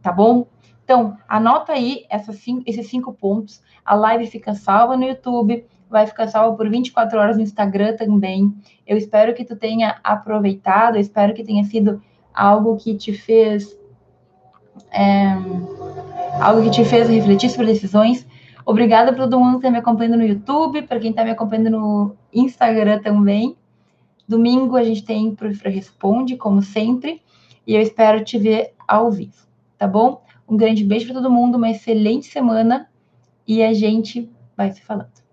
Tá 0.00 0.12
bom? 0.12 0.46
Então, 0.82 1.18
anota 1.28 1.72
aí 1.72 2.06
cinco, 2.32 2.62
esses 2.64 2.88
cinco 2.88 3.12
pontos. 3.12 3.60
A 3.84 3.94
live 3.94 4.26
fica 4.26 4.54
salva 4.54 4.96
no 4.96 5.04
YouTube, 5.04 5.66
vai 5.90 6.06
ficar 6.06 6.28
salva 6.28 6.56
por 6.56 6.68
24 6.68 7.18
horas 7.18 7.36
no 7.36 7.42
Instagram 7.42 7.96
também. 7.96 8.54
Eu 8.86 8.96
espero 8.96 9.34
que 9.34 9.44
tu 9.44 9.56
tenha 9.56 10.00
aproveitado, 10.02 10.96
eu 10.96 11.00
espero 11.00 11.34
que 11.34 11.44
tenha 11.44 11.64
sido 11.64 12.00
algo 12.38 12.76
que 12.76 12.94
te 12.94 13.12
fez 13.12 13.76
é, 14.92 15.26
algo 16.40 16.62
que 16.62 16.70
te 16.70 16.84
fez 16.84 17.08
refletir 17.08 17.50
sobre 17.50 17.66
decisões. 17.66 18.26
Obrigada 18.64 19.12
para 19.12 19.24
todo 19.24 19.40
mundo 19.40 19.52
que 19.52 19.58
está 19.58 19.70
me 19.70 19.78
acompanhando 19.78 20.18
no 20.18 20.26
YouTube, 20.26 20.82
para 20.82 21.00
quem 21.00 21.10
está 21.10 21.24
me 21.24 21.30
acompanhando 21.30 21.70
no 21.70 22.16
Instagram 22.32 23.00
também. 23.00 23.56
Domingo 24.26 24.76
a 24.76 24.84
gente 24.84 25.04
tem 25.04 25.34
Professora 25.34 25.70
Responde, 25.70 26.36
como 26.36 26.62
sempre. 26.62 27.22
e 27.66 27.74
eu 27.74 27.82
espero 27.82 28.24
te 28.24 28.38
ver 28.38 28.72
ao 28.86 29.10
vivo, 29.10 29.46
tá 29.76 29.86
bom? 29.86 30.22
Um 30.48 30.56
grande 30.56 30.84
beijo 30.84 31.06
para 31.06 31.16
todo 31.16 31.30
mundo, 31.30 31.56
uma 31.56 31.70
excelente 31.70 32.26
semana 32.26 32.88
e 33.46 33.62
a 33.62 33.72
gente 33.72 34.30
vai 34.56 34.70
se 34.72 34.80
falando. 34.82 35.27